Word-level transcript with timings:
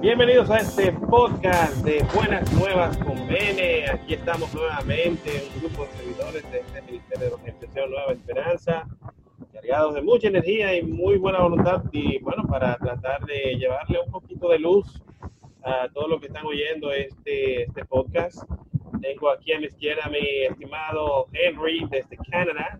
Bienvenidos 0.00 0.50
a 0.50 0.58
este 0.58 0.92
podcast 0.92 1.76
de 1.84 2.04
Buenas 2.14 2.52
Nuevas 2.52 2.96
con 2.98 3.26
Bene. 3.26 3.88
Aquí 3.90 4.14
estamos 4.14 4.52
nuevamente, 4.52 5.48
un 5.54 5.60
grupo 5.60 5.84
de 5.84 5.92
servidores 5.92 6.50
de 6.50 6.58
este 6.58 6.82
Ministerio 6.82 7.26
de 7.26 7.34
Organización 7.34 7.90
Nueva 7.90 8.12
Esperanza, 8.12 8.86
cargados 9.52 9.94
de 9.94 10.02
mucha 10.02 10.28
energía 10.28 10.76
y 10.76 10.82
muy 10.82 11.16
buena 11.16 11.40
voluntad 11.40 11.84
y 11.92 12.18
bueno, 12.18 12.46
para 12.46 12.76
tratar 12.76 13.24
de 13.24 13.56
llevarle 13.56 13.98
un 14.04 14.10
poquito 14.10 14.50
de 14.50 14.58
luz 14.58 15.02
a 15.64 15.88
todo 15.92 16.08
lo 16.08 16.20
que 16.20 16.26
están 16.26 16.46
oyendo 16.46 16.92
este, 16.92 17.62
este 17.64 17.84
podcast. 17.84 18.42
Tengo 19.00 19.30
aquí 19.30 19.52
a 19.52 19.60
mi 19.60 19.66
izquierda 19.66 20.04
a 20.04 20.10
mi 20.10 20.44
estimado 20.44 21.28
Henry 21.32 21.86
desde 21.90 22.16
Canadá. 22.16 22.78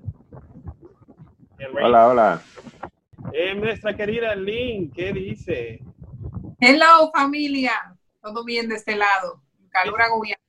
Hola, 1.83 2.09
hola. 2.09 2.43
Eh, 3.33 3.55
nuestra 3.55 3.95
querida 3.95 4.35
Lynn, 4.35 4.91
¿qué 4.91 5.13
dice? 5.13 5.81
Hello, 6.59 7.11
familia. 7.15 7.73
Todo 8.23 8.45
bien 8.45 8.69
de 8.69 8.77
este 8.77 8.97
lado. 8.97 9.43
Calor 9.71 10.03
agobiando. 10.03 10.41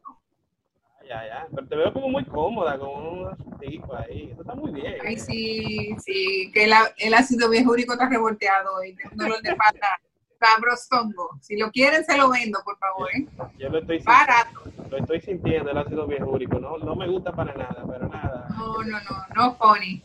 Ya, 1.08 1.28
ya. 1.28 1.48
Pero 1.54 1.68
te 1.68 1.76
veo 1.76 1.94
como 1.94 2.10
muy 2.10 2.26
cómoda, 2.26 2.78
como 2.78 2.94
un 2.94 3.60
tipo 3.60 3.94
ahí. 3.96 4.30
Eso 4.32 4.42
está 4.42 4.56
muy 4.56 4.72
bien. 4.72 4.96
Ay, 5.06 5.18
sí, 5.18 5.96
sí. 6.00 6.50
Que 6.54 6.66
el, 6.66 6.74
el 6.98 7.14
ácido 7.14 7.50
biojúrico 7.50 7.94
está 7.94 8.10
revolteado 8.10 8.84
y 8.84 8.96
un 9.12 9.18
dolor 9.18 9.42
de 9.42 9.56
pata 9.56 10.00
sabrosongo. 10.42 11.38
Si 11.40 11.58
lo 11.58 11.70
quieren, 11.72 12.04
se 12.04 12.18
lo 12.18 12.30
vendo, 12.30 12.60
por 12.66 12.78
favor. 12.78 13.08
¿eh? 13.14 13.28
Yo 13.60 13.70
lo 13.70 13.80
estoy 13.80 14.00
Barato. 14.00 14.62
Lo 14.90 14.98
estoy 14.98 15.22
sintiendo, 15.22 15.70
el 15.70 15.78
ácido 15.78 16.08
biojúrico. 16.08 16.60
No, 16.60 16.78
no 16.80 16.96
me 16.96 17.08
gusta 17.08 17.32
para 17.32 17.54
nada, 17.54 17.84
pero 17.88 18.08
nada. 18.08 18.48
No, 18.58 18.84
no, 18.84 18.98
no. 19.00 19.26
No 19.36 19.56
funny. 19.56 20.04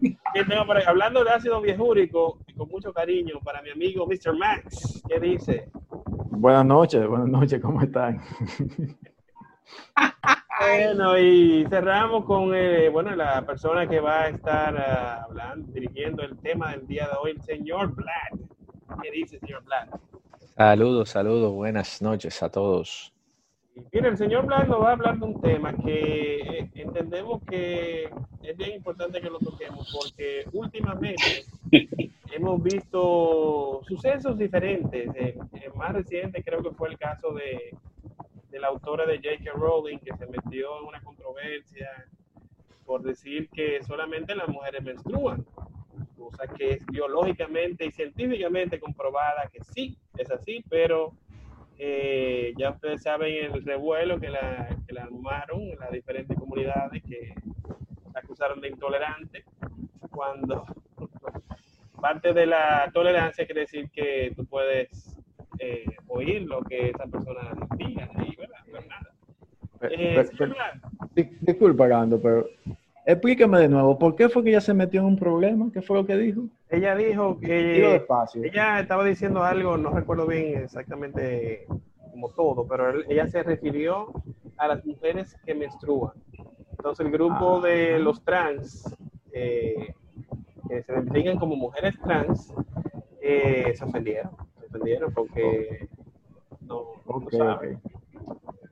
hablando 0.86 1.24
de 1.24 1.30
ácido 1.30 1.60
biojúrico, 1.60 2.38
y 2.46 2.54
con 2.54 2.68
mucho 2.68 2.92
cariño 2.92 3.40
para 3.44 3.60
mi 3.62 3.70
amigo 3.70 4.06
Mr. 4.06 4.36
Max, 4.36 5.02
¿qué 5.08 5.20
dice? 5.20 5.68
Buenas 6.30 6.64
noches, 6.64 7.06
buenas 7.06 7.28
noches, 7.28 7.60
¿cómo 7.60 7.82
están? 7.82 8.22
bueno, 10.60 11.18
y 11.18 11.66
cerramos 11.68 12.24
con 12.24 12.54
eh, 12.54 12.88
bueno, 12.88 13.14
la 13.14 13.44
persona 13.44 13.86
que 13.86 14.00
va 14.00 14.22
a 14.22 14.28
estar 14.28 14.74
uh, 14.74 15.24
hablando, 15.24 15.72
dirigiendo 15.72 16.22
el 16.22 16.38
tema 16.38 16.70
del 16.70 16.86
día 16.86 17.08
de 17.08 17.16
hoy, 17.20 17.32
el 17.32 17.42
señor 17.42 17.94
Black. 17.94 18.50
¿Qué 19.02 19.10
dice, 19.10 19.38
señor? 19.38 19.62
Saludos, 20.56 21.10
saludos, 21.10 21.52
buenas 21.52 22.02
noches 22.02 22.42
a 22.42 22.50
todos. 22.50 23.12
Mira, 23.92 24.08
el 24.08 24.16
señor 24.16 24.46
Black 24.46 24.68
nos 24.68 24.82
va 24.82 24.90
a 24.90 24.92
hablar 24.92 25.18
de 25.18 25.24
un 25.24 25.40
tema 25.40 25.72
que 25.74 26.40
eh, 26.40 26.70
entendemos 26.74 27.42
que 27.44 28.10
es 28.42 28.56
bien 28.56 28.72
importante 28.72 29.20
que 29.20 29.30
lo 29.30 29.38
toquemos 29.38 29.88
porque 29.92 30.44
últimamente 30.52 31.44
hemos 32.32 32.62
visto 32.62 33.80
sucesos 33.86 34.36
diferentes. 34.36 35.08
El 35.16 35.74
más 35.76 35.92
reciente 35.92 36.42
creo 36.42 36.62
que 36.62 36.72
fue 36.72 36.88
el 36.88 36.98
caso 36.98 37.32
de, 37.32 37.74
de 38.50 38.60
la 38.60 38.68
autora 38.68 39.06
de 39.06 39.16
J.K. 39.16 39.52
Rowling 39.52 39.98
que 39.98 40.16
se 40.16 40.26
metió 40.26 40.80
en 40.80 40.86
una 40.86 41.00
controversia 41.00 41.88
por 42.84 43.02
decir 43.02 43.48
que 43.50 43.82
solamente 43.84 44.34
las 44.34 44.48
mujeres 44.48 44.82
menstruan, 44.82 45.46
cosa 46.20 46.46
que 46.46 46.72
es 46.72 46.86
biológicamente 46.86 47.86
y 47.86 47.90
científicamente 47.90 48.78
comprobada 48.78 49.48
que 49.50 49.64
sí, 49.64 49.96
es 50.16 50.30
así, 50.30 50.62
pero 50.68 51.12
eh, 51.78 52.52
ya 52.58 52.70
ustedes 52.70 53.02
saben 53.02 53.54
el 53.54 53.64
revuelo 53.64 54.20
que 54.20 54.28
la, 54.28 54.68
que 54.86 54.92
la 54.92 55.04
armaron 55.04 55.62
en 55.62 55.78
las 55.78 55.90
diferentes 55.90 56.36
comunidades 56.38 57.02
que 57.02 57.34
la 58.12 58.20
acusaron 58.20 58.60
de 58.60 58.68
intolerante, 58.68 59.44
cuando 60.10 60.66
parte 62.00 62.34
de 62.34 62.46
la 62.46 62.90
tolerancia 62.92 63.46
quiere 63.46 63.62
decir 63.62 63.90
que 63.90 64.32
tú 64.36 64.44
puedes 64.44 65.16
eh, 65.58 65.86
oír 66.08 66.42
lo 66.42 66.60
que 66.62 66.90
esa 66.90 67.06
persona 67.06 67.52
diga, 67.76 68.10
y 68.26 68.36
bueno, 68.36 68.54
pues 68.70 68.86
nada. 68.86 69.10
Eh, 69.82 70.28
disculpa, 71.40 71.86
Gando, 71.86 72.20
pero 72.20 72.46
explíqueme 73.06 73.58
de 73.60 73.68
nuevo, 73.68 73.98
¿por 73.98 74.14
qué 74.16 74.28
fue 74.28 74.42
que 74.44 74.50
ella 74.50 74.60
se 74.60 74.74
metió 74.74 75.00
en 75.00 75.06
un 75.06 75.16
problema? 75.16 75.70
¿Qué 75.72 75.82
fue 75.82 75.96
lo 75.96 76.06
que 76.06 76.16
dijo? 76.16 76.42
Ella 76.68 76.94
dijo 76.94 77.38
que 77.40 77.96
ella 78.44 78.80
estaba 78.80 79.04
diciendo 79.04 79.42
algo, 79.42 79.76
no 79.76 79.90
recuerdo 79.90 80.26
bien 80.26 80.62
exactamente 80.62 81.66
como 82.10 82.28
todo, 82.30 82.66
pero 82.66 83.00
ella 83.08 83.26
se 83.28 83.42
refirió 83.42 84.12
a 84.56 84.68
las 84.68 84.84
mujeres 84.84 85.36
que 85.44 85.54
menstruan. 85.54 86.12
Entonces 86.70 87.04
el 87.06 87.12
grupo 87.12 87.58
Ah. 87.58 87.66
de 87.66 87.98
los 87.98 88.22
trans, 88.24 88.94
eh, 89.32 89.94
que 90.68 90.82
se 90.82 90.92
identifican 90.92 91.38
como 91.38 91.56
mujeres 91.56 91.94
trans, 92.02 92.52
eh, 93.20 93.72
se 93.74 93.84
ofendieron, 93.84 94.32
se 94.58 94.66
ofendieron 94.66 95.12
porque 95.12 95.88
no, 96.60 96.86
saben. 97.30 97.80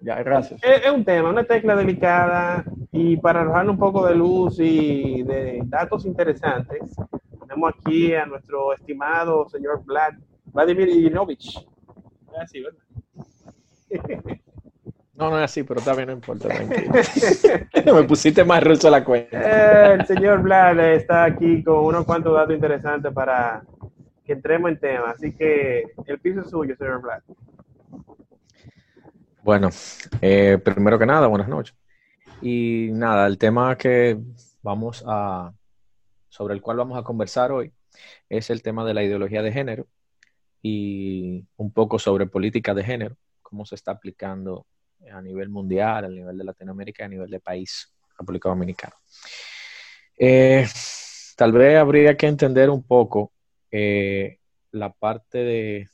Ya, 0.09 0.23
gracias. 0.23 0.59
Es, 0.65 0.87
es 0.87 0.91
un 0.91 1.05
tema, 1.05 1.29
una 1.29 1.45
tecla 1.45 1.77
delicada 1.77 2.65
y 2.93 3.19
para 3.19 3.43
arrojar 3.43 3.69
un 3.69 3.77
poco 3.77 4.07
de 4.07 4.15
luz 4.15 4.59
y 4.59 5.23
de 5.23 5.61
datos 5.67 6.07
interesantes, 6.07 6.97
tenemos 7.43 7.75
aquí 7.77 8.15
a 8.15 8.25
nuestro 8.25 8.73
estimado 8.73 9.47
señor 9.51 9.85
Vlad, 9.85 10.15
Vladimir 10.47 10.89
Ivanovich. 10.89 11.59
Es 11.59 12.41
Así, 12.41 12.63
¿verdad? 12.63 12.81
No, 15.15 15.31
no 15.31 15.39
es 15.39 15.47
así, 15.47 15.65
pero 15.65 15.81
también 15.81 16.07
no 16.07 16.15
importa, 16.15 16.49
tranquilo. 16.49 16.93
Me 17.97 18.05
pusiste 18.05 18.45
más 18.45 18.63
ruso 18.63 18.89
la 18.89 19.05
cuenta. 19.05 19.93
El 19.95 20.07
señor 20.07 20.43
Vlad 20.43 20.79
está 20.79 21.25
aquí 21.25 21.65
con 21.65 21.85
unos 21.85 22.05
cuantos 22.05 22.33
datos 22.33 22.55
interesantes 22.55 23.13
para 23.13 23.65
que 24.25 24.35
entremos 24.35 24.71
en 24.71 24.79
tema. 24.79 25.11
Así 25.11 25.35
que 25.35 25.83
el 26.07 26.21
piso 26.21 26.43
es 26.43 26.51
suyo, 26.51 26.77
señor 26.77 27.03
Vlad. 27.03 27.21
Bueno, 29.43 29.71
eh, 30.21 30.59
primero 30.63 30.99
que 30.99 31.07
nada, 31.07 31.27
buenas 31.29 31.49
noches. 31.49 31.75
Y 32.43 32.91
nada, 32.93 33.27
el 33.27 33.39
tema 33.39 33.77
que 33.77 34.19
vamos 34.63 35.05
a, 35.07 35.53
sobre 36.29 36.55
el 36.55 36.61
cual 36.61 36.77
vamos 36.77 36.99
a 36.99 37.03
conversar 37.03 37.53
hoy 37.53 37.73
es 38.29 38.51
el 38.51 38.63
tema 38.63 38.85
de 38.85 38.95
la 38.95 39.03
ideología 39.03 39.43
de 39.43 39.53
género 39.53 39.87
y 40.61 41.45
un 41.57 41.73
poco 41.73 41.99
sobre 41.99 42.27
política 42.27 42.75
de 42.75 42.85
género, 42.85 43.17
cómo 43.41 43.65
se 43.65 43.77
está 43.77 43.93
aplicando 43.93 44.67
a 45.13 45.23
nivel 45.23 45.49
mundial, 45.49 46.05
a 46.05 46.09
nivel 46.09 46.37
de 46.37 46.45
Latinoamérica 46.45 47.05
a 47.05 47.09
nivel 47.09 47.31
de 47.31 47.41
país, 47.41 47.93
República 48.19 48.49
Dominicana. 48.49 48.95
Eh, 50.19 50.67
tal 51.37 51.53
vez 51.53 51.79
habría 51.79 52.17
que 52.17 52.27
entender 52.27 52.71
un 52.71 52.83
poco 52.83 53.33
eh, 53.71 54.39
la 54.73 54.93
parte 54.93 55.39
de 55.39 55.89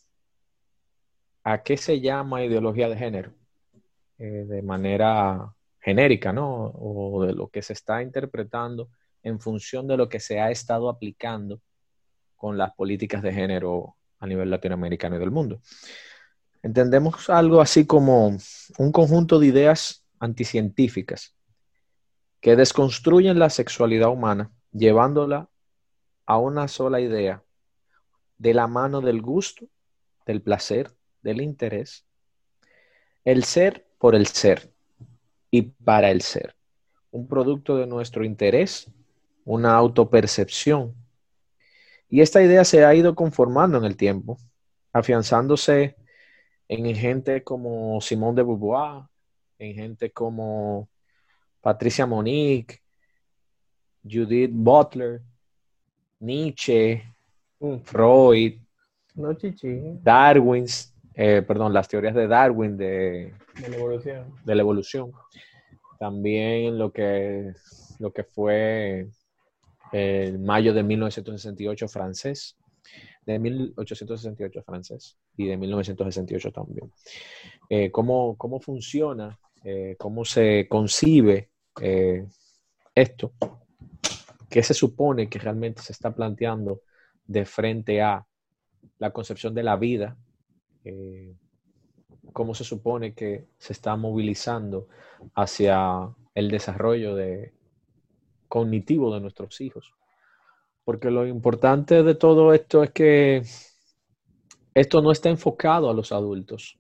a 1.45 1.63
qué 1.63 1.77
se 1.77 2.01
llama 2.01 2.43
ideología 2.43 2.89
de 2.89 2.97
género 2.97 3.33
eh, 4.19 4.47
de 4.49 4.63
manera 4.63 5.55
genérica, 5.81 6.33
¿no? 6.33 6.73
O 6.75 7.25
de 7.25 7.35
lo 7.35 7.49
que 7.49 7.61
se 7.63 7.75
está 7.75 8.03
interpretando 8.03 8.89
en 9.23 9.39
función 9.39 9.87
de 9.87 9.97
lo 9.97 10.09
que 10.09 10.21
se 10.21 10.41
ha 10.41 10.51
estado 10.51 10.89
aplicando 10.89 11.61
con 12.37 12.57
las 12.57 12.75
políticas 12.75 13.23
de 13.23 13.33
género 13.33 13.97
a 14.19 14.27
nivel 14.27 14.51
latinoamericano 14.51 15.17
y 15.17 15.19
del 15.19 15.31
mundo. 15.31 15.61
Entendemos 16.63 17.29
algo 17.29 17.61
así 17.61 17.87
como 17.87 18.39
un 18.79 18.93
conjunto 18.93 19.39
de 19.39 19.47
ideas 19.47 20.07
anticientíficas 20.19 21.35
que 22.41 22.57
desconstruyen 22.57 23.39
la 23.39 23.51
sexualidad 23.51 24.09
humana, 24.09 24.51
llevándola 24.73 25.49
a 26.25 26.39
una 26.39 26.69
sola 26.69 27.01
idea 27.01 27.43
de 28.39 28.55
la 28.55 28.67
mano 28.67 29.03
del 29.03 29.21
gusto, 29.21 29.67
del 30.27 30.41
placer, 30.41 30.91
del 31.25 31.41
interés, 31.41 32.05
el 33.25 33.43
ser 33.43 33.85
por 33.99 34.15
el 34.15 34.29
ser 34.29 34.73
y 35.51 35.63
para 35.63 36.13
el 36.13 36.23
ser, 36.23 36.55
un 37.11 37.27
producto 37.27 37.77
de 37.77 37.89
nuestro 37.89 38.25
interés, 38.25 38.89
una 39.45 39.75
autopercepción. 39.75 40.95
Y 42.09 42.21
esta 42.21 42.41
idea 42.41 42.65
se 42.65 42.85
ha 42.85 42.95
ido 42.95 43.17
conformando 43.17 43.79
en 43.79 43.85
el 43.85 43.97
tiempo, 43.97 44.39
afianzándose 44.93 45.97
en 46.69 46.95
gente 46.95 47.43
como 47.43 48.01
Simone 48.01 48.37
de 48.37 48.43
Beauvoir, 48.45 49.03
en 49.59 49.75
gente 49.75 50.13
como 50.13 50.89
Patricia 51.61 52.07
Monique, 52.07 52.81
Judith 54.05 54.53
Butler, 54.53 55.23
Nietzsche, 56.21 57.03
Mm, 57.65 57.81
Freud, 57.83 58.61
No 59.15 59.35
Darwin, 60.03 60.67
eh, 61.15 61.43
perdón, 61.47 61.73
las 61.73 61.89
teorías 61.89 62.15
de 62.15 62.27
Darwin 62.27 62.77
de, 62.77 63.35
de 63.61 63.69
la 63.69 63.77
evolución. 63.77 64.35
de 64.45 64.55
la 64.55 64.63
evolución. 64.63 65.13
También 65.99 66.77
lo 66.77 66.93
que, 66.93 67.53
lo 67.99 68.13
que 68.13 68.25
fue 68.25 69.09
el 69.93 70.39
mayo 70.41 70.75
de 70.75 70.83
1968 70.83 71.89
francés. 71.89 72.57
de 73.25 73.39
1868 73.39 74.63
francés 74.63 75.17
y 75.37 75.47
de 75.47 75.57
1968 75.57 76.53
también. 76.53 76.93
Eh, 77.71 77.91
cómo, 77.91 78.37
¿Cómo 78.37 78.61
funciona? 78.61 79.39
Eh, 79.63 79.97
¿Cómo 79.99 80.25
se 80.25 80.67
concibe 80.69 81.51
esto? 82.95 83.33
¿Qué 84.51 84.63
se 84.63 84.75
supone 84.75 85.29
que 85.29 85.39
realmente 85.39 85.83
se 85.83 85.93
está 85.93 86.15
planteando 86.15 86.83
de 87.25 87.45
frente 87.45 88.03
a 88.03 88.27
la 88.99 89.11
concepción 89.11 89.55
de 89.55 89.63
la 89.63 89.77
vida? 89.77 90.17
¿Cómo 92.33 92.55
se 92.55 92.65
supone 92.65 93.15
que 93.15 93.47
se 93.59 93.73
está 93.73 93.97
movilizando 93.97 94.89
hacia 95.35 96.15
el 96.35 96.51
desarrollo 96.51 97.15
de, 97.15 97.53
cognitivo 98.49 99.15
de 99.15 99.21
nuestros 99.21 99.61
hijos? 99.61 99.95
Porque 100.85 101.11
lo 101.11 101.27
importante 101.27 102.03
de 102.03 102.15
todo 102.15 102.53
esto 102.53 102.83
es 102.83 102.91
que 102.91 103.43
esto 104.75 105.03
no 105.03 105.13
está 105.13 105.31
enfocado 105.31 105.89
a 105.89 105.95
los 105.95 106.13
adultos, 106.13 106.79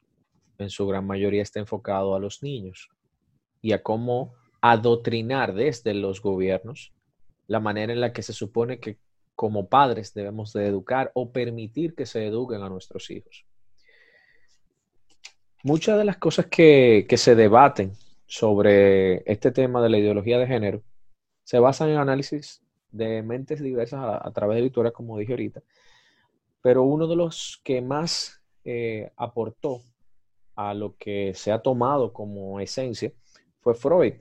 en 0.59 0.71
su 0.71 0.87
gran 0.87 1.07
mayoría 1.07 1.43
está 1.43 1.61
enfocado 1.61 2.15
a 2.15 2.21
los 2.21 2.43
niños 2.43 2.91
y 3.61 3.73
a 3.73 3.83
cómo 3.83 4.35
adoctrinar 4.61 5.55
desde 5.55 5.95
los 5.95 6.21
gobiernos 6.21 6.93
la 7.47 7.61
manera 7.61 7.93
en 7.93 8.01
la 8.01 8.13
que 8.13 8.23
se 8.23 8.33
supone 8.33 8.79
que 8.81 8.99
como 9.35 9.69
padres 9.69 10.15
debemos 10.15 10.53
de 10.53 10.67
educar 10.67 11.11
o 11.15 11.33
permitir 11.33 11.95
que 11.95 12.07
se 12.07 12.27
eduquen 12.27 12.63
a 12.63 12.69
nuestros 12.69 13.11
hijos. 13.11 13.47
Muchas 15.65 15.97
de 15.97 16.05
las 16.05 16.19
cosas 16.19 16.45
que, 16.45 17.07
que 17.09 17.17
se 17.17 17.35
debaten 17.35 17.93
sobre 18.27 19.23
este 19.25 19.51
tema 19.51 19.81
de 19.81 19.89
la 19.89 19.97
ideología 19.97 20.39
de 20.39 20.47
género 20.47 20.83
se 21.43 21.59
basan 21.59 21.89
en 21.89 21.97
análisis 21.97 22.63
de 22.91 23.23
mentes 23.23 23.63
diversas 23.63 24.01
a, 24.03 24.31
través 24.33 24.57
de 24.57 24.63
Victoria, 24.63 24.93
como 24.93 25.17
dije 25.17 25.33
ahorita. 25.33 25.63
Pero 26.61 26.83
uno 26.83 27.07
de 27.07 27.17
los 27.17 27.63
que 27.65 27.81
más 27.81 28.43
eh, 28.63 29.11
aportó 29.17 29.81
a 30.55 30.75
lo 30.75 30.97
que 30.99 31.33
se 31.35 31.51
ha 31.51 31.63
tomado 31.63 32.13
como 32.13 32.61
esencia 32.61 33.15
fue 33.61 33.75
Freud. 33.75 34.17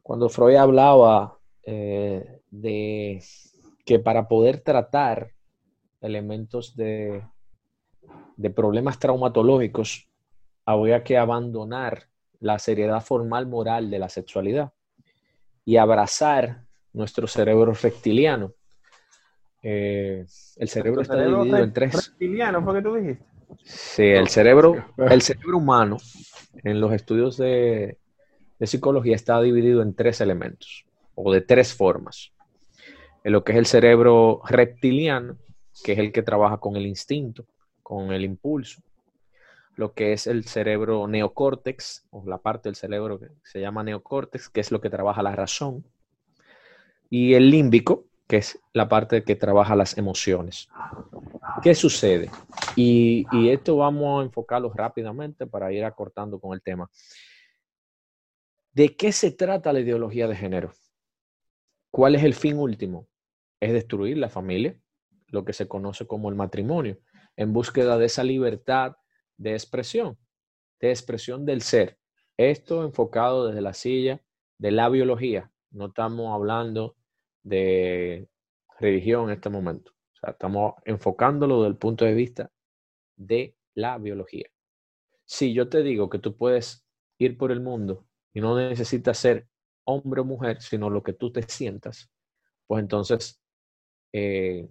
Cuando 0.00 0.28
Freud 0.28 0.54
hablaba 0.54 1.40
eh, 1.64 2.40
de 2.52 3.20
que 3.84 3.98
para 3.98 4.28
poder 4.28 4.60
tratar 4.60 5.32
elementos 6.00 6.76
de, 6.76 7.20
de 8.36 8.50
problemas 8.50 9.00
traumatológicos 9.00 10.07
había 10.68 11.02
que 11.02 11.16
abandonar 11.16 12.08
la 12.40 12.58
seriedad 12.58 13.00
formal 13.02 13.46
moral 13.46 13.90
de 13.90 13.98
la 13.98 14.10
sexualidad 14.10 14.70
y 15.64 15.78
abrazar 15.78 16.64
nuestro 16.92 17.26
cerebro 17.26 17.72
reptiliano. 17.72 18.52
Eh, 19.62 20.26
el 20.56 20.68
cerebro 20.68 21.00
está 21.00 21.24
dividido 21.24 21.58
en 21.58 21.72
tres. 21.72 22.10
Reptiliano 22.10 22.62
fue 22.62 22.74
que 22.74 22.82
tú 22.82 22.94
dijiste. 22.96 23.24
Sí, 23.64 24.02
el 24.02 24.28
cerebro, 24.28 24.92
el 24.98 25.22
cerebro 25.22 25.56
humano 25.56 25.96
en 26.62 26.80
los 26.82 26.92
estudios 26.92 27.38
de, 27.38 27.96
de 28.58 28.66
psicología 28.66 29.16
está 29.16 29.40
dividido 29.40 29.80
en 29.80 29.94
tres 29.94 30.20
elementos 30.20 30.84
o 31.14 31.32
de 31.32 31.40
tres 31.40 31.72
formas. 31.72 32.30
En 33.24 33.32
lo 33.32 33.42
que 33.42 33.52
es 33.52 33.58
el 33.58 33.66
cerebro 33.66 34.42
reptiliano, 34.46 35.38
que 35.82 35.92
es 35.92 35.98
el 35.98 36.12
que 36.12 36.22
trabaja 36.22 36.58
con 36.58 36.76
el 36.76 36.86
instinto, 36.86 37.46
con 37.82 38.12
el 38.12 38.22
impulso. 38.22 38.82
Lo 39.78 39.94
que 39.94 40.12
es 40.12 40.26
el 40.26 40.44
cerebro 40.44 41.06
neocórtex, 41.06 42.04
o 42.10 42.24
la 42.26 42.38
parte 42.38 42.68
del 42.68 42.74
cerebro 42.74 43.20
que 43.20 43.28
se 43.44 43.60
llama 43.60 43.84
neocórtex, 43.84 44.48
que 44.48 44.58
es 44.60 44.72
lo 44.72 44.80
que 44.80 44.90
trabaja 44.90 45.22
la 45.22 45.36
razón 45.36 45.84
y 47.08 47.34
el 47.34 47.48
límbico, 47.48 48.06
que 48.26 48.38
es 48.38 48.60
la 48.72 48.88
parte 48.88 49.22
que 49.22 49.36
trabaja 49.36 49.76
las 49.76 49.96
emociones. 49.96 50.68
¿Qué 51.62 51.76
sucede? 51.76 52.28
Y, 52.74 53.24
esto 53.50 53.76
vamos 53.76 54.20
a 54.20 54.24
enfocarlo 54.24 54.72
rápidamente 54.74 55.46
para 55.46 55.72
ir 55.72 55.84
acortando 55.84 56.40
con 56.40 56.54
el 56.54 56.60
tema. 56.60 56.90
¿De 58.72 58.96
qué 58.96 59.12
se 59.12 59.30
trata 59.30 59.72
la 59.72 59.78
ideología 59.78 60.26
de 60.26 60.34
género? 60.34 60.72
¿Cuál 61.92 62.16
es 62.16 62.24
el 62.24 62.34
fin 62.34 62.58
último? 62.58 63.06
Es 63.60 63.72
destruir 63.72 64.18
la 64.18 64.28
familia, 64.28 64.76
lo 65.28 65.44
que 65.44 65.52
se 65.52 65.68
conoce 65.68 66.04
como 66.04 66.30
el 66.30 66.34
matrimonio, 66.34 66.98
en 67.36 67.52
búsqueda 67.52 67.96
de 67.96 68.06
esa 68.06 68.24
libertad 68.24 68.96
de 69.38 69.52
expresión, 69.52 70.18
de 70.80 70.90
expresión 70.90 71.46
del 71.46 71.62
ser. 71.62 71.98
Esto 72.36 72.84
enfocado 72.84 73.46
desde 73.48 73.62
la 73.62 73.72
silla 73.72 74.22
de 74.58 74.70
la 74.70 74.88
biología. 74.88 75.50
No 75.70 75.86
estamos 75.86 76.34
hablando 76.34 76.96
de 77.42 78.28
religión 78.78 79.24
en 79.24 79.36
este 79.36 79.48
momento. 79.48 79.92
O 79.92 80.16
sea, 80.20 80.30
estamos 80.32 80.74
enfocándolo 80.84 81.62
desde 81.62 81.70
el 81.70 81.76
punto 81.78 82.04
de 82.04 82.14
vista 82.14 82.50
de 83.16 83.56
la 83.74 83.98
biología. 83.98 84.48
Si 85.24 85.52
yo 85.52 85.68
te 85.68 85.82
digo 85.82 86.08
que 86.08 86.18
tú 86.18 86.36
puedes 86.36 86.84
ir 87.18 87.36
por 87.36 87.52
el 87.52 87.60
mundo 87.60 88.06
y 88.32 88.40
no 88.40 88.56
necesitas 88.56 89.18
ser 89.18 89.48
hombre 89.84 90.20
o 90.20 90.24
mujer, 90.24 90.60
sino 90.60 90.90
lo 90.90 91.02
que 91.02 91.12
tú 91.12 91.32
te 91.32 91.42
sientas, 91.42 92.10
pues 92.66 92.82
entonces, 92.82 93.40
eh, 94.12 94.68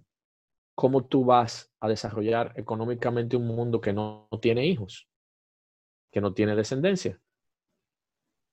¿cómo 0.78 1.02
tú 1.02 1.24
vas 1.24 1.72
a 1.80 1.88
desarrollar 1.88 2.52
económicamente 2.54 3.36
un 3.36 3.48
mundo 3.48 3.80
que 3.80 3.92
no 3.92 4.28
tiene 4.40 4.64
hijos, 4.64 5.08
que 6.12 6.20
no 6.20 6.32
tiene 6.32 6.54
descendencia? 6.54 7.20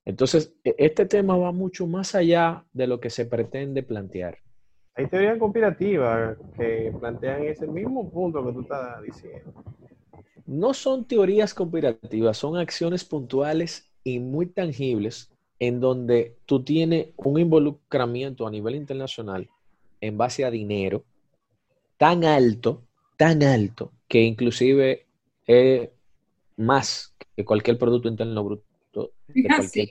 Entonces, 0.05 0.51
e, 0.63 0.73
este 0.79 1.05
tema 1.05 1.37
va 1.37 1.51
mucho 1.51 1.85
más 1.85 2.15
allá 2.15 2.65
de 2.73 2.87
lo 2.87 2.99
que 2.99 3.11
se 3.11 3.27
pretende 3.27 3.83
plantear. 3.83 4.39
Hay 4.95 5.05
teorías 5.07 5.37
conspirativas 5.37 6.35
que 6.57 6.91
plantean 6.99 7.43
ese 7.43 7.67
mismo 7.67 8.09
punto 8.09 8.43
que 8.43 8.53
tú 8.53 8.61
estás 8.61 9.03
diciendo. 9.03 9.63
No 10.47 10.73
son 10.73 11.05
teorías 11.05 11.53
conspirativas, 11.53 12.37
son 12.37 12.57
acciones 12.57 13.05
puntuales 13.05 13.91
y 14.03 14.19
muy 14.19 14.47
tangibles 14.47 15.31
en 15.59 15.79
donde 15.79 16.39
tú 16.47 16.63
tienes 16.63 17.09
un 17.17 17.39
involucramiento 17.39 18.47
a 18.47 18.49
nivel 18.49 18.73
internacional 18.73 19.47
en 20.01 20.17
base 20.17 20.43
a 20.43 20.49
dinero 20.49 21.03
tan 21.97 22.23
alto, 22.23 22.83
tan 23.17 23.43
alto, 23.43 23.91
que 24.07 24.21
inclusive 24.21 25.05
es 25.45 25.89
más 26.57 27.13
que 27.35 27.45
cualquier 27.45 27.77
Producto 27.77 28.07
Interno 28.07 28.43
Bruto 28.43 28.65
es 29.33 29.45
así, 29.51 29.87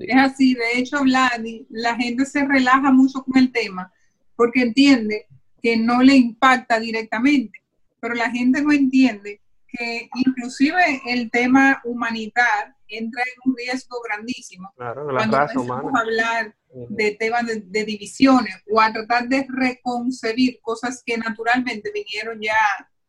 Es 0.00 0.16
así, 0.16 0.54
de 0.54 0.78
hecho, 0.78 1.02
Vladi, 1.02 1.66
la 1.70 1.96
gente 1.96 2.26
se 2.26 2.44
relaja 2.46 2.92
mucho 2.92 3.22
con 3.22 3.38
el 3.38 3.50
tema 3.50 3.92
porque 4.36 4.62
entiende 4.62 5.26
que 5.62 5.76
no 5.76 6.02
le 6.02 6.16
impacta 6.16 6.80
directamente, 6.80 7.62
pero 8.00 8.14
la 8.14 8.30
gente 8.30 8.62
no 8.62 8.72
entiende 8.72 9.40
que 9.72 10.08
inclusive 10.14 11.00
el 11.06 11.30
tema 11.30 11.80
humanitario 11.84 12.74
entra 12.88 13.22
en 13.22 13.50
un 13.50 13.56
riesgo 13.56 13.96
grandísimo. 14.02 14.70
Claro, 14.76 15.10
la 15.10 15.20
cuando 15.20 15.38
raza 15.38 15.60
a 15.60 16.00
hablar 16.00 16.54
de 16.90 17.12
temas 17.12 17.46
de, 17.46 17.84
divisiones 17.84 18.54
o 18.70 18.80
a 18.80 18.92
tratar 18.92 19.28
de 19.28 19.46
reconcebir 19.48 20.60
cosas 20.60 21.02
que 21.04 21.16
naturalmente 21.16 21.90
vinieron 21.92 22.40
ya 22.40 22.56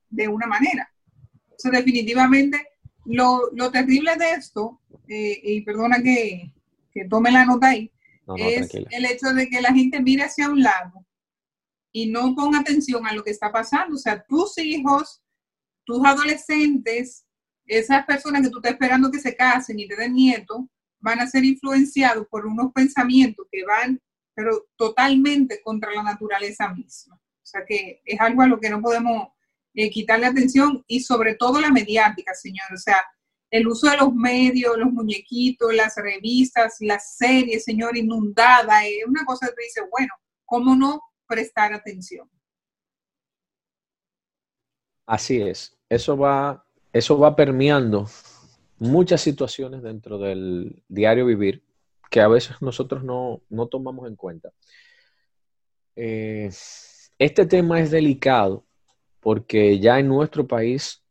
de 0.09 0.27
una 0.27 0.47
manera. 0.47 0.89
Entonces, 1.43 1.71
definitivamente, 1.71 2.65
lo, 3.05 3.49
lo 3.53 3.71
terrible 3.71 4.15
de 4.15 4.31
esto 4.31 4.81
eh, 5.07 5.39
y 5.43 5.61
perdona 5.61 6.01
que, 6.01 6.53
tome 7.09 7.31
la 7.31 7.45
nota 7.45 7.69
ahí, 7.69 7.91
es 8.37 8.73
el 8.73 9.05
hecho 9.05 9.33
de 9.33 9.49
que 9.49 9.61
la 9.61 9.73
gente 9.73 10.01
mire 10.01 10.23
hacia 10.23 10.49
un 10.49 10.61
lado 10.61 11.05
y 11.91 12.09
no 12.09 12.33
ponga 12.35 12.59
atención 12.59 13.05
a 13.05 13.13
lo 13.13 13.23
que 13.23 13.31
está 13.31 13.51
pasando. 13.51 13.95
O 13.95 13.99
sea, 13.99 14.23
tus 14.23 14.57
hijos, 14.57 15.22
tus 15.85 16.05
adolescentes, 16.05 17.25
esas 17.65 18.05
personas 18.05 18.41
que 18.41 18.49
tú 18.49 18.57
estás 18.57 18.73
esperando 18.73 19.11
que 19.11 19.19
se 19.19 19.35
casen 19.35 19.79
y 19.79 19.87
te 19.87 19.95
den 19.95 20.13
nietos, 20.13 20.61
van 20.99 21.19
a 21.19 21.27
ser 21.27 21.43
influenciados 21.43 22.27
por 22.27 22.45
unos 22.45 22.71
pensamientos 22.71 23.45
que 23.51 23.65
van, 23.65 24.01
pero 24.33 24.67
totalmente 24.75 25.61
contra 25.61 25.91
la 25.91 26.03
naturaleza 26.03 26.69
misma. 26.69 27.15
O 27.15 27.45
sea, 27.45 27.65
que 27.65 28.01
es 28.05 28.19
algo 28.19 28.41
a 28.41 28.47
lo 28.47 28.59
que 28.59 28.69
no 28.69 28.81
podemos 28.81 29.27
eh, 29.73 29.89
quitarle 29.89 30.27
atención 30.27 30.83
y 30.87 31.01
sobre 31.01 31.35
todo 31.35 31.59
la 31.59 31.71
mediática, 31.71 32.33
señor. 32.33 32.67
O 32.73 32.77
sea, 32.77 33.03
el 33.51 33.67
uso 33.67 33.89
de 33.89 33.97
los 33.97 34.13
medios, 34.15 34.77
los 34.77 34.91
muñequitos, 34.91 35.73
las 35.75 35.95
revistas, 35.97 36.77
las 36.79 37.17
series, 37.17 37.63
señor, 37.63 37.95
inundada, 37.97 38.85
es 38.85 39.05
una 39.05 39.25
cosa 39.25 39.47
que 39.47 39.63
dice, 39.63 39.81
bueno, 39.91 40.13
¿cómo 40.45 40.75
no 40.75 41.01
prestar 41.27 41.73
atención? 41.73 42.29
Así 45.05 45.41
es, 45.41 45.77
eso 45.89 46.17
va, 46.17 46.65
eso 46.93 47.17
va 47.19 47.35
permeando 47.35 48.07
muchas 48.79 49.21
situaciones 49.21 49.81
dentro 49.81 50.17
del 50.17 50.81
diario 50.87 51.25
vivir 51.25 51.63
que 52.09 52.21
a 52.21 52.27
veces 52.27 52.61
nosotros 52.61 53.03
no, 53.03 53.41
tomamos 53.67 54.07
en 54.07 54.15
cuenta. 54.15 54.51
Eh, 55.95 56.49
este 57.17 57.45
tema 57.45 57.79
es 57.81 57.91
delicado 57.91 58.65
porque 59.19 59.79
ya 59.79 59.99
en 59.99 60.07
nuestro 60.07 60.45
país 60.45 61.03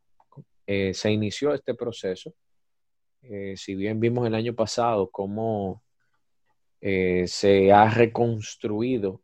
eh, 0.66 0.94
se 0.94 1.10
inició 1.10 1.54
este 1.54 1.74
proceso. 1.74 2.34
Eh, 3.22 3.54
si 3.56 3.74
bien 3.74 4.00
vimos 4.00 4.26
el 4.26 4.34
año 4.34 4.54
pasado 4.54 5.10
cómo 5.10 5.82
se 6.80 7.70
ha 7.70 7.88
reconstruido 7.88 9.22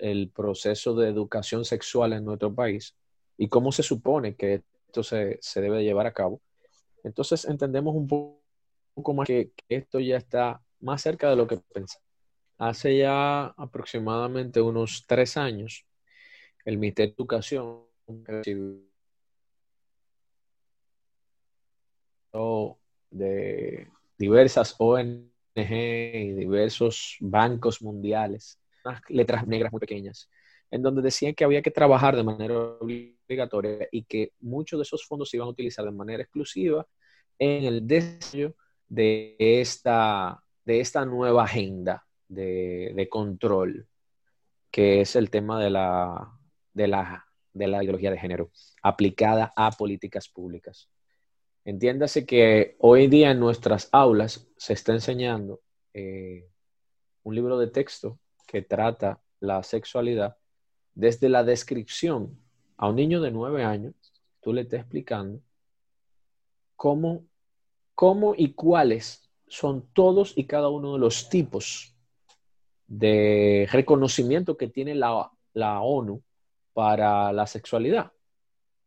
el 0.00 0.30
proceso 0.30 0.94
de 0.94 1.08
educación 1.08 1.66
sexual 1.66 2.14
en 2.14 2.24
nuestro 2.24 2.54
país, 2.54 2.96
y 3.38 3.48
cómo 3.48 3.72
se 3.72 3.82
supone 3.82 4.34
que 4.34 4.62
esto 4.88 5.02
se, 5.02 5.38
se 5.40 5.60
debe 5.62 5.82
llevar 5.82 6.06
a 6.06 6.12
cabo, 6.12 6.42
entonces 7.04 7.44
entendemos 7.46 7.94
un 7.94 8.06
poco 8.06 9.14
más 9.14 9.26
que, 9.26 9.52
esto 9.68 10.00
ya 10.00 10.16
está 10.16 10.60
más 10.80 11.00
cerca 11.00 11.30
de 11.30 11.36
lo 11.36 11.46
que 11.46 11.56
pensamos. 11.72 12.04
Hace 12.58 12.98
ya 12.98 13.46
aproximadamente 13.46 14.60
unos 14.60 15.04
tres 15.06 15.36
años, 15.36 15.86
el 16.64 16.76
Ministerio 16.76 17.14
de 17.14 17.14
Educación 17.14 17.84
de 23.10 23.88
diversas 24.18 24.74
ONG 24.78 25.30
y 25.54 26.32
diversos 26.32 27.16
bancos 27.20 27.80
mundiales, 27.80 28.60
unas 28.84 29.00
letras 29.08 29.46
negras 29.46 29.72
muy 29.72 29.80
pequeñas, 29.80 30.28
en 30.70 30.82
donde 30.82 31.02
decían 31.02 31.34
que 31.34 31.44
había 31.44 31.62
que 31.62 31.70
trabajar 31.70 32.16
de 32.16 32.24
manera 32.24 32.54
obligatoria 32.56 33.88
y 33.90 34.04
que 34.04 34.32
muchos 34.40 34.78
de 34.78 34.82
esos 34.82 35.04
fondos 35.06 35.30
se 35.30 35.36
iban 35.36 35.46
a 35.46 35.50
utilizar 35.50 35.84
de 35.84 35.90
manera 35.90 36.22
exclusiva 36.22 36.86
en 37.38 37.64
el 37.64 37.86
desarrollo 37.86 38.54
de 38.88 39.36
esta, 39.38 40.42
de 40.64 40.80
esta 40.80 41.04
nueva 41.04 41.44
agenda 41.44 42.06
de, 42.28 43.08
control, 43.10 43.86
que 44.70 45.00
es 45.00 45.16
el 45.16 45.30
tema 45.30 45.62
de 45.62 45.70
la, 45.70 46.32
de, 46.72 46.88
la, 46.88 47.26
de 47.52 47.66
la 47.68 47.82
ideología 47.82 48.10
de 48.10 48.18
género 48.18 48.50
aplicada 48.82 49.52
a 49.56 49.70
políticas 49.70 50.28
públicas. 50.28 50.90
Entiéndase 51.64 52.24
que 52.24 52.76
hoy 52.78 53.08
día 53.08 53.30
en 53.30 53.40
nuestras 53.40 53.88
aulas 53.92 54.48
se 54.56 54.72
está 54.72 54.92
enseñando 54.92 55.60
eh, 55.92 56.48
un 57.24 57.34
libro 57.34 57.58
de 57.58 57.66
texto 57.66 58.18
que 58.46 58.62
trata 58.62 59.20
la 59.40 59.62
sexualidad 59.62 60.36
desde 60.98 61.28
la 61.28 61.44
descripción 61.44 62.36
a 62.76 62.88
un 62.88 62.96
niño 62.96 63.20
de 63.20 63.30
nueve 63.30 63.62
años, 63.62 63.94
tú 64.40 64.52
le 64.52 64.62
estás 64.62 64.80
explicando 64.80 65.40
cómo, 66.74 67.24
cómo 67.94 68.34
y 68.36 68.52
cuáles 68.54 69.30
son 69.46 69.88
todos 69.92 70.36
y 70.36 70.46
cada 70.46 70.68
uno 70.70 70.94
de 70.94 70.98
los 70.98 71.28
tipos 71.28 71.94
de 72.88 73.68
reconocimiento 73.70 74.56
que 74.56 74.66
tiene 74.66 74.96
la, 74.96 75.30
la 75.52 75.82
ONU 75.82 76.20
para 76.72 77.32
la 77.32 77.46
sexualidad. 77.46 78.10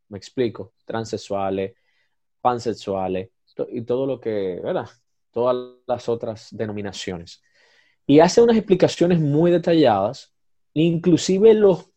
Me 0.10 0.18
explico, 0.18 0.74
transexuales, 0.84 1.78
pansexuales 2.42 3.30
y 3.70 3.84
todo 3.84 4.06
lo 4.06 4.20
que, 4.20 4.60
¿verdad? 4.62 4.90
Todas 5.32 5.78
las 5.88 6.10
otras 6.10 6.50
denominaciones. 6.52 7.42
Y 8.06 8.20
hace 8.20 8.42
unas 8.42 8.58
explicaciones 8.58 9.22
muy 9.22 9.50
detalladas, 9.50 10.36
inclusive 10.74 11.54
los 11.54 11.91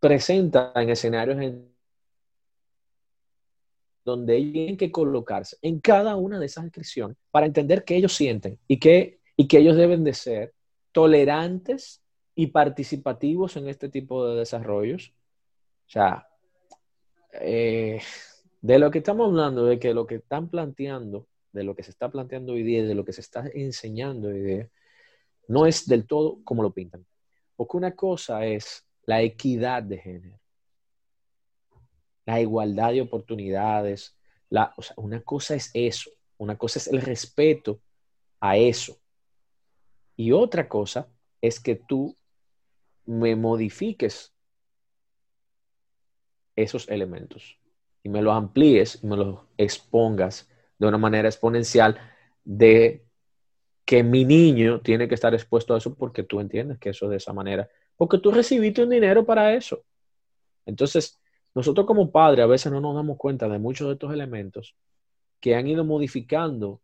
presenta 0.00 0.72
en 0.76 0.90
escenarios 0.90 1.40
en 1.40 1.68
donde 4.04 4.36
tienen 4.36 4.76
que 4.76 4.90
colocarse 4.90 5.58
en 5.60 5.80
cada 5.80 6.16
una 6.16 6.38
de 6.38 6.46
esas 6.46 6.64
descripciones 6.64 7.16
para 7.30 7.46
entender 7.46 7.84
qué 7.84 7.96
ellos 7.96 8.14
sienten 8.14 8.58
y 8.66 8.78
que, 8.78 9.20
y 9.36 9.46
que 9.46 9.58
ellos 9.58 9.76
deben 9.76 10.02
de 10.02 10.14
ser 10.14 10.54
tolerantes 10.92 12.02
y 12.34 12.46
participativos 12.46 13.56
en 13.56 13.68
este 13.68 13.88
tipo 13.88 14.26
de 14.26 14.38
desarrollos. 14.38 15.12
O 15.86 15.90
sea, 15.90 16.26
eh, 17.32 18.00
de 18.62 18.78
lo 18.78 18.90
que 18.90 18.98
estamos 18.98 19.28
hablando, 19.28 19.66
de 19.66 19.78
que 19.78 19.92
lo 19.92 20.06
que 20.06 20.16
están 20.16 20.48
planteando, 20.48 21.26
de 21.52 21.64
lo 21.64 21.74
que 21.74 21.82
se 21.82 21.90
está 21.90 22.10
planteando 22.10 22.54
hoy 22.54 22.62
día, 22.62 22.84
de 22.84 22.94
lo 22.94 23.04
que 23.04 23.12
se 23.12 23.20
está 23.20 23.44
enseñando 23.52 24.28
hoy 24.28 24.40
día, 24.40 24.70
no 25.48 25.66
es 25.66 25.86
del 25.86 26.06
todo 26.06 26.40
como 26.44 26.62
lo 26.62 26.72
pintan. 26.72 27.04
Porque 27.56 27.76
una 27.76 27.94
cosa 27.94 28.46
es 28.46 28.87
la 29.08 29.22
equidad 29.22 29.82
de 29.82 29.96
género, 29.96 30.38
la 32.26 32.42
igualdad 32.42 32.92
de 32.92 33.00
oportunidades. 33.00 34.14
Una 34.96 35.22
cosa 35.22 35.54
es 35.54 35.70
eso, 35.72 36.10
una 36.36 36.58
cosa 36.58 36.78
es 36.78 36.88
el 36.88 37.00
respeto 37.00 37.80
a 38.38 38.58
eso. 38.58 38.98
Y 40.14 40.32
otra 40.32 40.68
cosa 40.68 41.08
es 41.40 41.58
que 41.58 41.74
tú 41.74 42.18
me 43.06 43.34
modifiques 43.34 44.34
esos 46.54 46.86
elementos 46.90 47.58
y 48.02 48.10
me 48.10 48.20
los 48.20 48.34
amplíes 48.34 49.02
y 49.02 49.06
me 49.06 49.16
los 49.16 49.40
expongas 49.56 50.50
de 50.78 50.86
una 50.86 50.98
manera 50.98 51.28
exponencial 51.28 51.98
de 52.44 53.06
que 53.86 54.02
mi 54.02 54.26
niño 54.26 54.82
tiene 54.82 55.08
que 55.08 55.14
estar 55.14 55.32
expuesto 55.32 55.74
a 55.74 55.78
eso 55.78 55.94
porque 55.94 56.24
tú 56.24 56.40
entiendes 56.40 56.78
que 56.78 56.90
eso 56.90 57.08
de 57.08 57.16
esa 57.16 57.32
manera, 57.32 57.70
porque 57.98 58.18
tú 58.18 58.30
recibiste 58.30 58.82
un 58.82 58.90
dinero 58.90 59.26
para 59.26 59.52
eso. 59.52 59.82
Entonces, 60.64 61.18
nosotros 61.54 61.84
como 61.84 62.10
padres 62.10 62.44
a 62.44 62.46
veces 62.46 62.72
no 62.72 62.80
nos 62.80 62.94
damos 62.94 63.18
cuenta 63.18 63.48
de 63.48 63.58
muchos 63.58 63.88
de 63.88 63.94
estos 63.94 64.12
elementos 64.12 64.76
que 65.40 65.56
han 65.56 65.66
ido 65.66 65.84
modificando 65.84 66.80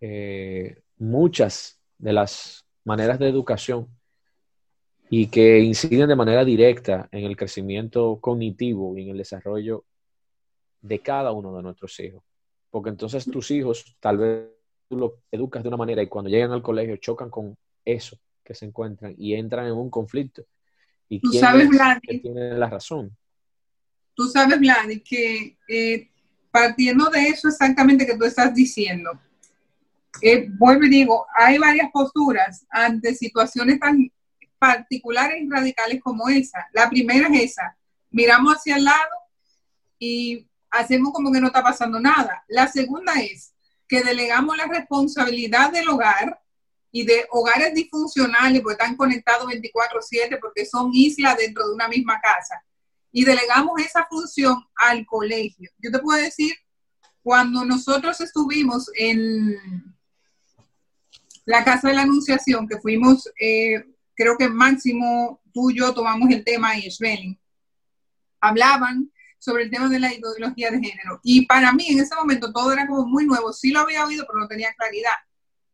eh, 0.00 0.80
muchas 0.96 1.78
de 1.98 2.12
las 2.14 2.64
maneras 2.84 3.18
de 3.18 3.28
educación 3.28 3.88
y 5.10 5.26
que 5.28 5.60
inciden 5.60 6.08
de 6.08 6.16
manera 6.16 6.44
directa 6.44 7.08
en 7.12 7.24
el 7.24 7.36
crecimiento 7.36 8.18
cognitivo 8.20 8.96
y 8.96 9.02
en 9.02 9.10
el 9.10 9.18
desarrollo 9.18 9.84
de 10.80 11.00
cada 11.00 11.32
uno 11.32 11.54
de 11.54 11.62
nuestros 11.62 11.98
hijos. 12.00 12.22
Porque 12.70 12.90
entonces 12.90 13.26
tus 13.30 13.50
hijos 13.50 13.96
tal 14.00 14.16
vez 14.16 14.48
tú 14.88 14.96
los 14.96 15.12
educas 15.30 15.62
de 15.62 15.68
una 15.68 15.76
manera 15.76 16.02
y 16.02 16.08
cuando 16.08 16.30
llegan 16.30 16.52
al 16.52 16.62
colegio 16.62 16.96
chocan 16.96 17.28
con 17.28 17.54
eso 17.84 18.16
que 18.48 18.54
se 18.54 18.64
encuentran 18.64 19.14
y 19.18 19.34
entran 19.34 19.66
en 19.66 19.74
un 19.74 19.90
conflicto. 19.90 20.42
¿Y 21.06 21.20
tú 21.20 21.32
sabes, 21.34 21.68
que 22.02 22.18
tiene 22.18 22.54
la 22.54 22.68
razón? 22.68 23.14
Tú 24.14 24.26
sabes, 24.26 24.58
Vladi, 24.58 25.00
que 25.00 25.58
eh, 25.68 26.08
partiendo 26.50 27.10
de 27.10 27.28
eso 27.28 27.48
exactamente 27.48 28.06
que 28.06 28.16
tú 28.16 28.24
estás 28.24 28.54
diciendo, 28.54 29.10
eh, 30.22 30.48
vuelvo 30.58 30.84
y 30.84 30.88
digo, 30.88 31.26
hay 31.36 31.58
varias 31.58 31.90
posturas 31.92 32.66
ante 32.70 33.14
situaciones 33.14 33.78
tan 33.78 34.10
particulares 34.58 35.42
y 35.42 35.48
radicales 35.48 36.00
como 36.02 36.30
esa. 36.30 36.66
La 36.72 36.88
primera 36.88 37.28
es 37.28 37.52
esa, 37.52 37.76
miramos 38.10 38.56
hacia 38.56 38.76
el 38.76 38.84
lado 38.84 39.16
y 39.98 40.46
hacemos 40.70 41.12
como 41.12 41.30
que 41.30 41.40
no 41.40 41.48
está 41.48 41.62
pasando 41.62 42.00
nada. 42.00 42.44
La 42.48 42.66
segunda 42.66 43.12
es 43.20 43.52
que 43.86 44.02
delegamos 44.02 44.56
la 44.56 44.66
responsabilidad 44.66 45.70
del 45.70 45.88
hogar 45.90 46.40
y 46.90 47.04
de 47.04 47.26
hogares 47.30 47.74
disfuncionales, 47.74 48.62
porque 48.62 48.82
están 48.82 48.96
conectados 48.96 49.46
24/7, 49.46 50.38
porque 50.40 50.64
son 50.64 50.90
islas 50.92 51.36
dentro 51.36 51.66
de 51.66 51.74
una 51.74 51.88
misma 51.88 52.20
casa, 52.20 52.62
y 53.12 53.24
delegamos 53.24 53.80
esa 53.80 54.06
función 54.06 54.64
al 54.76 55.04
colegio. 55.06 55.70
Yo 55.78 55.90
te 55.90 55.98
puedo 55.98 56.20
decir, 56.20 56.54
cuando 57.22 57.64
nosotros 57.64 58.20
estuvimos 58.20 58.90
en 58.94 59.56
la 61.44 61.64
Casa 61.64 61.88
de 61.88 61.94
la 61.94 62.02
Anunciación, 62.02 62.68
que 62.68 62.78
fuimos, 62.78 63.30
eh, 63.40 63.84
creo 64.14 64.36
que 64.36 64.48
máximo 64.48 65.40
tú 65.52 65.70
y 65.70 65.78
yo 65.78 65.94
tomamos 65.94 66.30
el 66.30 66.44
tema 66.44 66.76
y 66.76 66.90
Schmeling, 66.90 67.38
hablaban 68.40 69.10
sobre 69.38 69.64
el 69.64 69.70
tema 69.70 69.88
de 69.88 70.00
la 70.00 70.12
ideología 70.12 70.70
de 70.70 70.80
género. 70.80 71.20
Y 71.22 71.46
para 71.46 71.72
mí 71.72 71.86
en 71.88 72.00
ese 72.00 72.14
momento 72.14 72.52
todo 72.52 72.72
era 72.72 72.86
como 72.86 73.06
muy 73.06 73.24
nuevo. 73.24 73.52
Sí 73.52 73.70
lo 73.70 73.80
había 73.80 74.04
oído, 74.04 74.24
pero 74.26 74.40
no 74.40 74.48
tenía 74.48 74.72
claridad. 74.74 75.12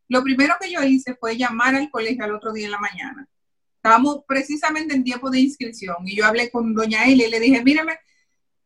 Lo 0.08 0.22
primero 0.22 0.54
que 0.60 0.70
yo 0.70 0.82
hice 0.82 1.14
fue 1.14 1.36
llamar 1.36 1.74
al 1.74 1.90
colegio 1.90 2.24
al 2.24 2.34
otro 2.34 2.52
día 2.52 2.66
en 2.66 2.72
la 2.72 2.78
mañana. 2.78 3.28
Estábamos 3.76 4.20
precisamente 4.26 4.94
en 4.94 5.04
tiempo 5.04 5.30
de 5.30 5.40
inscripción 5.40 5.96
y 6.06 6.16
yo 6.16 6.26
hablé 6.26 6.50
con 6.50 6.74
doña 6.74 7.04
Elia 7.04 7.26
y 7.26 7.30
le 7.30 7.40
dije, 7.40 7.62
míreme, 7.62 7.98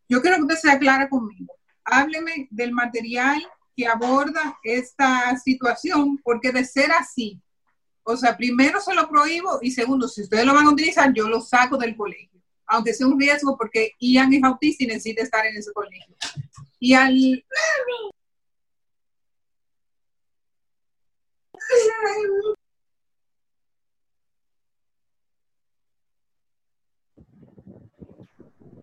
yo 0.09 0.23
quiero 0.23 0.37
que 0.37 0.43
usted 0.43 0.57
sea 0.57 0.79
clara 0.79 1.09
conmigo. 1.09 1.55
Hábleme 1.85 2.49
del 2.51 2.73
material 2.73 3.43
que 3.77 3.87
aborda 3.87 4.59
esta 4.63 5.37
situación, 5.39 6.19
porque 6.23 6.53
de 6.53 6.65
ser 6.65 6.91
así, 6.93 7.41
o 8.03 8.17
sea, 8.17 8.37
primero 8.37 8.81
se 8.81 8.95
lo 8.95 9.09
prohíbo 9.09 9.59
y 9.63 9.71
segundo, 9.71 10.09
si 10.09 10.23
ustedes 10.23 10.45
lo 10.45 10.55
van 10.55 10.67
a 10.67 10.71
utilizar, 10.71 11.13
yo 11.13 11.29
lo 11.29 11.41
saco 11.41 11.77
del 11.77 11.97
colegio 11.97 12.39
aunque 12.69 12.95
sea 12.95 13.07
un 13.07 13.19
riesgo 13.19 13.57
porque 13.57 13.97
Ian 13.99 14.33
es 14.33 14.45
autista 14.45 14.85
y 14.85 14.87
necesita 14.87 15.23
estar 15.23 15.45
en 15.47 15.57
ese 15.57 15.73
colegio. 15.73 16.15
Y 16.79 16.93
al... 16.93 17.45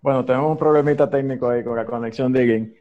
Bueno, 0.02 0.24
tenemos 0.24 0.52
un 0.52 0.58
problemita 0.58 1.10
técnico 1.10 1.50
ahí 1.50 1.64
con 1.64 1.76
la 1.76 1.86
conexión 1.86 2.32
de 2.32 2.48
Ian. 2.48 2.74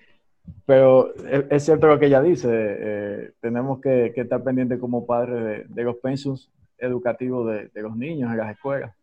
Pero 0.67 1.15
es, 1.51 1.65
cierto 1.65 1.87
lo 1.87 1.99
que 1.99 2.07
ella 2.07 2.21
dice, 2.21 2.49
eh, 2.51 3.33
tenemos 3.41 3.81
que, 3.81 4.13
estar 4.15 4.43
pendientes 4.43 4.79
como 4.79 5.07
padres 5.07 5.65
de, 5.69 5.83
los 5.83 5.97
pensos 5.97 6.51
educativos 6.77 7.51
de, 7.51 7.69
de, 7.69 7.83
los 7.83 7.97
niños 7.97 8.31
en 8.31 8.37
las 8.37 8.51
escuelas 8.51 8.95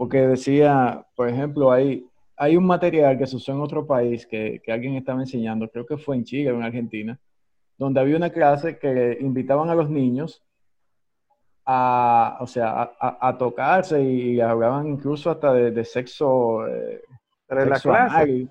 porque 0.00 0.26
decía, 0.26 1.04
por 1.14 1.28
ejemplo, 1.28 1.70
hay, 1.70 2.06
hay 2.34 2.56
un 2.56 2.64
material 2.64 3.18
que 3.18 3.26
se 3.26 3.36
usó 3.36 3.52
en 3.52 3.60
otro 3.60 3.86
país 3.86 4.26
que, 4.26 4.62
que 4.64 4.72
alguien 4.72 4.94
estaba 4.94 5.20
enseñando, 5.20 5.68
creo 5.68 5.84
que 5.84 5.98
fue 5.98 6.16
en 6.16 6.24
Chile 6.24 6.50
o 6.50 6.56
en 6.56 6.62
Argentina, 6.62 7.20
donde 7.80 7.98
había 7.98 8.18
una 8.18 8.28
clase 8.28 8.78
que 8.78 9.16
invitaban 9.22 9.70
a 9.70 9.74
los 9.74 9.88
niños 9.88 10.44
a, 11.64 12.36
o 12.38 12.46
sea, 12.46 12.92
a, 13.00 13.28
a, 13.28 13.38
tocarse 13.38 14.02
y 14.02 14.38
hablaban 14.38 14.86
incluso 14.86 15.30
hasta 15.30 15.54
de, 15.54 15.84
sexo, 15.86 16.66
eh, 16.66 17.00
sexo 17.48 17.94
anal. 17.94 18.50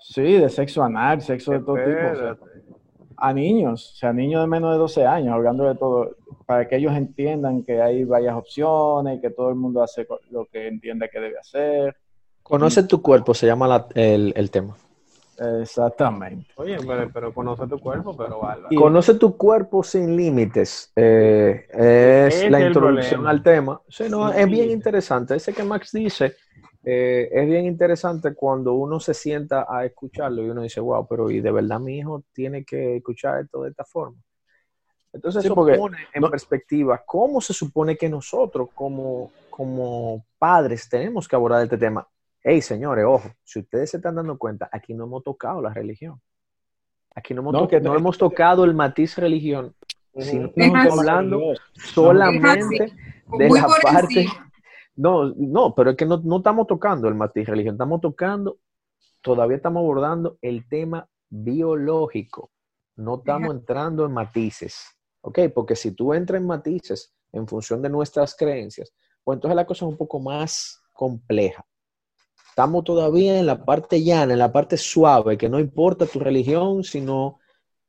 Sí, 0.00 0.32
de 0.32 0.48
sexo 0.48 0.82
anal, 0.82 1.22
sexo 1.22 1.52
de 1.52 1.60
todo 1.60 1.76
tipo. 1.76 2.46
a 3.18 3.32
niños, 3.32 3.92
o 3.92 3.96
sea, 3.96 4.12
niños 4.12 4.42
de 4.42 4.48
menos 4.48 4.72
de 4.72 4.78
12 4.78 5.06
años, 5.06 5.34
hablando 5.34 5.62
de 5.62 5.76
todo, 5.76 6.16
para 6.44 6.66
que 6.66 6.76
ellos 6.76 6.96
entiendan 6.96 7.62
que 7.62 7.80
hay 7.80 8.02
varias 8.02 8.34
opciones, 8.34 9.20
que 9.20 9.30
todo 9.30 9.50
el 9.50 9.54
mundo 9.54 9.84
hace 9.84 10.04
lo 10.30 10.46
que 10.46 10.66
entiende 10.66 11.08
que 11.08 11.20
debe 11.20 11.38
hacer. 11.38 11.96
Conoce 12.42 12.82
tu 12.82 13.00
cuerpo, 13.02 13.34
se 13.34 13.46
llama 13.46 13.86
el, 13.94 14.32
el 14.34 14.50
tema. 14.50 14.74
Exactamente. 15.38 16.50
Oye, 16.56 16.78
pero, 17.12 17.32
conoce 17.32 17.66
tu 17.66 17.78
cuerpo, 17.78 18.16
pero 18.16 18.40
vale. 18.40 18.74
Conoce 18.76 19.14
tu 19.14 19.36
cuerpo 19.36 19.82
sin 19.82 20.16
límites. 20.16 20.92
Eh, 20.96 21.66
es 22.28 22.50
la 22.50 22.66
introducción 22.66 23.26
al 23.26 23.42
tema. 23.42 23.80
Sí, 23.88 24.04
no, 24.08 24.32
es 24.32 24.46
bien 24.48 24.70
interesante. 24.70 25.36
Ese 25.36 25.52
que 25.52 25.62
Max 25.62 25.92
dice 25.92 26.34
eh, 26.84 27.28
es 27.32 27.46
bien 27.46 27.66
interesante 27.66 28.34
cuando 28.34 28.74
uno 28.74 28.98
se 28.98 29.12
sienta 29.12 29.66
a 29.68 29.84
escucharlo 29.84 30.42
y 30.42 30.50
uno 30.50 30.62
dice, 30.62 30.80
wow, 30.80 31.06
pero 31.06 31.30
y 31.30 31.40
de 31.40 31.50
verdad 31.50 31.78
mi 31.80 31.98
hijo 31.98 32.24
tiene 32.32 32.64
que 32.64 32.96
escuchar 32.96 33.40
esto 33.40 33.62
de 33.62 33.70
esta 33.70 33.84
forma. 33.84 34.16
Entonces 35.12 35.44
eso 35.44 35.54
pone 35.54 35.98
en 36.12 36.30
perspectiva 36.30 37.02
cómo 37.04 37.40
se 37.40 37.52
supone 37.52 37.96
que 37.96 38.08
nosotros 38.08 38.68
como, 38.74 39.32
como 39.50 40.24
padres 40.38 40.88
tenemos 40.88 41.26
que 41.26 41.36
abordar 41.36 41.62
este 41.62 41.78
tema 41.78 42.06
hey, 42.48 42.62
señores, 42.62 43.04
ojo, 43.06 43.30
si 43.44 43.60
ustedes 43.60 43.90
se 43.90 43.98
están 43.98 44.14
dando 44.14 44.38
cuenta, 44.38 44.70
aquí 44.72 44.94
no 44.94 45.04
hemos 45.04 45.22
tocado 45.22 45.60
la 45.60 45.72
religión. 45.72 46.18
Aquí 47.14 47.34
no 47.34 47.42
hemos, 47.42 47.70
no, 47.82 47.94
hemos 47.94 48.16
tocado 48.16 48.64
el 48.64 48.74
matiz 48.74 49.18
religión, 49.18 49.74
sino 50.16 50.52
que 50.52 50.64
estamos 50.64 50.98
hablando 50.98 51.40
solamente 51.74 52.94
de 53.38 53.50
la 53.50 53.66
parte... 53.82 54.26
No, 54.96 55.32
no, 55.36 55.74
pero 55.74 55.90
es 55.90 55.96
que 55.96 56.06
no, 56.06 56.20
no 56.24 56.38
estamos 56.38 56.66
tocando 56.66 57.06
el 57.06 57.14
matiz 57.14 57.46
religión, 57.46 57.74
estamos 57.74 58.00
tocando, 58.00 58.58
todavía 59.20 59.56
estamos 59.56 59.80
abordando 59.80 60.38
el 60.40 60.66
tema 60.68 61.06
biológico. 61.28 62.50
No 62.96 63.16
estamos 63.16 63.54
entrando 63.54 64.06
en 64.06 64.12
matices, 64.12 64.98
¿ok? 65.20 65.40
Porque 65.54 65.76
si 65.76 65.92
tú 65.92 66.14
entras 66.14 66.40
en 66.40 66.46
matices 66.46 67.14
en 67.30 67.46
función 67.46 67.82
de 67.82 67.90
nuestras 67.90 68.34
creencias, 68.34 68.92
pues 69.22 69.36
entonces 69.36 69.54
la 69.54 69.66
cosa 69.66 69.84
es 69.84 69.90
un 69.90 69.98
poco 69.98 70.18
más 70.18 70.82
compleja. 70.94 71.64
Estamos 72.58 72.82
todavía 72.82 73.38
en 73.38 73.46
la 73.46 73.64
parte 73.64 74.02
llana, 74.02 74.32
en 74.32 74.40
la 74.40 74.50
parte 74.50 74.76
suave, 74.76 75.38
que 75.38 75.48
no 75.48 75.60
importa 75.60 76.06
tu 76.06 76.18
religión, 76.18 76.82
sino 76.82 77.38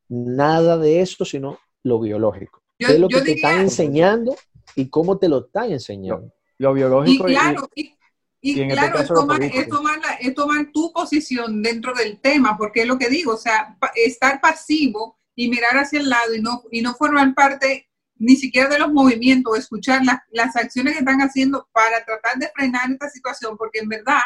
nada 0.10 0.78
de 0.78 1.02
eso, 1.02 1.26
sino 1.26 1.58
lo 1.82 2.00
biológico. 2.00 2.62
¿Qué 2.78 2.86
es 2.86 3.00
lo 3.00 3.08
que 3.08 3.22
te 3.22 3.32
están 3.32 3.62
enseñando 3.62 4.36
y 4.76 4.88
cómo 4.88 5.18
te 5.18 5.28
lo 5.28 5.48
están 5.48 5.72
enseñando? 5.72 6.32
Lo, 6.60 6.76
biológico. 6.76 7.28
Y 7.28 7.34
claro, 7.34 7.68
y, 7.74 7.98
este 8.44 8.68
claro 8.68 9.00
es, 9.00 9.08
tomar, 9.08 9.40
es, 9.42 10.36
tomar 10.36 10.72
tu 10.72 10.94
posición 10.94 11.64
dentro 11.64 11.96
del 11.96 12.20
tema, 12.20 12.56
porque 12.56 12.82
es 12.82 12.88
lo 12.88 13.00
que 13.00 13.10
digo, 13.10 13.34
o 13.34 13.38
sea, 13.38 13.76
estar 13.96 14.40
pasivo 14.40 15.18
y 15.34 15.50
mirar 15.50 15.78
hacia 15.78 16.00
el 16.00 16.12
lado 16.12 16.36
y 16.36 16.44
no, 16.44 16.62
y 16.70 16.84
no 16.84 16.94
formar 16.94 17.34
parte 17.34 17.90
ni 18.18 18.36
siquiera 18.36 18.70
de 18.70 18.78
los 18.78 18.94
movimientos, 18.94 19.58
escuchar 19.58 20.06
las, 20.06 20.20
las 20.30 20.56
acciones 20.56 20.94
que 20.94 21.00
están 21.00 21.22
haciendo 21.22 21.68
para 21.72 22.06
tratar 22.06 22.38
de 22.38 22.52
frenar 22.54 22.92
esta 22.92 23.10
situación, 23.10 23.58
porque 23.58 23.80
en 23.80 23.90
verdad 23.90 24.22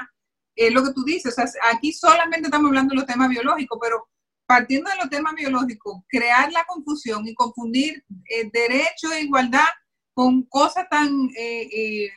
es 0.55 0.73
lo 0.73 0.83
que 0.83 0.93
tú 0.93 1.03
dices, 1.03 1.37
o 1.37 1.47
sea, 1.47 1.61
aquí 1.73 1.91
solamente 1.91 2.47
estamos 2.47 2.69
hablando 2.69 2.91
de 2.91 3.01
los 3.01 3.07
temas 3.07 3.29
biológicos, 3.29 3.77
pero 3.81 4.07
partiendo 4.45 4.89
de 4.89 4.97
los 4.97 5.09
temas 5.09 5.33
biológicos, 5.33 6.03
crear 6.07 6.51
la 6.51 6.65
confusión 6.65 7.27
y 7.27 7.33
confundir 7.33 8.03
eh, 8.29 8.49
derecho 8.51 9.11
e 9.11 9.21
igualdad 9.21 9.67
con 10.13 10.43
cosas 10.43 10.87
tan, 10.89 11.09
eh, 11.37 11.69
eh, 11.73 12.09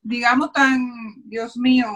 digamos, 0.00 0.52
tan, 0.52 0.90
Dios 1.24 1.56
mío, 1.56 1.86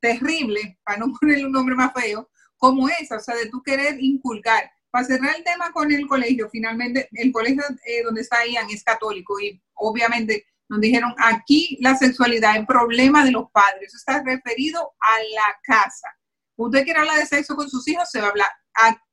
terribles, 0.00 0.76
para 0.84 0.98
no 0.98 1.12
ponerle 1.20 1.46
un 1.46 1.52
nombre 1.52 1.74
más 1.74 1.92
feo, 1.94 2.30
como 2.56 2.88
esa, 2.88 3.16
o 3.16 3.20
sea, 3.20 3.36
de 3.36 3.48
tú 3.48 3.62
querer 3.62 3.96
inculcar. 4.00 4.70
Para 4.90 5.06
cerrar 5.06 5.34
el 5.36 5.42
tema 5.42 5.72
con 5.72 5.90
el 5.90 6.06
colegio, 6.06 6.48
finalmente, 6.50 7.08
el 7.12 7.32
colegio 7.32 7.64
donde 8.04 8.20
está 8.20 8.46
Ian 8.46 8.70
es 8.70 8.84
católico 8.84 9.40
y 9.40 9.60
obviamente 9.74 10.46
nos 10.68 10.80
dijeron, 10.80 11.14
aquí 11.18 11.78
la 11.80 11.96
sexualidad 11.96 12.56
es 12.56 12.66
problema 12.66 13.24
de 13.24 13.32
los 13.32 13.50
padres. 13.50 13.88
Eso 13.88 13.98
está 13.98 14.22
referido 14.22 14.80
a 14.98 15.18
la 15.34 15.58
casa. 15.62 16.08
Usted 16.56 16.84
quiere 16.84 17.00
hablar 17.00 17.18
de 17.18 17.26
sexo 17.26 17.54
con 17.56 17.68
sus 17.68 17.86
hijos, 17.88 18.10
se 18.10 18.20
va 18.20 18.28
a 18.28 18.30
hablar. 18.30 18.48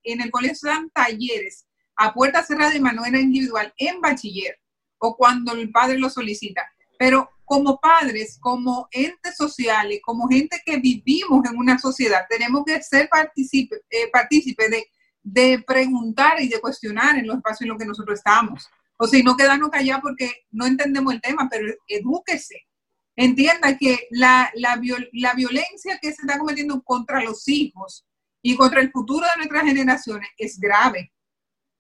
En 0.04 0.22
el 0.22 0.32
colegio 0.32 0.56
se 0.56 0.68
dan 0.70 0.90
talleres 0.92 1.68
a 1.98 2.14
puerta 2.14 2.44
cerrada 2.44 2.72
de 2.72 2.80
manera 2.80 3.20
individual 3.20 3.74
en 3.78 4.00
bachiller 4.02 4.58
o 5.00 5.16
cuando 5.16 5.54
el 5.54 5.72
padre 5.72 6.00
lo 6.00 6.10
solicita. 6.10 6.68
Pero 6.98 7.30
como 7.44 7.80
padres, 7.80 8.38
como 8.40 8.88
entes 8.92 9.36
sociales, 9.36 10.00
como 10.04 10.28
gente 10.28 10.62
que 10.66 10.78
vivimos 10.78 11.44
en 11.50 11.58
una 11.58 11.78
sociedad, 11.78 12.26
tenemos 12.30 12.64
que 12.66 12.82
ser 12.82 13.10
partícipes 13.10 13.82
eh, 13.90 14.70
de, 14.70 14.86
de 15.24 15.64
preguntar 15.64 16.40
y 16.42 16.48
de 16.48 16.62
cuestionar 16.62 17.18
en 17.18 17.28
los 17.28 17.38
espacios 17.38 17.62
en 17.62 17.70
los 17.70 17.78
que 17.78 17.86
nosotros 17.86 18.20
estamos. 18.20 18.70
O 19.04 19.08
sea, 19.08 19.20
no 19.24 19.36
quedarnos 19.36 19.72
callados 19.72 20.04
porque 20.04 20.30
no 20.52 20.68
entendemos 20.68 21.12
el 21.12 21.22
tema, 21.22 21.48
pero 21.50 21.74
edúquese. 21.88 22.68
Entienda 23.16 23.76
que 23.76 24.08
la, 24.12 24.52
la, 24.54 24.80
la 25.14 25.34
violencia 25.34 25.98
que 26.00 26.14
se 26.14 26.22
está 26.22 26.38
cometiendo 26.38 26.84
contra 26.84 27.24
los 27.24 27.48
hijos 27.48 28.06
y 28.44 28.56
contra 28.56 28.80
el 28.80 28.92
futuro 28.92 29.26
de 29.26 29.38
nuestras 29.38 29.64
generaciones 29.64 30.30
es 30.38 30.60
grave, 30.60 31.12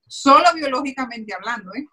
solo 0.07 0.45
biológicamente 0.55 1.31
hablando. 1.31 1.71
¿eh? 1.75 1.85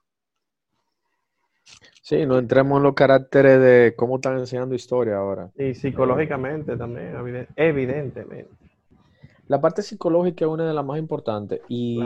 Sí, 2.01 2.25
no 2.25 2.39
entremos 2.39 2.79
en 2.79 2.85
los 2.85 2.95
caracteres 2.95 3.61
de 3.61 3.95
cómo 3.99 4.17
están 4.17 4.39
enseñando 4.39 4.75
historia 4.75 5.19
ahora. 5.19 5.51
Y 5.59 5.75
psicológicamente 5.75 6.75
también, 6.79 7.47
evidentemente. 7.55 8.49
La 9.47 9.61
parte 9.61 9.83
psicológica 9.83 10.47
es 10.47 10.51
una 10.51 10.67
de 10.67 10.73
las 10.73 10.87
más 10.87 10.99
importantes 10.99 11.61
y 11.69 12.01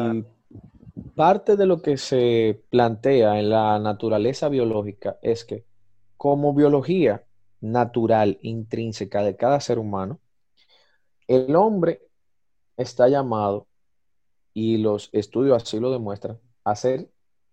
parte 1.03 1.57
de 1.57 1.67
lo 1.67 1.83
que 1.83 1.97
se 1.97 2.63
plantea 2.71 3.39
en 3.39 3.51
la 3.51 3.79
naturaleza 3.79 4.49
biológica 4.49 5.19
es 5.23 5.45
que 5.45 5.65
como 6.17 6.55
biología 6.55 7.25
natural, 7.61 8.39
intrínseca 8.43 9.23
de 9.23 9.37
cada 9.37 9.61
ser 9.61 9.79
humano, 9.79 10.21
el 11.29 11.55
hombre 11.57 12.03
está 12.77 13.09
llamado, 13.09 13.67
y 14.55 14.79
los 14.79 15.09
estudios 15.13 15.63
así 15.63 15.81
lo 15.81 15.91
demuestran, 15.91 16.39
a 16.65 16.77
ser 16.77 17.11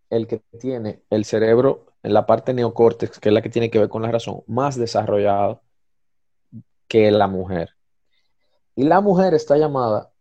el 0.09 0.27
que 0.27 0.39
tiene 0.59 1.03
el 1.09 1.25
cerebro 1.25 1.93
en 2.03 2.13
la 2.13 2.25
parte 2.25 2.53
neocórtex, 2.53 3.19
que 3.19 3.29
es 3.29 3.33
la 3.33 3.41
que 3.41 3.49
tiene 3.49 3.69
que 3.69 3.79
ver 3.79 3.89
con 3.89 4.01
la 4.01 4.11
razón, 4.11 4.43
más 4.47 4.77
desarrollado 4.77 5.61
que 6.87 7.11
la 7.11 7.27
mujer. 7.27 7.75
Y 8.75 8.83
la 8.83 9.01
mujer 9.01 9.33
está 9.33 9.57
llamada 9.57 10.11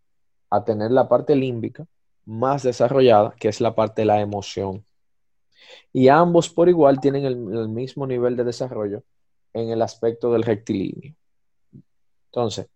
a 0.49 0.63
tener 0.63 0.91
la 0.91 1.07
parte 1.07 1.35
límbica, 1.35 1.87
más 2.29 2.61
desarrollada, 2.61 3.33
que 3.39 3.47
es 3.47 3.59
la 3.59 3.73
parte 3.73 4.03
de 4.03 4.05
la 4.05 4.21
emoción. 4.21 4.85
Y 5.91 6.07
ambos 6.09 6.47
por 6.49 6.69
igual 6.69 6.99
tienen 6.99 7.25
el, 7.25 7.35
mismo 7.69 8.05
nivel 8.05 8.37
de 8.37 8.43
desarrollo 8.43 9.03
en 9.53 9.69
el 9.69 9.81
aspecto 9.81 10.31
del 10.31 10.43
rectilíneo. 10.43 11.15
Entonces, 12.27 12.67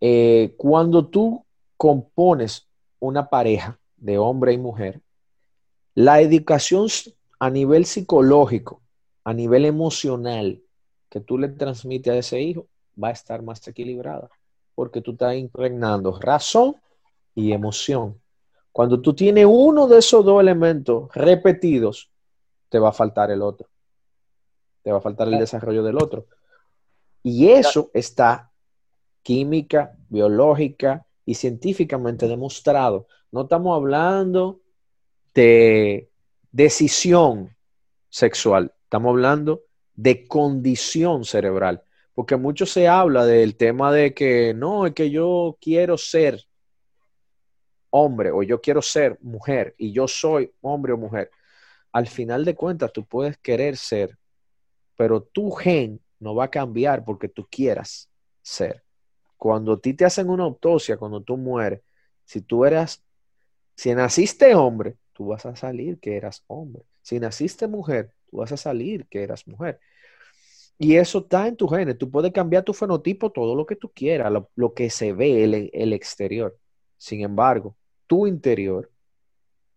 eh, 0.00 0.54
cuando 0.56 1.06
tú 1.06 1.44
compones 1.76 2.66
una 2.98 3.28
pareja 3.28 3.78
de 3.96 4.16
hombre 4.16 4.54
y 4.54 4.58
mujer, 4.58 5.02
la 5.94 6.22
educación 6.22 6.88
a 7.38 7.50
nivel 7.50 7.84
psicológico, 7.84 8.80
a 9.24 9.34
nivel 9.34 9.66
emocional 9.66 10.62
que 11.10 11.20
tú 11.20 11.36
le 11.36 11.48
transmites 11.48 12.12
a 12.12 12.16
ese 12.16 12.40
hijo, 12.40 12.66
va 13.00 13.08
a 13.08 13.12
estar 13.12 13.42
más 13.42 13.66
equilibrada, 13.68 14.30
porque 14.74 15.02
tú 15.02 15.12
estás 15.12 15.36
impregnando 15.36 16.18
razón 16.18 16.76
y 17.34 17.52
emoción. 17.52 18.21
Cuando 18.72 19.00
tú 19.00 19.14
tienes 19.14 19.46
uno 19.48 19.86
de 19.86 19.98
esos 19.98 20.24
dos 20.24 20.40
elementos 20.40 21.10
repetidos, 21.14 22.10
te 22.70 22.78
va 22.78 22.88
a 22.88 22.92
faltar 22.92 23.30
el 23.30 23.42
otro. 23.42 23.68
Te 24.82 24.90
va 24.90 24.98
a 24.98 25.02
faltar 25.02 25.28
el 25.28 25.38
desarrollo 25.38 25.82
del 25.82 25.98
otro. 25.98 26.26
Y 27.22 27.48
eso 27.50 27.90
está 27.92 28.50
química, 29.22 29.94
biológica 30.08 31.06
y 31.26 31.34
científicamente 31.34 32.26
demostrado. 32.26 33.06
No 33.30 33.42
estamos 33.42 33.76
hablando 33.76 34.60
de 35.34 36.10
decisión 36.50 37.54
sexual, 38.08 38.72
estamos 38.84 39.10
hablando 39.10 39.62
de 39.94 40.26
condición 40.26 41.24
cerebral. 41.24 41.82
Porque 42.14 42.36
mucho 42.36 42.66
se 42.66 42.88
habla 42.88 43.24
del 43.24 43.56
tema 43.56 43.92
de 43.92 44.14
que 44.14 44.54
no, 44.54 44.86
es 44.86 44.94
que 44.94 45.10
yo 45.10 45.56
quiero 45.60 45.96
ser 45.96 46.42
hombre 47.92 48.30
o 48.32 48.42
yo 48.42 48.60
quiero 48.60 48.82
ser 48.82 49.18
mujer 49.20 49.74
y 49.78 49.92
yo 49.92 50.08
soy 50.08 50.52
hombre 50.62 50.92
o 50.92 50.96
mujer, 50.96 51.30
al 51.92 52.08
final 52.08 52.44
de 52.44 52.54
cuentas 52.54 52.92
tú 52.92 53.04
puedes 53.04 53.36
querer 53.38 53.76
ser, 53.76 54.18
pero 54.96 55.22
tu 55.22 55.50
gen 55.52 56.00
no 56.18 56.34
va 56.34 56.44
a 56.44 56.50
cambiar 56.50 57.04
porque 57.04 57.28
tú 57.28 57.46
quieras 57.50 58.08
ser. 58.40 58.82
Cuando 59.36 59.74
a 59.74 59.80
ti 59.80 59.92
te 59.94 60.04
hacen 60.04 60.30
una 60.30 60.44
autopsia, 60.44 60.96
cuando 60.96 61.20
tú 61.20 61.36
mueres, 61.36 61.82
si 62.24 62.40
tú 62.40 62.64
eras, 62.64 63.02
si 63.74 63.94
naciste 63.94 64.54
hombre, 64.54 64.96
tú 65.12 65.26
vas 65.26 65.44
a 65.44 65.54
salir 65.54 65.98
que 65.98 66.16
eras 66.16 66.44
hombre. 66.46 66.84
Si 67.02 67.20
naciste 67.20 67.66
mujer, 67.66 68.14
tú 68.30 68.38
vas 68.38 68.52
a 68.52 68.56
salir 68.56 69.06
que 69.08 69.22
eras 69.22 69.46
mujer. 69.46 69.80
Y 70.78 70.96
eso 70.96 71.18
está 71.18 71.46
en 71.46 71.56
tu 71.56 71.68
genes. 71.68 71.98
Tú 71.98 72.10
puedes 72.10 72.32
cambiar 72.32 72.62
tu 72.64 72.72
fenotipo 72.72 73.30
todo 73.30 73.54
lo 73.54 73.66
que 73.66 73.76
tú 73.76 73.90
quieras, 73.92 74.32
lo, 74.54 74.74
que 74.74 74.88
se 74.88 75.12
ve, 75.12 75.44
el, 75.44 75.70
el 75.72 75.92
exterior. 75.92 76.56
Sin 76.96 77.20
embargo, 77.20 77.76
tu 78.12 78.26
interior, 78.26 78.90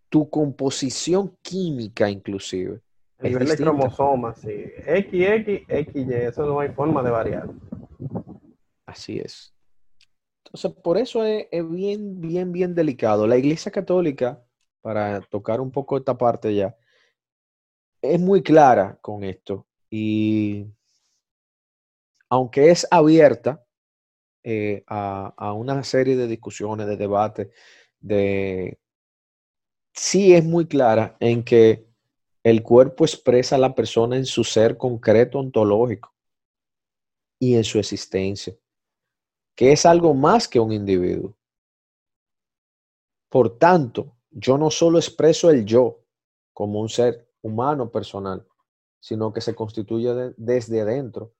tu 0.09 0.29
composición 0.29 1.37
química 1.41 2.09
inclusive. 2.09 2.81
El 3.19 3.31
nivel 3.31 3.47
de 3.47 3.55
cromosomas, 3.55 4.41
sí. 4.41 4.65
XX, 4.79 5.65
XY, 5.69 6.13
eso 6.15 6.45
no 6.45 6.59
hay 6.59 6.67
forma 6.73 7.01
de 7.01 7.11
variar. 7.11 7.49
Así 8.85 9.19
es. 9.19 9.55
Entonces, 10.43 10.73
por 10.83 10.97
eso 10.97 11.23
es, 11.23 11.47
bien, 11.69 12.19
bien, 12.19 12.51
bien 12.51 12.75
delicado. 12.75 13.25
La 13.25 13.37
Iglesia 13.37 13.71
Católica, 13.71 14.43
para 14.81 15.21
tocar 15.21 15.61
un 15.61 15.71
poco 15.71 15.95
esta 15.95 16.17
parte 16.17 16.53
ya, 16.53 16.75
es 18.01 18.19
muy 18.19 18.43
clara 18.43 18.97
con 18.99 19.23
esto. 19.23 19.65
Y 19.89 20.67
aunque 22.27 22.69
es 22.69 22.85
abierta 22.91 23.63
eh, 24.43 24.83
a, 24.87 25.33
a, 25.37 25.53
una 25.53 25.81
serie 25.85 26.17
de 26.17 26.27
discusiones, 26.27 26.85
de 26.85 26.97
debates, 26.97 27.47
de 28.05 28.77
sí 29.93 30.35
es 30.35 30.45
muy 30.45 30.67
clara 30.67 31.17
en 31.19 31.43
que 31.43 31.87
el 32.43 32.61
cuerpo 32.61 33.03
expresa 33.03 33.55
a 33.55 33.59
la 33.59 33.73
persona 33.73 34.15
en 34.15 34.25
su 34.25 34.43
ser 34.43 34.77
concreto 34.77 35.39
ontológico 35.39 36.13
y 37.39 37.55
en 37.55 37.63
su 37.63 37.79
existencia, 37.79 38.55
que 39.55 39.71
es 39.71 39.85
algo 39.85 40.13
más 40.13 40.47
que 40.47 40.59
un 40.59 40.71
individuo. 40.71 41.35
Por 43.29 43.57
tanto, 43.57 44.15
yo 44.29 44.57
no 44.59 44.69
solo 44.69 44.99
expreso 44.99 45.49
el 45.49 45.65
yo 45.65 46.03
como 46.53 46.79
un 46.81 46.89
ser 46.89 47.27
humano 47.41 47.89
personal, 47.89 48.45
sino 48.99 49.33
que 49.33 49.41
se 49.41 49.55
constituye 49.55 50.33
desde 50.37 50.81
adentro 50.81 51.33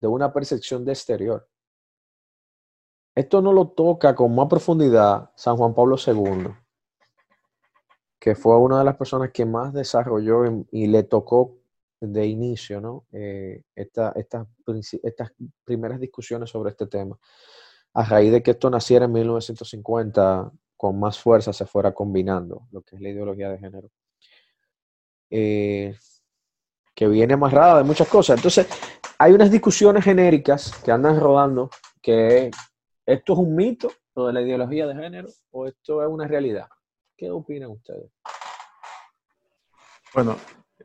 de 0.00 0.06
una 0.06 0.32
percepción 0.32 0.84
de 0.84 0.92
exterior. 0.92 1.48
Esto 3.14 3.42
no 3.42 3.52
lo 3.52 3.68
toca 3.68 4.14
con 4.14 4.34
más 4.34 4.48
profundidad 4.48 5.30
San 5.36 5.56
Juan 5.56 5.74
Pablo 5.74 5.96
II, 6.04 6.48
que 8.18 8.34
fue 8.34 8.56
una 8.58 8.78
de 8.78 8.84
las 8.84 8.96
personas 8.96 9.30
que 9.32 9.44
más 9.44 9.72
desarrolló 9.72 10.44
y 10.70 10.86
le 10.86 11.02
tocó 11.02 11.58
de 12.00 12.26
inicio 12.26 12.80
¿no? 12.80 13.06
Eh, 13.12 13.62
estas 13.74 14.14
primeras 15.64 16.00
discusiones 16.00 16.50
sobre 16.50 16.70
este 16.70 16.86
tema. 16.86 17.18
A 17.94 18.04
raíz 18.04 18.32
de 18.32 18.42
que 18.42 18.52
esto 18.52 18.70
naciera 18.70 19.04
en 19.04 19.12
1950, 19.12 20.50
con 20.76 20.98
más 20.98 21.18
fuerza 21.18 21.52
se 21.52 21.66
fuera 21.66 21.92
combinando 21.92 22.66
lo 22.72 22.80
que 22.82 22.96
es 22.96 23.02
la 23.02 23.10
ideología 23.10 23.50
de 23.50 23.58
género. 23.58 23.90
Eh, 25.30 25.94
que 26.94 27.08
viene 27.08 27.34
amarrada 27.34 27.78
de 27.78 27.84
muchas 27.84 28.08
cosas. 28.08 28.38
Entonces, 28.38 28.66
hay 29.18 29.32
unas 29.32 29.50
discusiones 29.50 30.04
genéricas 30.04 30.72
que 30.82 30.90
andan 30.90 31.18
rodando 31.20 31.70
que 32.00 32.50
esto 33.06 33.32
es 33.32 33.38
un 33.38 33.54
mito, 33.54 33.90
de 34.14 34.32
la 34.32 34.42
ideología 34.42 34.86
de 34.86 34.94
género, 34.94 35.28
o 35.50 35.66
esto 35.66 36.02
es 36.02 36.08
una 36.08 36.26
realidad. 36.26 36.68
¿Qué 37.16 37.30
opinan 37.30 37.70
ustedes? 37.70 38.10
Bueno, 40.14 40.36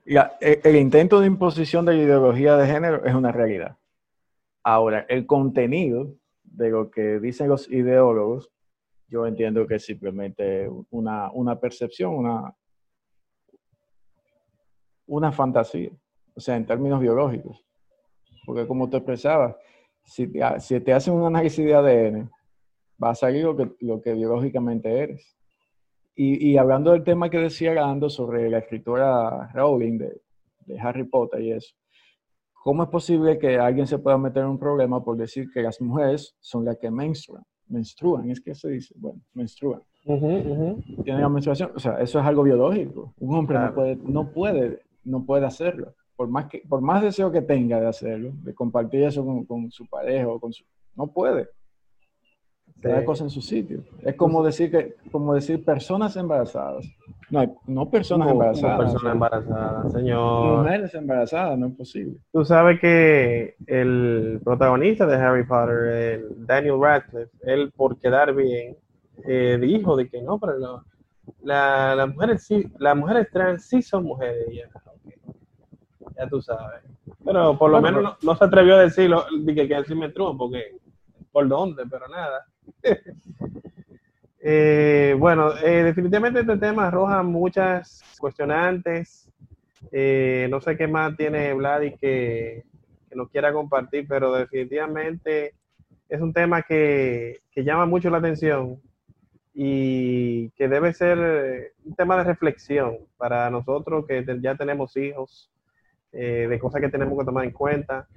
ya, 0.05 0.37
e, 0.39 0.61
el, 0.63 0.77
intento 0.77 1.19
de 1.19 1.27
imposición 1.27 1.85
de 1.85 1.93
la 1.93 2.03
ideología 2.03 2.55
de 2.55 2.67
género 2.67 3.05
es 3.05 3.13
una 3.13 3.31
realidad. 3.31 3.77
Ahora, 4.63 5.05
el 5.09 5.25
contenido 5.25 6.15
de 6.43 6.69
lo 6.69 6.89
que 6.89 7.19
dicen 7.19 7.49
los 7.49 7.69
ideólogos, 7.69 8.51
yo 9.09 9.25
entiendo 9.25 9.67
que 9.67 9.75
es 9.75 9.85
simplemente 9.85 10.69
una, 10.89 11.31
una 11.31 11.59
percepción, 11.59 12.15
una, 12.15 12.55
una 15.05 15.31
fantasía, 15.31 15.91
o 16.35 16.39
sea, 16.39 16.55
en 16.55 16.65
términos 16.65 16.99
biológicos. 16.99 17.65
Porque 18.45 18.65
como 18.65 18.89
te 18.89 18.97
expresaba, 18.97 19.57
si 20.07 20.25
te, 20.27 20.39
si 20.59 20.79
te 20.79 20.93
hacen 20.93 21.13
un 21.13 21.25
análisis 21.25 21.63
de 21.63 21.75
ADN, 21.75 22.31
va 23.01 23.11
a 23.11 23.15
salir 23.15 23.43
lo 23.43 23.55
que, 23.55 23.69
lo 23.81 24.01
que 24.01 24.13
biológicamente 24.13 24.89
eres. 24.89 25.37
Y, 26.15 26.51
y, 26.51 26.57
hablando 26.57 26.93
del 26.93 27.03
tema 27.03 27.29
que 27.29 27.37
decía 27.37 27.73
Gando 27.73 28.09
sobre 28.09 28.49
la 28.49 28.59
escritora 28.59 29.51
Rowling 29.53 29.99
de, 29.99 30.21
de, 30.65 30.79
Harry 30.79 31.03
Potter 31.03 31.41
y 31.41 31.51
eso, 31.51 31.75
¿cómo 32.63 32.83
es 32.83 32.89
posible 32.89 33.37
que 33.37 33.59
alguien 33.59 33.85
se 33.85 33.99
pueda 33.99 34.17
meter 34.17 34.43
en 34.43 34.49
un 34.49 34.57
problema 34.57 35.03
por 35.03 35.15
decir 35.15 35.51
que 35.53 35.61
las 35.61 35.79
mujeres 35.79 36.35
son 36.39 36.65
las 36.65 36.77
que 36.77 36.89
menstruan? 36.89 37.43
Menstruan, 37.67 38.31
es 38.31 38.39
que 38.41 38.55
se 38.55 38.69
dice, 38.69 38.95
bueno, 38.97 39.19
menstruan. 39.33 39.81
Tienen 41.03 41.21
la 41.21 41.29
menstruación, 41.29 41.71
o 41.75 41.79
sea, 41.79 41.99
eso 41.99 42.19
es 42.19 42.25
algo 42.25 42.43
biológico. 42.43 43.13
Un 43.19 43.35
hombre 43.35 43.59
no, 43.59 43.73
puede, 43.75 43.95
no, 43.97 44.31
puede, 44.31 44.79
no 45.03 45.25
puede 45.25 45.45
hacerlo 45.45 45.93
por 46.17 46.27
más, 46.27 46.47
que, 46.47 46.63
por 46.67 46.81
más 46.81 47.01
deseo 47.01 47.31
que 47.31 47.43
tenga 47.43 47.79
de 47.79 47.87
hacerlo, 47.87 48.31
de 48.41 48.53
compartir 48.53 49.03
eso 49.03 49.23
con, 49.47 49.71
su 49.71 49.85
pareja 49.85 50.27
o 50.27 50.39
con 50.39 50.51
su... 50.51 50.65
No 50.95 51.07
puede. 51.07 51.47
Cada 52.81 53.05
cosa 53.05 53.23
en 53.23 53.29
su 53.29 53.41
sitio. 53.41 53.83
Es 54.01 54.15
como 54.15 54.43
decir 54.43 54.69
que, 54.71 54.95
como 55.11 55.33
decir 55.33 55.63
personas 55.63 56.15
embarazadas. 56.15 56.85
No, 57.29 57.59
no 57.67 57.89
personas 57.89 58.31
embarazadas. 58.31 58.79
personas 58.79 59.13
embarazadas, 59.13 59.93
señor. 59.93 60.63
Mujeres 60.63 60.93
embarazadas, 60.95 61.57
no 61.57 61.67
es 61.67 61.75
posible. 61.75 62.17
Tú 62.31 62.43
sabes 62.43 62.79
que 62.79 63.55
el 63.67 64.41
protagonista 64.43 65.05
de 65.05 65.15
Harry 65.15 65.45
Potter, 65.45 66.25
Daniel 66.35 66.79
Radcliffe, 66.79 67.31
él 67.43 67.71
por 67.75 67.99
quedar 67.99 68.33
bien, 68.33 68.75
eh, 69.25 69.57
dijo 69.59 69.95
de 69.95 70.09
que 70.09 70.21
no, 70.21 70.39
pero 70.39 70.83
la, 71.43 71.95
las 71.95 72.09
mujeres 72.09 72.43
sí, 72.43 72.65
las 72.79 72.95
mujeres 72.95 73.27
trans 73.31 73.65
sí 73.65 73.81
son 73.81 74.03
mujeres. 74.03 74.47
Ya 74.51 74.69
ya 76.17 76.27
tú 76.27 76.41
sabes. 76.41 76.81
Pero 77.23 77.57
por 77.57 77.71
lo 77.71 77.81
menos 77.81 78.17
no, 78.21 78.35
se 78.35 78.43
atrevió 78.43 78.75
a 78.75 78.81
decirlo, 78.81 79.25
que, 79.45 79.67
que 79.67 79.83
sí 79.85 79.95
me 79.95 80.09
porque 80.09 80.77
por 81.31 81.47
dónde, 81.47 81.83
pero 81.89 82.07
nada. 82.07 82.45
Eh, 84.49 85.13
bueno, 85.19 85.51
eh, 85.57 85.83
definitivamente 85.83 86.39
este 86.39 86.55
tema 86.57 86.87
arroja 86.87 87.21
muchas 87.21 88.01
cuestionantes. 88.17 89.29
Eh, 89.91 90.47
no 90.49 90.61
sé 90.61 90.77
qué 90.77 90.87
más 90.87 91.17
tiene 91.17 91.53
Vladi 91.53 91.97
que, 91.97 92.63
que 93.09 93.15
nos 93.15 93.29
quiera 93.29 93.51
compartir, 93.51 94.05
pero 94.07 94.31
definitivamente 94.33 95.55
es 96.07 96.21
un 96.21 96.31
tema 96.31 96.61
que, 96.61 97.41
que 97.51 97.65
llama 97.65 97.85
mucho 97.87 98.09
la 98.09 98.19
atención 98.19 98.79
y 99.53 100.49
que 100.51 100.69
debe 100.69 100.93
ser 100.93 101.73
un 101.83 101.95
tema 101.95 102.15
de 102.15 102.23
reflexión 102.23 102.99
para 103.17 103.49
nosotros 103.49 104.05
que 104.07 104.23
ya 104.39 104.55
tenemos 104.55 104.95
hijos, 104.95 105.51
eh, 106.11 106.47
de 106.49 106.59
cosas 106.59 106.81
que 106.81 106.89
tenemos 106.89 107.17
que 107.17 107.25
tomar 107.25 107.45
en 107.45 107.51
cuenta. 107.51 108.07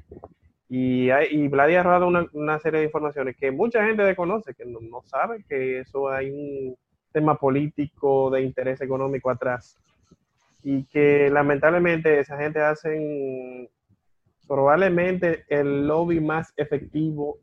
Y, 0.68 1.10
hay, 1.10 1.28
y 1.30 1.48
Vladi 1.48 1.74
ha 1.74 1.82
dado 1.82 2.06
una, 2.06 2.58
serie 2.60 2.80
de 2.80 2.86
informaciones 2.86 3.36
que 3.36 3.50
mucha 3.50 3.84
gente 3.84 4.04
desconoce, 4.04 4.54
que 4.54 4.64
no, 4.64 4.78
sabe 5.04 5.44
que 5.48 5.80
eso 5.80 6.08
hay 6.08 6.30
un 6.30 6.76
tema 7.12 7.36
político 7.36 8.30
de 8.30 8.42
interés 8.42 8.80
económico 8.80 9.30
atrás. 9.30 9.76
Y 10.62 10.84
que 10.84 11.28
lamentablemente 11.30 12.20
esa 12.20 12.38
gente 12.38 12.60
hacen 12.60 13.68
probablemente 14.46 15.44
el 15.48 15.86
lobby 15.86 16.20
más 16.20 16.52
efectivo 16.56 17.38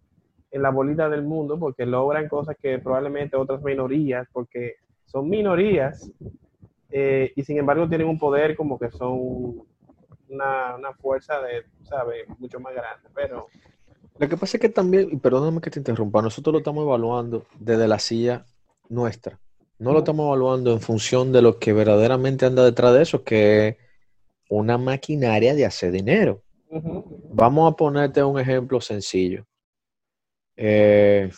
en 0.52 0.62
la 0.62 0.70
bolita 0.70 1.10
del 1.10 1.24
mundo, 1.24 1.60
porque 1.60 1.86
logran 1.86 2.30
cosas 2.30 2.56
que 2.62 2.80
probablemente 2.80 3.36
otras 3.36 3.62
minorías, 3.62 4.28
porque 4.32 4.76
son 5.06 5.30
minorías, 5.30 6.12
eh, 6.90 7.34
y 7.36 7.44
sin 7.44 7.58
embargo 7.58 7.90
tienen 7.90 8.08
un 8.08 8.18
poder 8.18 8.56
como 8.56 8.80
que 8.80 8.90
son 8.92 9.64
una, 10.30 10.94
fuerza 11.00 11.42
de, 11.42 11.66
¿sabes? 11.84 12.28
Mucho 12.40 12.60
más 12.60 12.74
grande, 12.74 13.10
pero... 13.14 13.48
Lo 14.20 14.28
que 14.28 14.38
pasa 14.38 14.58
es 14.58 14.62
que 14.62 14.70
también, 14.70 15.10
y 15.12 15.18
perdóname 15.18 15.62
que 15.62 15.70
te 15.70 15.80
interrumpa, 15.80 16.22
nosotros 16.22 16.52
lo 16.52 16.60
estamos 16.60 16.84
evaluando 16.84 17.46
desde 17.60 17.88
la 17.88 18.00
silla 18.00 18.46
nuestra. 18.90 19.40
No 19.78 19.94
lo 19.94 20.00
estamos 20.00 20.26
evaluando 20.26 20.74
en 20.74 20.82
función 20.82 21.32
de 21.32 21.44
lo 21.44 21.60
que 21.60 21.72
verdaderamente 21.72 22.48
anda 22.48 22.66
detrás 22.66 22.94
de 22.94 23.04
eso, 23.04 23.24
que 23.24 23.68
es 23.68 23.78
una 24.50 24.80
maquinaria 24.80 25.54
de 25.54 25.66
hacer 25.66 25.92
dinero. 25.92 26.42
Vamos 26.70 27.72
a 27.72 27.76
ponerte 27.76 28.24
un 28.24 28.40
ejemplo 28.40 28.82
sencillo. 28.82 29.46
Eh, 30.56 31.30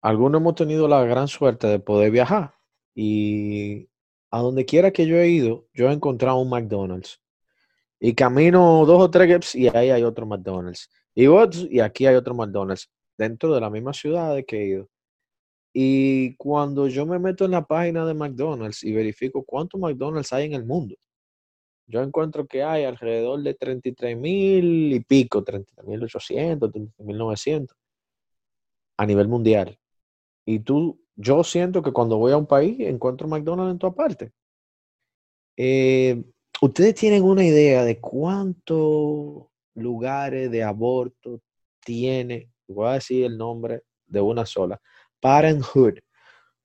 algunos 0.00 0.40
hemos 0.40 0.54
tenido 0.54 0.88
la 0.88 1.04
gran 1.04 1.28
suerte 1.28 1.66
de 1.66 1.78
poder 1.78 2.10
viajar 2.10 2.54
y 2.94 3.88
a 4.30 4.40
donde 4.40 4.64
quiera 4.64 4.90
que 4.90 5.06
yo 5.06 5.16
he 5.16 5.28
ido, 5.28 5.66
yo 5.74 5.90
he 5.90 5.92
encontrado 5.92 6.38
un 6.38 6.48
McDonald's 6.48 7.20
y 8.00 8.14
camino 8.14 8.84
dos 8.86 9.02
o 9.02 9.10
tres 9.10 9.28
gaps 9.28 9.54
y 9.54 9.68
ahí 9.68 9.90
hay 9.90 10.02
otro 10.02 10.26
McDonald's. 10.26 10.88
Y, 11.14 11.26
y 11.70 11.80
aquí 11.80 12.06
hay 12.06 12.14
otro 12.14 12.34
McDonald's 12.34 12.90
dentro 13.16 13.54
de 13.54 13.60
la 13.60 13.70
misma 13.70 13.92
ciudad 13.92 14.34
de 14.34 14.44
que 14.44 14.62
he 14.62 14.66
ido. 14.66 14.88
Y 15.72 16.34
cuando 16.36 16.88
yo 16.88 17.06
me 17.06 17.18
meto 17.18 17.44
en 17.44 17.52
la 17.52 17.66
página 17.66 18.06
de 18.06 18.14
McDonald's 18.14 18.82
y 18.84 18.92
verifico 18.92 19.44
cuántos 19.44 19.80
McDonald's 19.80 20.32
hay 20.32 20.46
en 20.46 20.54
el 20.54 20.64
mundo, 20.64 20.96
yo 21.86 22.02
encuentro 22.02 22.46
que 22.46 22.62
hay 22.62 22.84
alrededor 22.84 23.42
de 23.42 23.54
33 23.54 24.16
mil 24.16 24.92
y 24.92 25.00
pico, 25.00 25.42
33 25.42 25.86
mil 25.86 26.02
800, 26.04 26.70
33 26.70 27.06
mil 27.06 27.18
900 27.18 27.76
a 28.98 29.06
nivel 29.06 29.28
mundial. 29.28 29.78
Y 30.44 30.60
tú, 30.60 31.00
yo 31.16 31.44
siento 31.44 31.82
que 31.82 31.92
cuando 31.92 32.18
voy 32.18 32.32
a 32.32 32.36
un 32.36 32.46
país 32.46 32.78
encuentro 32.80 33.28
McDonald's 33.28 33.72
en 33.72 33.78
toda 33.78 33.94
parte. 33.94 34.32
Eh, 35.56 36.22
¿Ustedes 36.60 36.94
tienen 36.96 37.22
una 37.22 37.44
idea 37.44 37.84
de 37.84 38.00
cuánto 38.00 39.50
lugares 39.74 40.50
de 40.50 40.64
aborto 40.64 41.40
tiene, 41.84 42.50
voy 42.66 42.88
a 42.88 42.94
decir 42.94 43.24
el 43.24 43.38
nombre 43.38 43.82
de 44.06 44.20
una 44.20 44.44
sola, 44.44 44.80
Parenthood, 45.20 45.98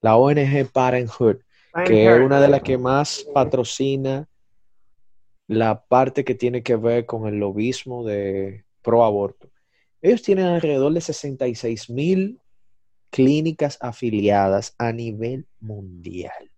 la 0.01 0.17
ONG 0.17 0.71
Parenthood, 0.71 1.37
que 1.85 2.11
es 2.11 2.19
una 2.19 2.41
de 2.41 2.47
las 2.47 2.61
que 2.63 2.77
más 2.77 3.25
patrocina 3.33 4.27
la 5.47 5.83
parte 5.85 6.23
que 6.23 6.35
tiene 6.35 6.63
que 6.63 6.75
ver 6.75 7.05
con 7.05 7.27
el 7.27 7.35
lobismo 7.35 8.03
de 8.03 8.65
pro 8.81 9.03
aborto. 9.03 9.51
Ellos 10.01 10.21
tienen 10.21 10.45
alrededor 10.45 10.93
de 10.93 11.01
66 11.01 11.89
mil 11.89 12.39
clínicas 13.09 13.77
afiliadas 13.79 14.73
a 14.77 14.91
nivel 14.91 15.47
mundial. 15.59 16.52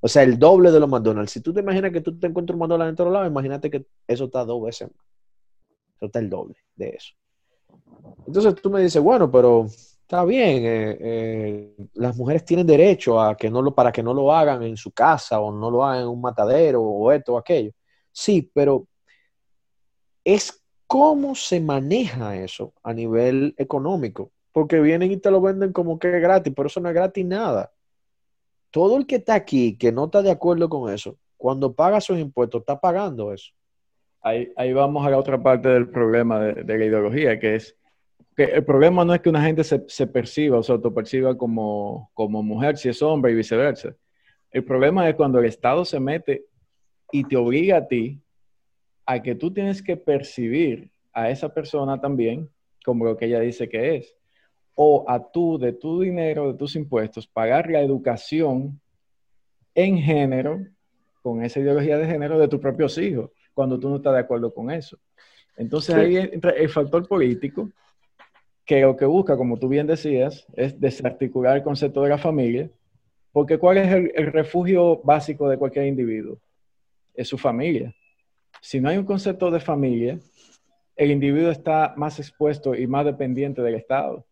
O 0.00 0.08
sea, 0.08 0.22
el 0.22 0.38
doble 0.38 0.70
de 0.70 0.80
los 0.80 0.88
McDonald's. 0.88 1.32
Si 1.32 1.40
tú 1.40 1.52
te 1.52 1.60
imaginas 1.60 1.92
que 1.92 2.00
tú 2.00 2.18
te 2.18 2.26
encuentras 2.26 2.54
un 2.54 2.60
McDonald's 2.60 2.90
en 2.90 2.96
todos 2.96 3.12
lados, 3.12 3.28
imagínate 3.28 3.70
que 3.70 3.86
eso 4.06 4.24
está 4.24 4.44
dos 4.44 4.62
veces 4.62 4.88
más. 4.88 5.06
Eso 5.96 6.06
está 6.06 6.18
el 6.18 6.30
doble 6.30 6.56
de 6.76 6.88
eso. 6.90 7.14
Entonces 8.26 8.54
tú 8.62 8.70
me 8.70 8.80
dices, 8.80 9.02
bueno, 9.02 9.30
pero 9.30 9.66
está 9.66 10.24
bien, 10.24 10.64
eh, 10.64 10.98
eh, 11.00 11.76
las 11.94 12.16
mujeres 12.16 12.44
tienen 12.44 12.66
derecho 12.66 13.20
a 13.20 13.36
que 13.36 13.50
no 13.50 13.62
lo, 13.62 13.74
para 13.74 13.92
que 13.92 14.02
no 14.02 14.14
lo 14.14 14.32
hagan 14.32 14.62
en 14.62 14.76
su 14.76 14.90
casa 14.92 15.38
o 15.40 15.52
no 15.52 15.70
lo 15.70 15.84
hagan 15.84 16.02
en 16.02 16.08
un 16.08 16.20
matadero 16.20 16.82
o 16.82 17.12
esto 17.12 17.34
o 17.34 17.38
aquello. 17.38 17.72
Sí, 18.10 18.50
pero 18.54 18.86
es 20.24 20.64
cómo 20.86 21.34
se 21.34 21.60
maneja 21.60 22.36
eso 22.36 22.72
a 22.82 22.92
nivel 22.92 23.54
económico. 23.58 24.32
Porque 24.52 24.80
vienen 24.80 25.12
y 25.12 25.16
te 25.18 25.30
lo 25.30 25.40
venden 25.40 25.72
como 25.72 25.98
que 25.98 26.16
es 26.16 26.20
gratis, 26.20 26.52
pero 26.56 26.66
eso 26.66 26.80
no 26.80 26.88
es 26.88 26.94
gratis 26.94 27.24
nada. 27.24 27.72
Todo 28.70 28.96
el 28.96 29.06
que 29.06 29.16
está 29.16 29.34
aquí, 29.34 29.76
que 29.76 29.92
no 29.92 30.04
está 30.04 30.22
de 30.22 30.30
acuerdo 30.30 30.68
con 30.68 30.92
eso, 30.92 31.16
cuando 31.36 31.72
paga 31.72 32.00
sus 32.00 32.18
impuestos, 32.18 32.60
está 32.60 32.78
pagando 32.78 33.32
eso. 33.32 33.52
Ahí, 34.22 34.72
vamos 34.74 35.06
a 35.06 35.10
la 35.10 35.18
otra 35.18 35.42
parte 35.42 35.68
del 35.68 35.88
problema 35.88 36.38
de, 36.40 36.78
la 36.78 36.84
ideología, 36.84 37.38
que 37.38 37.54
es 37.54 37.76
que 38.36 38.44
el 38.44 38.64
problema 38.64 39.04
no 39.04 39.14
es 39.14 39.20
que 39.20 39.30
una 39.30 39.42
gente 39.42 39.64
se, 39.64 39.82
se 39.88 40.06
perciba 40.06 40.58
o 40.58 40.62
se 40.62 40.72
autoperciba 40.72 41.36
como, 41.36 42.10
como 42.12 42.42
mujer 42.42 42.76
si 42.76 42.90
es 42.90 43.00
hombre 43.00 43.32
y 43.32 43.34
viceversa. 43.34 43.94
El 44.50 44.64
problema 44.64 45.08
es 45.08 45.14
cuando 45.14 45.38
el 45.38 45.46
Estado 45.46 45.84
se 45.84 45.98
mete 45.98 46.44
y 47.12 47.24
te 47.24 47.36
obliga 47.36 47.78
a 47.78 47.86
ti 47.88 48.20
a 49.06 49.22
que 49.22 49.34
tú 49.34 49.52
tienes 49.52 49.82
que 49.82 49.96
percibir 49.96 50.90
a 51.12 51.30
esa 51.30 51.52
persona 51.52 52.00
también 52.00 52.48
como 52.84 53.04
lo 53.04 53.16
que 53.16 53.26
ella 53.26 53.40
dice 53.40 53.68
que 53.68 53.96
es. 53.96 54.16
O 54.74 55.04
a 55.08 55.30
tú, 55.30 55.58
de 55.58 55.72
tu 55.72 56.00
dinero, 56.00 56.52
de 56.52 56.58
tus 56.58 56.76
impuestos, 56.76 57.26
pagar 57.26 57.70
la 57.70 57.80
educación 57.80 58.80
en 59.74 59.98
género, 59.98 60.60
con 61.22 61.44
esa 61.44 61.60
ideología 61.60 61.98
de 61.98 62.06
género 62.06 62.38
de 62.38 62.48
tus 62.48 62.60
propios 62.60 62.96
hijos, 62.98 63.30
cuando 63.52 63.78
tú 63.78 63.88
no 63.88 63.96
estás 63.96 64.14
de 64.14 64.20
acuerdo 64.20 64.52
con 64.54 64.70
eso. 64.70 64.98
Entonces 65.56 65.94
ahí 65.94 66.16
entra 66.16 66.52
el 66.52 66.68
factor 66.70 67.06
político, 67.06 67.70
que 68.64 68.80
lo 68.80 68.96
que 68.96 69.04
busca, 69.04 69.36
como 69.36 69.58
tú 69.58 69.68
bien 69.68 69.86
decías, 69.86 70.46
es 70.54 70.80
desarticular 70.80 71.56
el 71.56 71.62
concepto 71.62 72.02
de 72.02 72.08
la 72.08 72.18
familia, 72.18 72.70
porque 73.32 73.58
¿cuál 73.58 73.78
es 73.78 74.12
el 74.14 74.32
refugio 74.32 75.00
básico 75.02 75.48
de 75.48 75.58
cualquier 75.58 75.86
individuo? 75.86 76.38
es 77.14 77.28
su 77.28 77.38
familia. 77.38 77.94
Si 78.60 78.80
no 78.80 78.88
hay 78.88 78.98
un 78.98 79.04
concepto 79.04 79.50
de 79.50 79.60
familia, 79.60 80.18
el 80.96 81.10
individuo 81.10 81.50
está 81.50 81.94
más 81.96 82.18
expuesto 82.18 82.74
y 82.74 82.86
más 82.86 83.04
dependiente 83.04 83.62
del 83.62 83.74
Estado. 83.74 84.26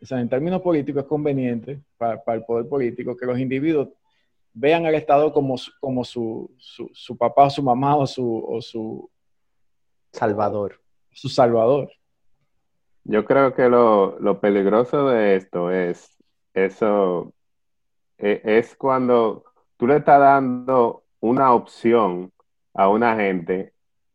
O 0.00 0.06
sea, 0.06 0.20
en 0.20 0.28
términos 0.28 0.62
políticos 0.62 1.02
es 1.02 1.08
conveniente 1.08 1.80
para, 1.96 2.22
el 2.34 2.44
poder 2.44 2.68
político 2.68 3.16
que 3.16 3.26
los 3.26 3.38
individuos 3.38 3.88
vean 4.52 4.86
al 4.86 4.94
Estado 4.94 5.32
como, 5.32 5.56
como 5.80 6.04
su, 6.04 6.50
su, 6.58 7.16
papá 7.16 7.44
o 7.44 7.50
su 7.50 7.62
mamá 7.62 7.96
o 7.96 8.06
su, 8.06 8.44
o 8.48 8.60
su 8.60 9.10
salvador. 10.12 10.80
Su 11.12 11.28
salvador. 11.28 11.90
Yo 13.04 13.24
creo 13.24 13.54
que 13.54 13.68
lo, 13.68 14.18
lo 14.20 14.40
peligroso 14.40 15.08
de 15.08 15.36
esto 15.36 15.70
es 15.70 16.16
eso, 16.54 17.32
e, 18.18 18.40
es 18.44 18.76
cuando 18.76 19.44
tú 19.76 19.86
le 19.86 19.96
estás 19.96 20.20
dando 20.20 21.04
una 21.20 21.52
opción 21.54 22.32
a 22.74 22.88
una 22.88 23.16
gente 23.16 23.72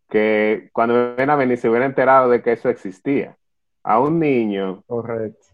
que 0.10 0.70
cuando 0.74 1.16
ven 1.16 1.30
a 1.30 1.36
venir 1.36 1.58
se 1.58 1.70
hubiera 1.70 1.86
enterado 1.86 2.30
de 2.30 2.42
que 2.42 2.52
eso 2.52 2.70
existía. 2.70 3.38
A 3.82 4.00
un 4.00 4.20
niño. 4.20 4.84
Correcto. 4.88 5.53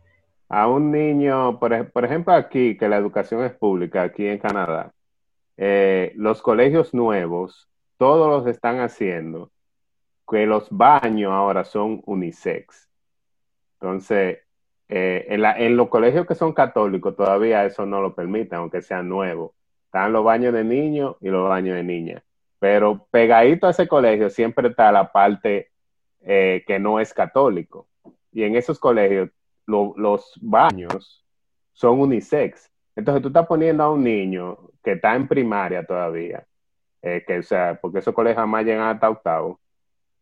A 0.50 0.68
un 0.68 0.92
niño, 0.92 1.60
por, 1.60 1.74
ejemplo, 2.04 2.34
aquí, 2.34 2.76
que 2.78 2.90
la 2.90 2.98
educación 2.98 3.44
es 3.44 3.54
pública, 3.54 4.02
aquí 4.02 4.26
en 4.28 4.40
Canadá, 4.40 4.94
eh, 5.58 6.12
los 6.16 6.42
colegios 6.42 6.94
nuevos, 6.94 7.70
todos 7.98 8.28
los 8.30 8.48
están 8.48 8.80
haciendo, 8.80 9.52
que 10.28 10.48
los 10.48 10.68
baños 10.72 11.32
ahora 11.32 11.66
son 11.66 12.02
unisex. 12.06 12.90
Entonces, 13.74 14.40
eh, 14.90 15.28
en, 15.30 15.78
los 15.78 15.90
colegios 15.90 16.26
que 16.26 16.34
son 16.34 16.54
católicos 16.54 17.16
todavía 17.16 17.66
eso 17.66 17.86
no 17.86 18.02
lo 18.02 18.16
permiten, 18.16 18.58
aunque 18.60 18.82
sean 18.82 19.08
nuevos. 19.08 19.52
Están 19.86 20.14
los 20.14 20.24
baños 20.24 20.54
de 20.54 20.64
niños 20.64 21.16
y 21.22 21.30
los 21.30 21.48
baños 21.48 21.76
de 21.76 21.84
niñas. 21.84 22.24
Pero 22.60 23.08
pegadito 23.12 23.68
a 23.68 23.72
ese 23.72 23.88
colegio 23.88 24.30
siempre 24.30 24.70
está 24.70 24.92
la 24.92 25.12
parte 25.12 25.72
eh, 26.22 26.64
que 26.68 26.80
no 26.80 27.00
es 27.00 27.14
católico. 27.14 27.88
Y 28.32 28.44
en 28.44 28.56
esos 28.56 28.80
colegios 28.80 29.30
los 29.70 30.40
baños 30.42 31.26
son 31.74 32.00
unisex. 32.00 32.70
Entonces 32.96 33.22
tú 33.22 33.30
estás 33.30 33.48
poniendo 33.48 33.84
a 33.84 33.92
un 33.92 34.04
niño 34.04 34.58
que 34.84 34.94
está 34.94 35.16
en 35.16 35.28
primaria 35.28 35.86
todavía, 35.86 36.46
eh, 37.02 37.24
que 37.26 37.40
o 37.40 37.44
sea, 37.44 37.80
porque 37.82 38.00
esos 38.00 38.14
colegios 38.14 38.42
jamás 38.42 38.66
llegan 38.66 38.88
hasta 38.88 39.10
octavo, 39.10 39.60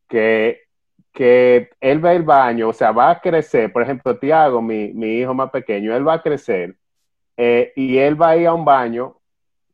que, 0.07 0.61
que 1.11 1.69
él 1.79 2.03
va 2.03 2.11
al 2.11 2.23
baño, 2.23 2.69
o 2.69 2.73
sea, 2.73 2.91
va 2.91 3.09
a 3.11 3.19
crecer, 3.19 3.71
por 3.73 3.81
ejemplo, 3.81 4.17
Tiago, 4.17 4.61
mi, 4.61 4.93
mi 4.93 5.19
hijo 5.19 5.33
más 5.33 5.49
pequeño, 5.49 5.95
él 5.95 6.07
va 6.07 6.13
a 6.13 6.21
crecer 6.21 6.77
eh, 7.37 7.73
y 7.75 7.97
él 7.97 8.19
va 8.21 8.29
a 8.29 8.37
ir 8.37 8.47
a 8.47 8.53
un 8.53 8.65
baño 8.65 9.17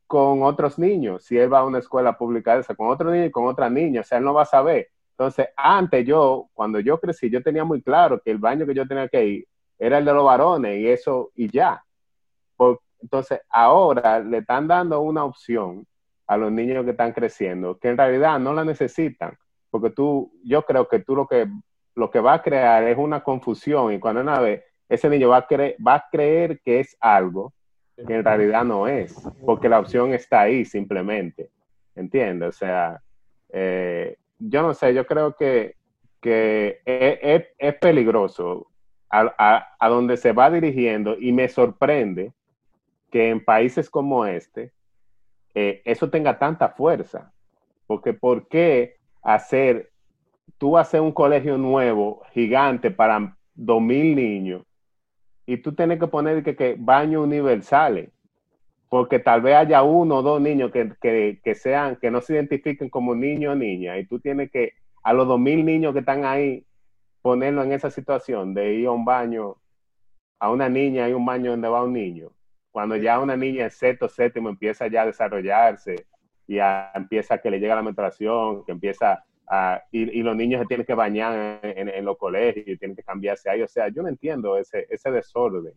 con 0.08 0.44
otros 0.44 0.80
niños, 0.80 1.26
si 1.26 1.38
él 1.38 1.52
va 1.52 1.60
a 1.60 1.66
una 1.66 1.80
escuela 1.80 2.18
pública 2.18 2.58
esa, 2.58 2.76
con 2.76 2.88
otro 2.90 3.12
niño 3.12 3.26
y 3.26 3.32
con 3.32 3.48
otra 3.48 3.70
niña, 3.70 4.02
o 4.02 4.04
sea, 4.04 4.20
él 4.20 4.24
no 4.24 4.34
va 4.34 4.44
a 4.44 4.46
saber. 4.46 4.90
Entonces, 5.12 5.48
antes 5.56 6.06
yo, 6.06 6.50
cuando 6.54 6.80
yo 6.80 7.00
crecí, 7.00 7.30
yo 7.30 7.42
tenía 7.44 7.64
muy 7.64 7.82
claro 7.82 8.22
que 8.22 8.32
el 8.32 8.38
baño 8.38 8.66
que 8.66 8.74
yo 8.74 8.88
tenía 8.88 9.08
que 9.08 9.26
ir 9.26 9.48
era 9.86 9.98
el 9.98 10.06
de 10.06 10.14
los 10.14 10.24
varones 10.24 10.80
y 10.80 10.88
eso 10.88 11.32
y 11.36 11.50
ya. 11.50 11.84
entonces, 13.02 13.42
ahora 13.50 14.20
le 14.20 14.38
están 14.38 14.68
dando 14.68 15.02
una 15.02 15.26
opción 15.26 15.86
a 16.26 16.38
los 16.38 16.52
niños 16.52 16.86
que 16.86 16.92
están 16.92 17.12
creciendo, 17.12 17.78
que 17.78 17.90
en 17.90 17.98
realidad 17.98 18.40
no 18.40 18.54
la 18.54 18.64
necesitan, 18.64 19.38
porque 19.70 19.90
tú, 19.90 20.32
yo 20.44 20.62
creo 20.64 20.88
que 20.88 21.00
tú 21.00 21.16
lo 21.16 21.28
que, 21.28 21.48
lo 21.96 22.10
que 22.10 22.22
va 22.22 22.34
a 22.36 22.42
crear 22.42 22.84
es 22.84 22.98
una 22.98 23.24
confusión 23.24 23.92
y 23.92 24.00
cuando 24.00 24.22
una 24.22 24.40
vez 24.40 24.64
ese 24.88 25.10
niño 25.10 25.30
va 25.30 25.40
a, 25.40 25.48
va 25.86 25.96
a 25.96 26.06
creer 26.10 26.62
que 26.62 26.80
es 26.80 26.96
algo 27.00 27.54
que 27.96 28.16
en 28.16 28.24
realidad 28.24 28.64
no 28.64 28.88
es, 28.88 29.14
porque 29.46 29.70
la 29.70 29.80
opción 29.80 30.14
está 30.14 30.42
ahí 30.42 30.66
simplemente, 30.66 31.50
¿entiendes? 31.96 32.50
O 32.50 32.52
sea, 32.52 33.02
eh, 33.50 34.18
yo 34.40 34.62
no 34.62 34.74
sé, 34.74 34.94
yo 34.94 35.06
creo 35.06 35.36
que, 35.36 35.76
que 36.20 36.82
es, 36.86 37.76
peligroso 37.76 38.68
a, 39.14 39.68
a, 39.80 39.90
donde 39.90 40.18
se 40.18 40.32
va 40.32 40.50
dirigiendo 40.50 41.16
y 41.20 41.32
me 41.32 41.48
sorprende 41.48 42.34
que 43.12 43.30
en 43.30 43.44
países 43.44 43.90
como 43.90 44.26
este 44.26 44.72
eh, 45.54 45.82
eso 45.86 46.10
tenga 46.10 46.40
tanta 46.40 46.70
fuerza, 46.70 47.32
porque 47.86 48.14
¿por 48.14 48.48
qué 48.48 48.96
hacer, 49.22 49.92
tú 50.58 50.78
hacer 50.78 51.02
un 51.02 51.12
colegio 51.12 51.58
nuevo, 51.58 52.24
gigante 52.34 52.90
para 52.90 53.38
dos 53.54 53.82
mil 53.82 54.16
niños? 54.16 54.64
y 55.46 55.58
tú 55.58 55.74
tienes 55.74 56.00
que 56.00 56.08
poner 56.08 56.44
que, 56.44 56.56
que 56.56 56.76
baños 56.78 57.24
universales, 57.24 58.10
porque 58.90 59.20
tal 59.20 59.42
vez 59.42 59.56
haya 59.56 59.84
uno 59.84 60.18
o 60.18 60.22
dos 60.22 60.42
niños 60.42 60.72
que, 60.72 61.56
sean, 61.56 61.98
que 61.98 62.12
no 62.12 62.22
se 62.22 62.34
identifiquen 62.34 62.90
como 62.90 63.16
niño 63.16 63.52
o 63.52 63.56
niña, 63.56 63.98
y 63.98 64.06
tú 64.06 64.20
tienes 64.20 64.52
que, 64.52 64.74
a 65.04 65.14
los 65.14 65.28
dos 65.28 65.40
mil 65.40 65.66
niños 65.66 65.94
que 65.94 66.00
están 66.00 66.26
ahí, 66.26 66.66
ponerlo 67.24 67.64
en 67.64 67.72
esa 67.72 67.90
situación 67.90 68.54
de 68.54 68.74
ir 68.74 68.88
a 68.88 68.92
un 68.92 69.06
baño, 69.06 69.56
a 70.40 70.52
una 70.52 70.70
niña 70.70 71.10
y 71.10 71.14
un 71.14 71.26
baño 71.26 71.52
donde 71.52 71.70
va 71.70 71.84
un 71.84 71.94
niño. 71.94 72.32
Cuando 72.70 72.98
ya 72.98 73.20
una 73.20 73.38
niña 73.38 73.64
en 73.64 73.72
sexto, 73.72 74.10
séptimo 74.10 74.50
empieza 74.50 74.88
ya 74.88 75.04
a 75.04 75.06
desarrollarse 75.06 76.06
y 76.46 76.58
empieza 76.94 77.36
a 77.36 77.38
que 77.38 77.50
le 77.50 77.60
llega 77.60 77.76
la 77.76 77.82
menstruación, 77.82 78.66
que 78.66 78.74
empieza 78.74 79.24
y, 79.92 80.22
los 80.22 80.36
niños 80.36 80.62
se 80.62 80.68
tienen 80.68 80.86
que 80.86 80.94
bañar 80.94 81.60
en, 81.64 82.04
los 82.04 82.18
colegios 82.18 82.68
y 82.68 82.78
tienen 82.78 82.96
que 82.96 83.04
cambiarse 83.04 83.50
ahí. 83.50 83.62
O 83.62 83.68
sea, 83.68 83.88
yo 83.88 84.02
no 84.02 84.10
entiendo 84.10 84.58
ese, 84.58 84.86
ese 84.90 85.10
desorden. 85.10 85.74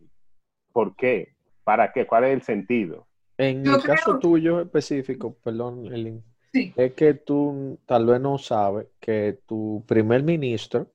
¿Por 0.73 0.95
qué? 0.97 1.35
¿Para 1.63 1.93
qué? 1.93 2.05
¿Cuál 2.05 2.25
es 2.25 2.33
el 2.33 2.41
sentido? 2.41 3.07
En 3.37 3.65
el 3.65 3.81
caso 3.83 4.19
tuyo 4.19 4.59
específico, 4.59 5.37
perdón, 5.43 5.85
Elin, 5.93 6.23
es 6.51 6.93
que 6.93 7.13
tú 7.13 7.79
tal 7.85 8.05
vez 8.05 8.19
no 8.19 8.37
sabes 8.37 8.87
que 8.99 9.39
tu 9.45 9.85
primer 9.87 10.23
ministro 10.23 10.87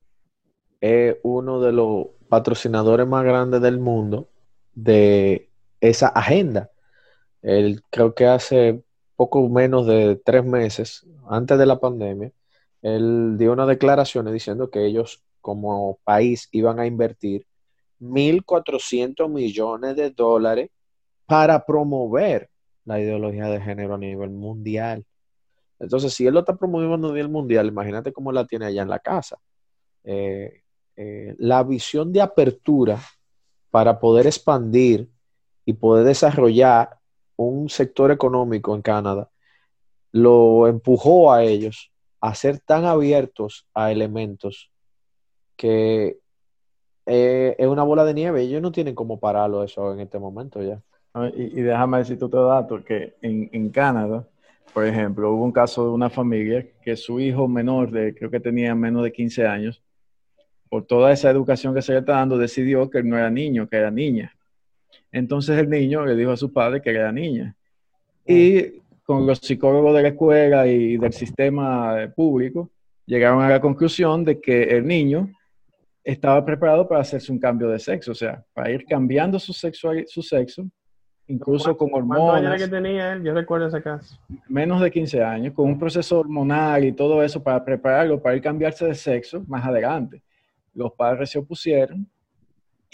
es 0.83 1.17
uno 1.23 1.61
de 1.61 1.73
los 1.73 2.09
patrocinadores 2.29 3.07
más 3.07 3.25
grandes 3.25 3.63
del 3.63 3.79
mundo 3.79 4.29
de 4.75 5.49
esa 5.81 6.09
agenda. 6.09 6.71
Él 7.41 7.83
creo 7.89 8.15
que 8.15 8.27
hace 8.27 8.83
poco 9.15 9.49
menos 9.49 9.87
de 9.87 10.17
tres 10.17 10.45
meses, 10.45 11.07
antes 11.29 11.57
de 11.57 11.67
la 11.67 11.79
pandemia, 11.79 12.33
él 12.83 13.37
dio 13.39 13.53
unas 13.53 13.69
declaraciones 13.69 14.33
diciendo 14.33 14.71
que 14.71 14.85
ellos 14.85 15.23
como 15.41 15.99
país 16.03 16.49
iban 16.51 16.81
a 16.81 16.87
invertir 16.87 17.47
1.400 18.01 19.29
millones 19.29 19.95
de 19.95 20.11
dólares 20.11 20.71
para 21.27 21.65
promover 21.65 22.51
la 22.85 23.01
ideología 23.01 23.47
de 23.47 23.61
género 23.61 23.95
a 23.95 23.99
nivel 23.99 24.31
mundial. 24.31 25.05
Entonces, 25.79 26.13
si 26.13 26.27
él 26.27 26.35
lo 26.35 26.41
está 26.41 26.57
promoviendo 26.57 26.95
a 27.09 27.13
nivel 27.13 27.29
mundial, 27.29 27.69
imagínate 27.69 28.13
cómo 28.13 28.33
la 28.33 28.47
tiene 28.47 28.67
allá 28.67 28.83
en 28.83 28.89
la 28.89 28.99
casa. 28.99 29.39
Eh, 30.03 30.62
eh, 30.97 31.35
la 31.39 31.63
visión 31.63 32.13
de 32.13 32.21
apertura 32.21 33.01
para 33.71 33.99
poder 33.99 34.27
expandir 34.27 35.09
y 35.65 35.73
poder 35.75 36.05
desarrollar 36.05 36.99
un 37.37 37.69
sector 37.69 38.11
económico 38.11 38.75
en 38.75 38.83
Canadá 38.83 39.29
lo 40.13 40.69
empujó 40.69 41.33
a 41.33 41.43
ellos 41.43 41.91
a 42.21 42.35
ser 42.35 42.61
tan 42.61 42.85
abiertos 42.85 43.67
a 43.75 43.91
elementos 43.91 44.71
que 45.57 46.19
eh, 47.07 47.57
es 47.59 47.67
una 47.67 47.83
bola 47.83 48.05
de 48.05 48.15
nieve. 48.15 48.43
Ellos 48.43 48.63
no 48.63 48.71
tienen 48.71 48.95
cómo 48.95 49.19
pararlo 49.19 49.65
eso 49.65 49.93
en 49.93 50.01
este 50.01 50.19
momento 50.19 50.63
ya. 50.63 50.81
Y, 51.35 51.61
déjame 51.61 51.99
decirte 51.99 52.25
otro 52.25 52.47
dato, 52.47 52.83
que 52.83 53.17
en, 53.21 53.51
en, 53.53 53.69
Canadá, 53.69 54.27
por 54.73 54.87
ejemplo, 54.87 55.31
hubo 55.33 55.45
un 55.45 55.53
caso 55.53 55.85
de 55.85 55.91
una 55.91 56.09
familia 56.09 56.67
que 56.83 56.97
su 56.97 57.21
hijo 57.21 57.49
menor, 57.49 57.91
de 57.91 58.15
creo 58.15 58.31
que 58.31 58.41
tenía 58.41 58.75
menos 58.75 59.03
de 59.03 59.13
15 59.13 59.47
años, 59.47 59.83
por 60.73 60.87
toda 60.87 61.13
esa 61.13 61.29
educación 61.29 61.75
que 61.75 61.83
se 61.83 61.93
le 61.93 61.99
está 61.99 62.13
dando, 62.13 62.39
decidió 62.39 62.89
que 62.89 63.03
no 63.03 63.19
era 63.19 63.29
niño, 63.29 63.69
que 63.69 63.77
era 63.77 63.91
niña. 63.91 64.35
Entonces 65.13 65.59
el 65.59 65.69
niño 65.69 66.07
le 66.07 66.17
dijo 66.17 66.31
a 66.31 66.37
su 66.39 66.51
padre 66.51 66.81
que 66.81 66.89
era 66.89 67.13
niña. 67.13 67.55
Y 68.27 68.81
con 69.05 69.27
los 69.27 69.37
psicólogos 69.37 69.95
de 69.95 70.01
la 70.03 70.09
escuela 70.09 70.67
y 70.67 70.97
del 70.97 71.13
sistema 71.13 72.11
público, 72.17 72.71
llegaron 73.05 73.43
a 73.43 73.51
la 73.51 73.61
conclusión 73.61 74.25
de 74.25 74.41
que 74.41 74.63
el 74.63 74.87
niño 74.87 75.29
estaba 76.03 76.43
preparado 76.43 76.89
para 76.89 77.03
hacerse 77.03 77.31
un 77.31 77.39
cambio 77.39 77.69
de 77.69 77.79
sexo, 77.79 78.13
o 78.13 78.15
sea, 78.15 78.43
para 78.55 78.71
ir 78.71 78.87
cambiando 78.87 79.39
su 79.39 79.53
sexo, 79.53 79.91
su 80.07 80.23
sexo 80.23 80.65
incluso 81.27 81.77
con 81.77 81.91
hormonas. 81.93 82.47
años 82.47 82.63
que 82.63 82.69
tenía 82.69 83.13
él? 83.13 83.23
Yo 83.23 83.35
recuerdo 83.35 83.67
ese 83.67 83.83
caso. 83.83 84.19
Menos 84.49 84.81
de 84.81 84.91
15 84.91 85.23
años, 85.23 85.53
con 85.53 85.67
un 85.67 85.79
proceso 85.79 86.19
hormonal 86.19 86.83
y 86.83 86.93
todo 86.93 87.23
eso 87.23 87.43
para 87.43 87.63
prepararlo 87.63 88.23
para 88.23 88.37
ir 88.37 88.41
cambiarse 88.41 88.87
de 88.87 88.95
sexo 88.95 89.45
más 89.47 89.67
adelante. 89.67 90.23
Los 90.75 90.93
padres 90.93 91.31
se 91.31 91.39
opusieron 91.39 92.11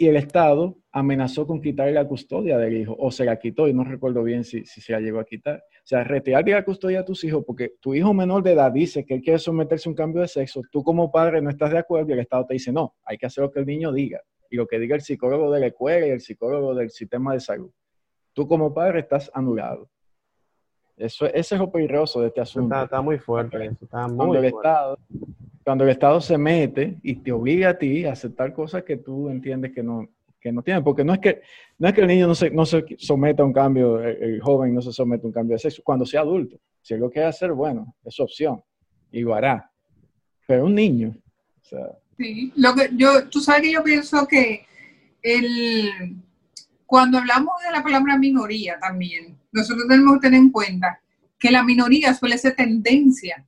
y 0.00 0.06
el 0.06 0.16
Estado 0.16 0.76
amenazó 0.92 1.44
con 1.44 1.60
quitarle 1.60 1.92
la 1.92 2.06
custodia 2.06 2.56
del 2.56 2.76
hijo, 2.76 2.96
o 2.96 3.10
se 3.10 3.24
la 3.24 3.36
quitó, 3.36 3.66
y 3.66 3.74
no 3.74 3.82
recuerdo 3.82 4.22
bien 4.22 4.44
si, 4.44 4.64
si 4.64 4.80
se 4.80 4.92
la 4.92 5.00
llegó 5.00 5.18
a 5.18 5.24
quitar. 5.24 5.56
O 5.56 5.86
sea, 5.86 6.04
retirarle 6.04 6.52
la 6.52 6.64
custodia 6.64 7.00
a 7.00 7.04
tus 7.04 7.24
hijos, 7.24 7.42
porque 7.44 7.74
tu 7.80 7.94
hijo 7.96 8.14
menor 8.14 8.44
de 8.44 8.52
edad 8.52 8.70
dice 8.70 9.04
que 9.04 9.14
él 9.14 9.22
quiere 9.22 9.40
someterse 9.40 9.88
a 9.88 9.90
un 9.90 9.96
cambio 9.96 10.22
de 10.22 10.28
sexo, 10.28 10.62
tú 10.70 10.84
como 10.84 11.10
padre 11.10 11.42
no 11.42 11.50
estás 11.50 11.72
de 11.72 11.78
acuerdo 11.78 12.10
y 12.10 12.12
el 12.12 12.20
Estado 12.20 12.46
te 12.46 12.54
dice, 12.54 12.72
no, 12.72 12.94
hay 13.04 13.18
que 13.18 13.26
hacer 13.26 13.42
lo 13.42 13.50
que 13.50 13.58
el 13.58 13.66
niño 13.66 13.92
diga, 13.92 14.20
y 14.48 14.54
lo 14.54 14.68
que 14.68 14.78
diga 14.78 14.94
el 14.94 15.02
psicólogo 15.02 15.50
de 15.50 15.60
la 15.60 15.66
escuela 15.66 16.06
y 16.06 16.10
el 16.10 16.20
psicólogo 16.20 16.76
del 16.76 16.90
sistema 16.90 17.32
de 17.32 17.40
salud. 17.40 17.72
Tú 18.32 18.46
como 18.46 18.72
padre 18.72 19.00
estás 19.00 19.28
anulado. 19.34 19.90
Eso, 20.96 21.26
ese 21.26 21.56
es 21.56 21.60
lo 21.60 21.72
peligroso 21.72 22.20
de 22.20 22.28
este 22.28 22.40
asunto. 22.40 22.80
Está, 22.80 23.00
muy 23.00 23.18
fuerte. 23.18 23.72
Está 23.80 24.06
muy 24.06 24.16
cuando, 24.16 24.38
el 24.38 24.44
Estado, 24.44 24.98
cuando 25.68 25.84
el 25.84 25.90
Estado 25.90 26.18
se 26.22 26.38
mete 26.38 26.96
y 27.02 27.16
te 27.16 27.30
obliga 27.30 27.68
a 27.68 27.78
ti 27.78 28.06
a 28.06 28.12
aceptar 28.12 28.54
cosas 28.54 28.84
que 28.84 28.96
tú 28.96 29.28
entiendes 29.28 29.70
que 29.74 29.82
no, 29.82 30.08
que 30.40 30.50
no 30.50 30.62
tienen, 30.62 30.82
porque 30.82 31.04
no 31.04 31.12
es 31.12 31.18
que, 31.18 31.42
no 31.76 31.88
es 31.88 31.92
que 31.92 32.00
el 32.00 32.06
niño 32.06 32.26
no 32.26 32.34
se, 32.34 32.50
no 32.50 32.64
se 32.64 32.86
someta 32.96 33.42
a 33.42 33.44
un 33.44 33.52
cambio, 33.52 34.00
el, 34.02 34.40
joven 34.40 34.74
no 34.74 34.80
se 34.80 34.94
somete 34.94 35.24
a 35.24 35.26
un 35.26 35.32
cambio 35.34 35.56
de 35.56 35.58
sexo, 35.58 35.82
cuando 35.84 36.06
sea 36.06 36.22
adulto. 36.22 36.58
Si 36.80 36.94
él 36.94 37.00
lo 37.00 37.10
quiere 37.10 37.28
hacer, 37.28 37.52
bueno, 37.52 37.94
es 38.02 38.14
su 38.14 38.22
opción 38.22 38.62
y 39.12 39.20
lo 39.20 39.34
hará. 39.34 39.70
Pero 40.46 40.64
un 40.64 40.74
niño, 40.74 41.14
o 41.60 41.64
sea, 41.64 41.86
Sí, 42.16 42.50
lo 42.56 42.74
que 42.74 42.88
yo, 42.96 43.28
tú 43.28 43.38
sabes 43.38 43.60
que 43.60 43.72
yo 43.72 43.84
pienso 43.84 44.26
que 44.26 44.64
el, 45.20 46.16
cuando 46.86 47.18
hablamos 47.18 47.52
de 47.62 47.72
la 47.72 47.82
palabra 47.82 48.16
minoría 48.16 48.78
también, 48.80 49.36
nosotros 49.52 49.86
tenemos 49.86 50.14
que 50.14 50.28
tener 50.28 50.40
en 50.40 50.50
cuenta 50.50 50.98
que 51.38 51.50
la 51.50 51.62
minoría 51.62 52.14
suele 52.14 52.38
ser 52.38 52.56
tendencia, 52.56 53.44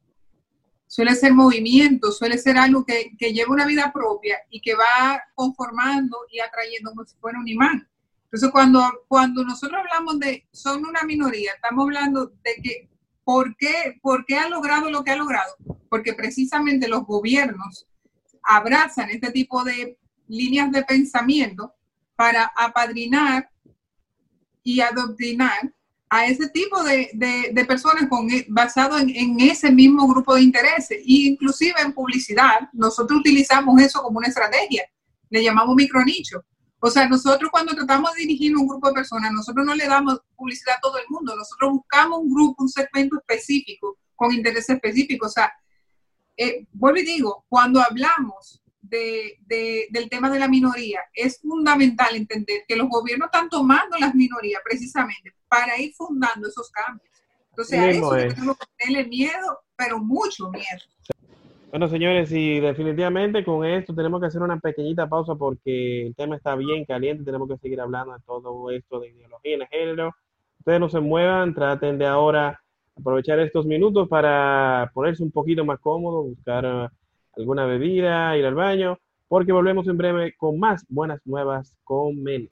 suele 0.90 1.14
ser 1.14 1.32
movimiento, 1.32 2.10
suele 2.10 2.36
ser 2.36 2.58
algo 2.58 2.84
que, 2.84 3.12
lleva 3.32 3.52
una 3.52 3.64
vida 3.64 3.92
propia 3.92 4.38
y 4.50 4.60
que 4.60 4.74
va 4.74 5.22
conformando 5.36 6.18
y 6.32 6.40
atrayendo 6.40 6.90
como 6.90 7.04
si 7.04 7.14
fuera 7.18 7.38
un 7.38 7.46
imán. 7.46 7.88
Entonces, 8.24 8.50
cuando, 8.50 8.82
cuando 9.06 9.44
nosotros 9.44 9.80
hablamos 9.80 10.18
de 10.18 10.48
son 10.50 10.84
una 10.84 11.04
minoría, 11.04 11.52
estamos 11.54 11.84
hablando 11.84 12.26
de 12.42 12.54
que 12.60 12.90
¿por 13.22 13.56
qué, 13.56 14.00
¿por 14.02 14.26
qué 14.26 14.36
ha 14.36 14.48
logrado 14.48 14.90
lo 14.90 15.04
que 15.04 15.12
ha 15.12 15.16
logrado? 15.16 15.54
Porque 15.88 16.12
precisamente 16.12 16.88
los 16.88 17.06
gobiernos 17.06 17.86
abrazan 18.42 19.10
este 19.10 19.30
tipo 19.30 19.62
de 19.62 19.96
líneas 20.26 20.72
de 20.72 20.82
pensamiento 20.82 21.72
para 22.16 22.52
apadrinar 22.56 23.48
y 24.64 24.80
adoctrinar 24.80 25.72
a 26.12 26.26
ese 26.26 26.48
tipo 26.48 26.82
de, 26.82 27.08
de, 27.14 27.64
personas 27.64 28.08
con, 28.08 28.28
e, 28.30 28.44
basado 28.48 28.98
en, 28.98 29.10
en, 29.10 29.40
ese 29.40 29.70
mismo 29.70 30.08
grupo 30.08 30.34
de 30.34 30.42
intereses. 30.42 30.98
E 30.98 31.02
inclusive 31.06 31.80
en 31.80 31.92
publicidad, 31.92 32.68
nosotros 32.72 33.20
utilizamos 33.20 33.80
eso 33.80 34.02
como 34.02 34.18
una 34.18 34.26
estrategia. 34.26 34.82
Le 35.30 35.44
llamamos 35.44 35.76
micronicho. 35.76 36.44
O 36.80 36.90
sea, 36.90 37.08
nosotros 37.08 37.48
cuando 37.52 37.74
tratamos 37.74 38.12
de 38.14 38.22
dirigir 38.22 38.56
un 38.56 38.66
grupo 38.66 38.88
de 38.88 38.94
personas, 38.94 39.30
nosotros 39.32 39.64
no 39.64 39.74
le 39.74 39.86
damos 39.86 40.20
publicidad 40.34 40.76
a 40.78 40.80
todo 40.80 40.98
el 40.98 41.04
mundo. 41.08 41.36
Nosotros 41.36 41.70
buscamos 41.72 42.18
un 42.20 42.34
grupo, 42.34 42.64
un 42.64 42.68
segmento 42.68 43.16
específico, 43.18 43.96
con 44.16 44.32
intereses 44.32 44.70
específicos. 44.70 45.28
O 45.28 45.32
sea, 45.32 45.52
eh, 46.36 46.66
vuelvo 46.72 46.98
y 46.98 47.04
digo, 47.04 47.44
cuando 47.48 47.80
hablamos 47.80 48.59
de, 48.90 49.86
del 49.90 50.08
tema 50.10 50.30
de 50.30 50.38
la 50.38 50.48
minoría, 50.48 51.00
es 51.14 51.40
fundamental 51.40 52.14
entender 52.16 52.64
que 52.66 52.76
los 52.76 52.88
gobiernos 52.88 53.26
están 53.26 53.48
tomando 53.48 53.96
las 53.98 54.14
minorías 54.14 54.60
precisamente 54.64 55.32
para 55.48 55.78
ir 55.78 55.92
fundando 55.94 56.48
esos 56.48 56.70
cambios. 56.70 57.08
Entonces, 57.50 57.78
a 57.78 57.90
eso 57.90 58.10
tenemos 58.10 58.58
que 58.58 58.66
tenerle 58.78 59.08
miedo, 59.08 59.58
pero 59.76 59.98
mucho 59.98 60.50
miedo. 60.50 60.80
Bueno, 61.70 61.88
señores, 61.88 62.32
y 62.32 62.58
definitivamente 62.58 63.44
con 63.44 63.64
esto 63.64 63.94
tenemos 63.94 64.20
que 64.20 64.26
hacer 64.26 64.42
una 64.42 64.58
pequeñita 64.58 65.08
pausa 65.08 65.36
porque 65.36 66.08
el 66.08 66.16
tema 66.16 66.36
está 66.36 66.56
bien 66.56 66.84
caliente, 66.84 67.22
tenemos 67.22 67.48
que 67.48 67.58
seguir 67.58 67.80
hablando 67.80 68.12
de 68.12 68.20
todo 68.26 68.70
esto 68.72 68.98
de 68.98 69.10
ideología 69.10 69.58
de 69.58 69.66
género. 69.68 70.14
Ustedes 70.58 70.80
no 70.80 70.88
se 70.88 70.98
muevan, 70.98 71.54
traten 71.54 71.96
de 71.96 72.06
ahora 72.06 72.60
aprovechar 72.96 73.38
estos 73.38 73.66
minutos 73.66 74.08
para 74.08 74.90
ponerse 74.92 75.22
un 75.22 75.30
poquito 75.30 75.64
más 75.64 75.78
cómodo, 75.78 76.24
buscar 76.24 76.90
alguna 77.36 77.64
bebida, 77.64 78.36
ir 78.36 78.46
al 78.46 78.54
baño, 78.54 78.98
porque 79.28 79.52
volvemos 79.52 79.86
en 79.86 79.96
breve 79.96 80.34
con 80.36 80.58
más 80.58 80.84
buenas 80.88 81.20
nuevas 81.24 81.74
con 81.84 82.20
Mene. 82.22 82.48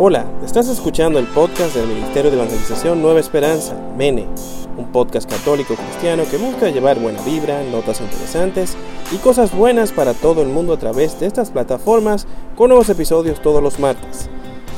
Hola, 0.00 0.26
estás 0.44 0.68
escuchando 0.68 1.18
el 1.18 1.26
podcast 1.26 1.74
del 1.74 1.88
Ministerio 1.88 2.30
de 2.30 2.36
Evangelización 2.36 3.02
Nueva 3.02 3.18
Esperanza, 3.18 3.74
MENE, 3.96 4.28
un 4.76 4.92
podcast 4.92 5.28
católico 5.28 5.74
cristiano 5.74 6.22
que 6.30 6.36
busca 6.36 6.70
llevar 6.70 7.00
buena 7.00 7.20
vibra, 7.22 7.64
notas 7.64 8.00
interesantes 8.00 8.76
y 9.12 9.16
cosas 9.16 9.56
buenas 9.56 9.90
para 9.90 10.14
todo 10.14 10.42
el 10.42 10.48
mundo 10.48 10.72
a 10.72 10.78
través 10.78 11.18
de 11.18 11.26
estas 11.26 11.50
plataformas 11.50 12.28
con 12.56 12.68
nuevos 12.68 12.88
episodios 12.88 13.42
todos 13.42 13.60
los 13.60 13.80
martes. 13.80 14.30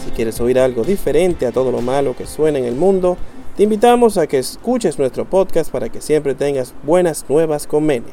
Si 0.04 0.10
quieres 0.12 0.40
oír 0.40 0.58
algo 0.58 0.84
diferente 0.84 1.46
a 1.46 1.52
todo 1.52 1.70
lo 1.70 1.82
malo 1.82 2.16
que 2.16 2.26
suena 2.26 2.58
en 2.58 2.64
el 2.64 2.74
mundo, 2.74 3.18
te 3.61 3.64
invitamos 3.64 4.16
a 4.16 4.27
que 4.27 4.38
escuches 4.38 4.99
nuestro 4.99 5.27
podcast 5.27 5.70
para 5.70 5.90
que 5.90 6.01
siempre 6.01 6.35
tengas 6.35 6.73
buenas 6.83 7.27
nuevas 7.29 7.66
con 7.66 7.85
Mene. 7.85 8.07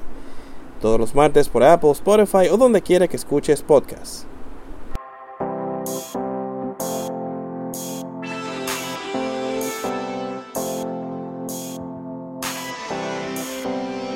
Todos 0.82 1.00
los 1.00 1.16
martes 1.16 1.48
por 1.48 1.64
Apple, 1.64 1.92
Spotify 1.92 2.50
o 2.52 2.58
donde 2.58 2.82
quiera 2.82 3.08
que 3.08 3.16
escuches 3.16 3.62
podcasts. 3.62 4.28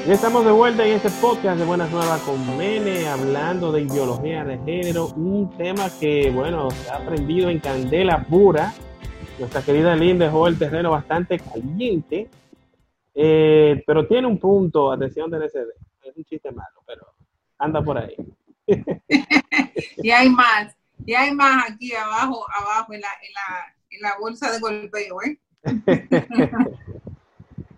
Ya 0.06 0.14
estamos 0.14 0.44
de 0.44 0.52
vuelta 0.52 0.86
en 0.86 0.96
este 0.96 1.10
podcast 1.22 1.58
de 1.58 1.66
Buenas 1.66 1.90
Nuevas 1.92 2.20
con 2.24 2.58
Mene, 2.58 3.08
hablando 3.08 3.72
de 3.72 3.84
ideología 3.84 4.44
de 4.44 4.58
género, 4.66 5.08
un 5.16 5.50
tema 5.52 5.90
que, 5.98 6.30
bueno, 6.30 6.70
se 6.72 6.90
ha 6.90 6.98
aprendido 6.98 7.50
en 7.50 7.60
candela 7.60 8.22
pura 8.30 8.74
nuestra 9.42 9.64
querida 9.64 9.96
Lynn 9.96 10.20
dejó 10.20 10.48
el 10.48 10.58
terreno 10.58 10.92
bastante 10.92 11.40
caliente, 11.40 12.30
eh, 13.16 13.84
pero 13.86 14.08
tiene 14.08 14.28
un 14.28 14.40
punto, 14.40 14.92
atención 14.92 15.32
del 15.32 15.50
SD, 15.50 15.68
es 16.04 16.16
un 16.16 16.24
chiste 16.24 16.52
malo, 16.52 16.84
pero 16.86 17.08
anda 17.58 17.82
por 17.82 17.98
ahí. 17.98 18.16
y 19.98 20.12
hay 20.12 20.30
más, 20.30 20.76
y 21.06 21.14
hay 21.16 21.34
más 21.34 21.72
aquí 21.72 21.92
abajo, 21.94 22.46
abajo 22.56 22.94
en 22.94 23.02
la, 23.02 23.08
en 23.08 23.34
la, 23.34 23.76
en 23.90 24.02
la 24.02 24.12
bolsa 24.20 24.52
de 24.52 24.60
golpeo, 24.60 25.18
¿eh? 25.24 25.40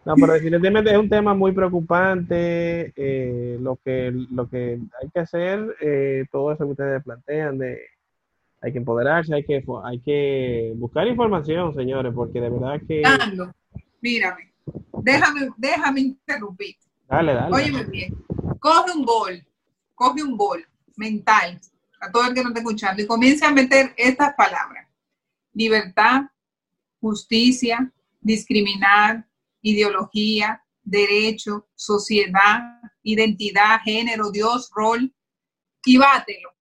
No, 0.05 0.15
pero 0.15 0.33
definitivamente 0.33 0.91
es 0.91 0.97
un 0.97 1.07
tema 1.07 1.33
muy 1.33 1.53
preocupante. 1.53 2.91
Eh, 2.93 3.57
lo, 3.61 3.77
que, 3.77 4.11
lo 4.31 4.49
que 4.49 4.77
hay 5.01 5.09
que 5.13 5.19
hacer, 5.21 5.77
eh, 5.79 6.25
todo 6.29 6.51
eso 6.51 6.65
que 6.65 6.71
ustedes 6.71 7.01
plantean 7.03 7.57
de 7.57 7.79
hay 8.63 8.71
que 8.71 8.77
empoderarse, 8.77 9.35
hay 9.35 9.43
que, 9.43 9.61
hay 9.83 9.99
que 9.99 10.71
buscar 10.77 11.05
información, 11.05 11.75
señores, 11.75 12.13
porque 12.15 12.39
de 12.39 12.49
verdad 12.49 12.79
que... 12.87 13.03
mírame. 14.01 14.53
déjame, 15.03 15.49
déjame 15.57 15.99
interrumpir. 15.99 16.75
Dale, 17.09 17.33
dale. 17.33 17.53
Óyeme 17.53 17.83
bien, 17.83 18.15
coge 18.59 18.91
un 18.95 19.05
bol, 19.05 19.45
coge 19.93 20.23
un 20.23 20.37
bol 20.37 20.65
mental, 20.95 21.59
a 21.99 22.09
todo 22.09 22.27
el 22.27 22.33
que 22.33 22.41
no 22.41 22.49
esté 22.49 22.61
escuchando, 22.61 23.03
y 23.03 23.05
comienza 23.05 23.49
a 23.49 23.51
meter 23.51 23.93
estas 23.97 24.33
palabras. 24.33 24.87
Libertad, 25.53 26.21
justicia, 27.01 27.91
discriminar, 28.21 29.27
ideología, 29.61 30.63
derecho, 30.81 31.67
sociedad, 31.75 32.79
identidad, 33.03 33.81
género, 33.83 34.31
Dios, 34.31 34.71
rol, 34.73 35.13
y 35.85 35.97
bátelo. 35.97 36.52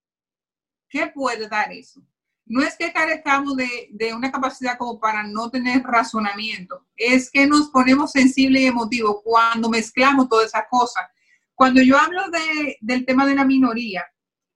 ¿Qué 0.92 1.06
puede 1.06 1.48
dar 1.48 1.72
eso? 1.72 2.02
No 2.44 2.62
es 2.62 2.76
que 2.76 2.92
carezcamos 2.92 3.56
de, 3.56 3.88
de, 3.92 4.12
una 4.12 4.30
capacidad 4.30 4.76
como 4.76 5.00
para 5.00 5.22
no 5.22 5.50
tener 5.50 5.82
razonamiento, 5.82 6.86
es 6.96 7.30
que 7.30 7.46
nos 7.46 7.70
ponemos 7.70 8.12
sensibles 8.12 8.60
y 8.60 8.66
emotivos 8.66 9.22
cuando 9.24 9.70
mezclamos 9.70 10.28
todas 10.28 10.48
esas 10.48 10.64
cosas. 10.70 11.04
Cuando 11.54 11.80
yo 11.80 11.96
hablo 11.96 12.28
de, 12.28 12.76
del 12.82 13.06
tema 13.06 13.24
de 13.24 13.34
la 13.34 13.46
minoría, 13.46 14.04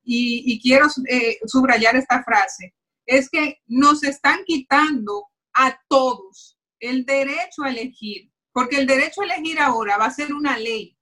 y, 0.03 0.43
y 0.53 0.61
quiero 0.61 0.89
eh, 1.09 1.39
subrayar 1.47 1.97
esta 1.97 2.23
frase, 2.23 2.75
es 3.07 3.31
que 3.31 3.63
nos 3.67 4.03
están 4.03 4.41
quitando 4.45 5.29
a 5.55 5.81
todos 5.89 6.59
el 6.79 7.07
derecho 7.07 7.63
a 7.65 7.71
elegir, 7.71 8.31
porque 8.53 8.77
el 8.77 8.87
derecho 8.87 9.23
a 9.23 9.25
elegir 9.25 9.59
ahora 9.59 9.97
va 9.97 10.05
a 10.05 10.11
ser 10.11 10.35
una 10.35 10.59
ley 10.59 10.99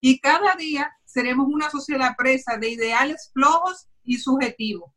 y 0.00 0.20
cada 0.20 0.54
día 0.54 0.92
seremos 1.04 1.48
una 1.48 1.70
sociedad 1.70 2.14
presa 2.16 2.56
de 2.56 2.70
ideales 2.70 3.30
flojos 3.34 3.88
y 4.06 4.16
subjetivos. 4.16 4.90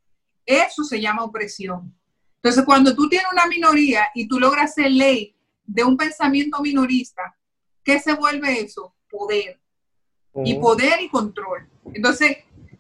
Eso 0.46 0.84
se 0.84 1.02
llama 1.02 1.24
opresión. 1.24 1.94
Entonces, 2.36 2.64
cuando 2.64 2.96
tú 2.96 3.10
tienes 3.10 3.28
una 3.32 3.48
minoría 3.48 4.06
y 4.16 4.28
tú 4.28 4.40
logras 4.40 4.74
ser 4.74 4.92
ley 4.92 5.36
de 5.66 5.84
un 5.84 5.98
pensamiento 5.98 6.62
minorista, 6.62 7.36
¿qué 7.84 8.00
se 8.00 8.14
vuelve 8.14 8.62
eso? 8.62 8.96
Poder. 9.10 9.60
Y 10.46 10.56
poder 10.56 11.02
y 11.02 11.10
control. 11.10 11.68
Entonces, 11.94 12.38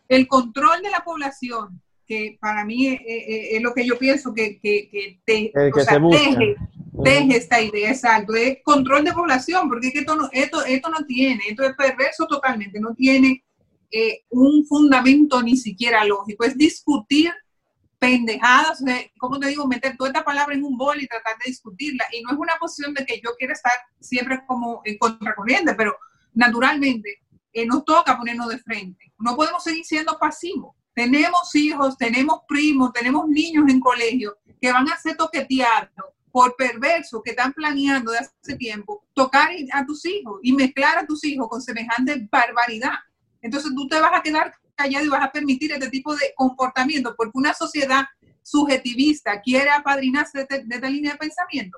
el 0.07 0.27
control 0.27 0.81
de 0.81 0.89
la 0.89 1.03
población, 1.03 1.81
que 2.07 2.37
para 2.39 2.63
mí 2.63 2.87
es, 2.87 3.61
lo 3.61 3.73
que 3.73 3.85
yo 3.85 3.97
pienso 3.99 4.33
que, 4.33 4.59
que, 4.59 5.19
te, 5.25 5.51
deje, 5.53 7.35
esta 7.35 7.61
idea, 7.61 7.91
exacto, 7.91 8.35
es 8.35 8.59
control 8.63 9.03
de 9.03 9.13
población, 9.13 9.69
porque 9.69 9.91
esto 9.93 10.15
no, 10.15 10.29
esto, 10.31 10.63
esto 10.65 10.89
no 10.89 11.05
tiene, 11.05 11.43
esto 11.49 11.63
es 11.63 11.75
perverso 11.75 12.25
totalmente, 12.25 12.79
no 12.79 12.95
tiene 12.95 13.43
eh, 13.91 14.23
un 14.29 14.65
fundamento 14.65 15.41
ni 15.41 15.57
siquiera 15.57 16.03
lógico, 16.05 16.43
es 16.43 16.57
discutir 16.57 17.31
pendejadas, 17.99 18.81
como 19.17 19.39
te 19.39 19.47
digo, 19.47 19.67
meter 19.67 19.97
toda 19.97 20.09
esta 20.09 20.23
palabra 20.23 20.55
en 20.55 20.63
un 20.63 20.77
bol 20.77 21.01
y 21.01 21.07
tratar 21.07 21.37
de 21.37 21.49
discutirla, 21.49 22.05
y 22.13 22.21
no 22.21 22.31
es 22.31 22.37
una 22.37 22.53
posición 22.59 22.93
de 22.93 23.05
que 23.05 23.19
yo 23.23 23.31
quiera 23.37 23.53
estar 23.53 23.73
siempre 23.99 24.41
como 24.47 24.81
en 24.85 24.97
contracorriente, 24.97 25.75
pero 25.75 25.95
naturalmente 26.33 27.21
eh, 27.51 27.65
nos 27.65 27.83
toca 27.83 28.17
ponernos 28.17 28.47
de 28.47 28.59
frente. 28.59 29.11
No 29.17 29.35
podemos 29.35 29.63
seguir 29.63 29.83
siendo 29.83 30.17
pasivos. 30.17 30.75
Tenemos 30.93 31.53
hijos, 31.55 31.97
tenemos 31.97 32.41
primos, 32.47 32.93
tenemos 32.93 33.27
niños 33.27 33.65
en 33.69 33.79
colegio 33.79 34.37
que 34.61 34.71
van 34.71 34.89
a 34.89 34.97
ser 34.97 35.15
toqueteados 35.15 35.89
por 36.31 36.55
perversos 36.55 37.21
que 37.23 37.31
están 37.31 37.53
planeando 37.53 38.11
de 38.11 38.19
hace 38.19 38.55
tiempo 38.55 39.03
tocar 39.13 39.49
a 39.73 39.85
tus 39.85 40.05
hijos 40.05 40.39
y 40.43 40.53
mezclar 40.53 40.97
a 40.97 41.05
tus 41.05 41.23
hijos 41.23 41.47
con 41.49 41.61
semejante 41.61 42.27
barbaridad. 42.31 42.93
Entonces 43.41 43.73
tú 43.75 43.87
te 43.87 43.99
vas 43.99 44.11
a 44.13 44.21
quedar 44.21 44.53
callado 44.75 45.05
y 45.05 45.09
vas 45.09 45.23
a 45.23 45.31
permitir 45.31 45.71
este 45.71 45.89
tipo 45.89 46.15
de 46.15 46.33
comportamiento 46.35 47.13
porque 47.15 47.37
una 47.37 47.53
sociedad 47.53 48.05
subjetivista 48.41 49.41
quiere 49.41 49.69
apadrinarse 49.69 50.45
de, 50.49 50.63
de 50.63 50.75
esta 50.75 50.89
línea 50.89 51.13
de 51.13 51.17
pensamiento. 51.17 51.77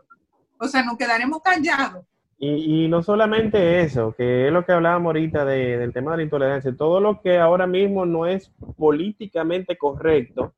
O 0.58 0.68
sea, 0.68 0.84
nos 0.84 0.98
quedaremos 0.98 1.42
callados. 1.42 2.06
Y, 2.44 2.88
no 2.88 3.04
solamente 3.04 3.82
eso, 3.82 4.16
que 4.18 4.48
es 4.48 4.52
lo 4.52 4.66
que 4.66 4.72
hablábamos 4.72 5.10
ahorita 5.10 5.46
del 5.46 5.94
tema 5.94 6.12
de 6.12 6.18
la 6.18 6.24
intolerancia, 6.24 6.76
todo 6.76 7.00
lo 7.00 7.22
que 7.22 7.38
ahora 7.38 7.68
mismo 7.68 8.04
no 8.08 8.26
es 8.26 8.52
políticamente 8.78 9.78
correcto, 9.78 10.56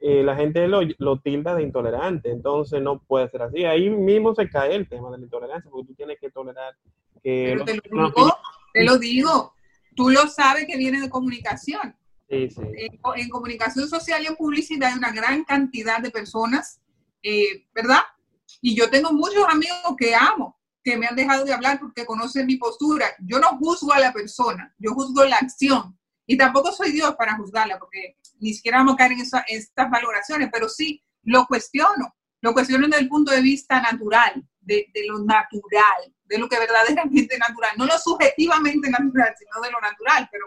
eh, 0.00 0.24
la 0.24 0.34
gente 0.34 0.66
lo, 0.66 0.80
lo, 0.98 1.20
tilda 1.20 1.54
de 1.54 1.62
intolerante, 1.62 2.32
entonces 2.32 2.82
no 2.82 2.98
puede 2.98 3.28
ser 3.28 3.42
así. 3.42 3.64
Ahí 3.64 3.88
mismo 3.90 4.34
se 4.34 4.48
cae 4.48 4.74
el 4.74 4.88
tema 4.88 5.08
de 5.12 5.18
la 5.18 5.24
intolerancia, 5.24 5.70
porque 5.70 5.86
tú 5.86 5.94
tienes 5.94 6.18
que 6.18 6.32
tolerar 6.32 6.74
que... 7.22 7.56
te, 7.64 7.74
lo 7.92 8.08
digo, 8.08 8.36
te 8.72 8.84
lo 8.84 8.98
digo, 8.98 9.52
tú 9.94 10.10
lo 10.10 10.28
sabes 10.28 10.66
que 10.66 10.76
viene 10.76 11.00
de 11.00 11.10
comunicación. 11.10 11.96
Sí, 12.28 12.48
sí. 12.50 12.62
En, 13.16 13.28
comunicación 13.28 13.88
social 13.88 14.22
y 14.22 14.26
en 14.26 14.36
publicidad 14.36 14.90
hay 14.90 14.98
una 14.98 15.10
gran 15.10 15.44
cantidad 15.44 16.00
de 16.00 16.10
personas, 16.10 16.80
eh, 17.22 17.66
¿verdad? 17.74 18.00
Y 18.60 18.74
yo 18.76 18.88
tengo 18.90 19.12
muchos 19.12 19.44
amigos 19.48 19.94
que 19.98 20.14
amo, 20.14 20.58
que 20.82 20.96
me 20.96 21.06
han 21.06 21.16
dejado 21.16 21.44
de 21.44 21.52
hablar 21.52 21.80
porque 21.80 22.06
conocen 22.06 22.46
mi 22.46 22.56
postura. 22.56 23.06
Yo 23.20 23.38
no 23.38 23.58
juzgo 23.58 23.92
a 23.92 24.00
la 24.00 24.12
persona, 24.12 24.74
yo 24.78 24.92
juzgo 24.92 25.24
la 25.24 25.36
acción. 25.36 25.98
Y 26.26 26.36
tampoco 26.36 26.70
soy 26.72 26.92
Dios 26.92 27.14
para 27.16 27.36
juzgarla, 27.36 27.78
porque 27.78 28.16
ni 28.38 28.54
siquiera 28.54 28.78
vamos 28.78 28.94
a 28.94 28.98
caer 28.98 29.12
en 29.12 29.20
estas 29.48 29.90
valoraciones, 29.90 30.48
pero 30.52 30.68
sí 30.68 31.02
lo 31.24 31.46
cuestiono. 31.46 32.14
Lo 32.40 32.52
cuestiono 32.52 32.86
desde 32.86 33.02
el 33.02 33.08
punto 33.08 33.32
de 33.32 33.42
vista 33.42 33.80
natural, 33.80 34.46
de, 34.60 34.86
lo 35.06 35.18
natural, 35.18 36.14
de 36.30 36.38
lo 36.38 36.48
que 36.48 36.58
verdaderamente 36.58 37.36
natural. 37.36 37.72
No 37.76 37.86
lo 37.86 37.98
subjetivamente 37.98 38.88
natural, 38.88 39.34
sino 39.36 39.60
de 39.60 39.70
lo 39.70 39.80
natural, 39.80 40.28
pero 40.30 40.46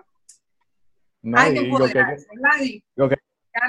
hay 1.37 1.53
que 1.53 1.59
empoderarse, 1.59 2.27
lo 2.95 3.09
que, 3.09 3.15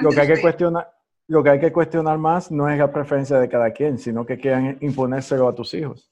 lo 0.01 0.09
que 0.09 0.21
hay 0.21 0.27
que 0.27 0.41
cuestionar, 0.41 0.91
lo 1.27 1.43
que 1.43 1.49
hay 1.49 1.59
que 1.59 1.71
cuestionar 1.71 2.17
más 2.17 2.51
no 2.51 2.69
es 2.69 2.77
la 2.77 2.91
preferencia 2.91 3.37
de 3.37 3.49
cada 3.49 3.71
quien, 3.71 3.99
sino 3.99 4.25
que 4.25 4.37
quieran 4.37 4.77
imponérselo 4.81 5.47
a 5.47 5.55
tus 5.55 5.73
hijos. 5.73 6.09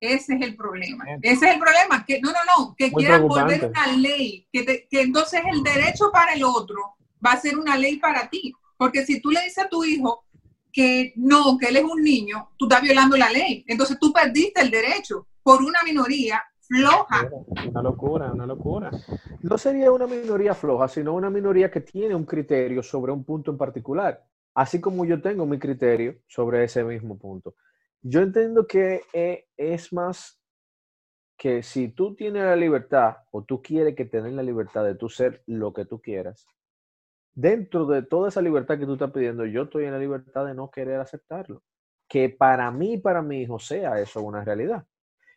Ese 0.00 0.34
es 0.34 0.42
el 0.42 0.56
problema. 0.56 1.04
Ese 1.22 1.46
es 1.46 1.54
el 1.54 1.60
problema. 1.60 2.04
Que, 2.04 2.20
no, 2.20 2.30
no, 2.30 2.38
no. 2.58 2.74
Que 2.76 2.92
quieran 2.92 3.26
volver 3.26 3.66
una 3.66 3.86
ley. 3.86 4.46
Que, 4.52 4.86
que 4.90 5.00
entonces 5.00 5.40
el 5.50 5.62
derecho 5.62 6.10
para 6.12 6.34
el 6.34 6.44
otro 6.44 6.96
va 7.24 7.32
a 7.32 7.40
ser 7.40 7.58
una 7.58 7.76
ley 7.76 7.96
para 7.96 8.28
ti. 8.28 8.52
Porque 8.76 9.06
si 9.06 9.20
tú 9.20 9.30
le 9.30 9.40
dices 9.40 9.64
a 9.64 9.68
tu 9.68 9.82
hijo 9.82 10.26
que 10.70 11.14
no, 11.16 11.56
que 11.56 11.68
él 11.68 11.76
es 11.76 11.84
un 11.84 12.02
niño, 12.02 12.50
tú 12.58 12.66
estás 12.66 12.82
violando 12.82 13.16
la 13.16 13.30
ley. 13.30 13.64
Entonces 13.66 13.98
tú 13.98 14.12
perdiste 14.12 14.60
el 14.60 14.70
derecho 14.70 15.26
por 15.44 15.62
una 15.62 15.82
minoría 15.84 16.42
floja. 16.58 17.30
Una 17.68 17.82
locura, 17.82 18.32
una 18.32 18.46
locura. 18.46 18.90
No 19.42 19.58
sería 19.58 19.92
una 19.92 20.06
minoría 20.06 20.54
floja, 20.54 20.88
sino 20.88 21.14
una 21.14 21.30
minoría 21.30 21.70
que 21.70 21.82
tiene 21.82 22.14
un 22.14 22.24
criterio 22.24 22.82
sobre 22.82 23.12
un 23.12 23.24
punto 23.24 23.50
en 23.50 23.58
particular. 23.58 24.24
Así 24.54 24.80
como 24.80 25.04
yo 25.04 25.20
tengo 25.20 25.46
mi 25.46 25.58
criterio 25.58 26.16
sobre 26.26 26.64
ese 26.64 26.82
mismo 26.82 27.18
punto. 27.18 27.54
Yo 28.00 28.20
entiendo 28.22 28.66
que 28.66 29.02
eh, 29.12 29.46
es 29.56 29.92
más 29.92 30.40
que 31.36 31.62
si 31.62 31.88
tú 31.88 32.14
tienes 32.14 32.44
la 32.44 32.56
libertad 32.56 33.16
o 33.30 33.42
tú 33.42 33.60
quieres 33.60 33.94
que 33.94 34.04
tengas 34.06 34.32
la 34.32 34.42
libertad 34.42 34.84
de 34.84 34.94
tú 34.94 35.08
ser 35.08 35.42
lo 35.46 35.72
que 35.72 35.84
tú 35.84 36.00
quieras, 36.00 36.46
dentro 37.34 37.84
de 37.86 38.02
toda 38.02 38.28
esa 38.28 38.40
libertad 38.40 38.78
que 38.78 38.86
tú 38.86 38.94
estás 38.94 39.10
pidiendo, 39.10 39.44
yo 39.44 39.62
estoy 39.62 39.84
en 39.84 39.92
la 39.92 39.98
libertad 39.98 40.46
de 40.46 40.54
no 40.54 40.70
querer 40.70 41.00
aceptarlo. 41.00 41.62
Que 42.08 42.30
para 42.30 42.70
mí, 42.70 42.98
para 42.98 43.22
mi 43.22 43.42
hijo, 43.42 43.58
sea 43.58 44.00
eso 44.00 44.22
una 44.22 44.44
realidad. 44.44 44.86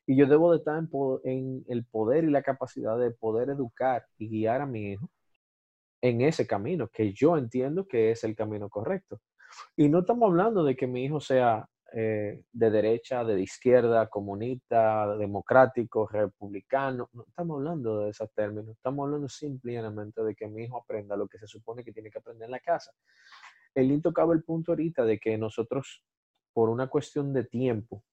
Y 0.07 0.15
yo 0.15 0.25
debo 0.25 0.51
de 0.51 0.59
estar 0.59 0.81
en, 1.25 1.65
el 1.67 1.85
poder 1.85 2.23
y 2.23 2.31
la 2.31 2.41
capacidad 2.41 2.97
de 2.97 3.11
poder 3.11 3.49
educar 3.49 4.05
y 4.17 4.29
guiar 4.29 4.61
a 4.61 4.65
mi 4.65 4.93
hijo 4.93 5.09
en 6.01 6.21
ese 6.21 6.47
camino, 6.47 6.87
que 6.87 7.11
yo 7.13 7.37
entiendo 7.37 7.85
que 7.85 8.11
es 8.11 8.23
el 8.23 8.33
camino 8.33 8.69
correcto. 8.69 9.19
Y 9.75 9.89
no 9.89 9.99
estamos 9.99 10.29
hablando 10.29 10.63
de 10.63 10.77
que 10.77 10.87
mi 10.87 11.03
hijo 11.03 11.19
sea 11.19 11.67
eh, 11.93 12.41
de 12.53 12.69
derecha, 12.69 13.25
de 13.25 13.41
izquierda, 13.41 14.07
comunista, 14.07 15.17
democrático, 15.17 16.07
republicano. 16.07 17.09
No 17.11 17.25
estamos 17.27 17.57
hablando 17.57 17.99
de 17.99 18.11
esos 18.11 18.31
términos, 18.33 18.69
estamos 18.77 19.05
hablando 19.05 19.27
simplemente 19.27 20.23
de 20.23 20.35
que 20.35 20.47
mi 20.47 20.63
hijo 20.63 20.77
aprenda 20.77 21.17
lo 21.17 21.27
que 21.27 21.37
se 21.37 21.47
supone 21.47 21.83
que 21.83 21.91
tiene 21.91 22.09
que 22.09 22.19
aprender 22.19 22.45
en 22.45 22.51
la 22.51 22.59
casa. 22.61 22.91
El 23.75 24.01
tocaba 24.01 24.33
el 24.33 24.43
punto 24.43 24.71
ahorita 24.71 25.03
de 25.03 25.19
que 25.19 25.37
nosotros, 25.37 26.01
por 26.53 26.69
una 26.69 26.87
cuestión 26.87 27.33
de 27.33 27.43
tiempo, 27.43 28.03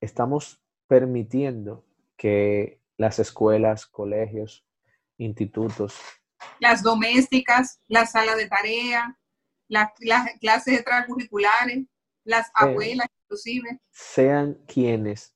estamos 0.00 0.62
permitiendo 0.86 1.84
que 2.16 2.80
las 2.96 3.18
escuelas, 3.18 3.86
colegios, 3.86 4.64
institutos, 5.18 5.94
las 6.60 6.82
domésticas, 6.82 7.80
la 7.88 8.06
sala 8.06 8.34
de 8.34 8.48
tarea, 8.48 9.18
las, 9.68 9.90
las 10.00 10.30
clases 10.40 10.74
extracurriculares, 10.74 11.86
las 12.24 12.50
abuelas 12.54 13.06
inclusive. 13.24 13.80
Sean 13.90 14.54
quienes 14.66 15.34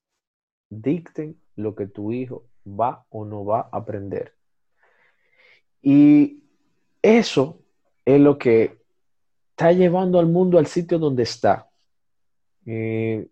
dicten 0.68 1.40
lo 1.56 1.74
que 1.74 1.86
tu 1.86 2.12
hijo 2.12 2.46
va 2.66 3.06
o 3.10 3.24
no 3.24 3.44
va 3.44 3.68
a 3.72 3.78
aprender. 3.78 4.34
Y 5.82 6.44
eso 7.02 7.62
es 8.04 8.20
lo 8.20 8.38
que 8.38 8.78
está 9.50 9.72
llevando 9.72 10.18
al 10.18 10.26
mundo 10.26 10.58
al 10.58 10.66
sitio 10.66 10.98
donde 10.98 11.22
está. 11.22 11.68
Eh, 12.66 13.28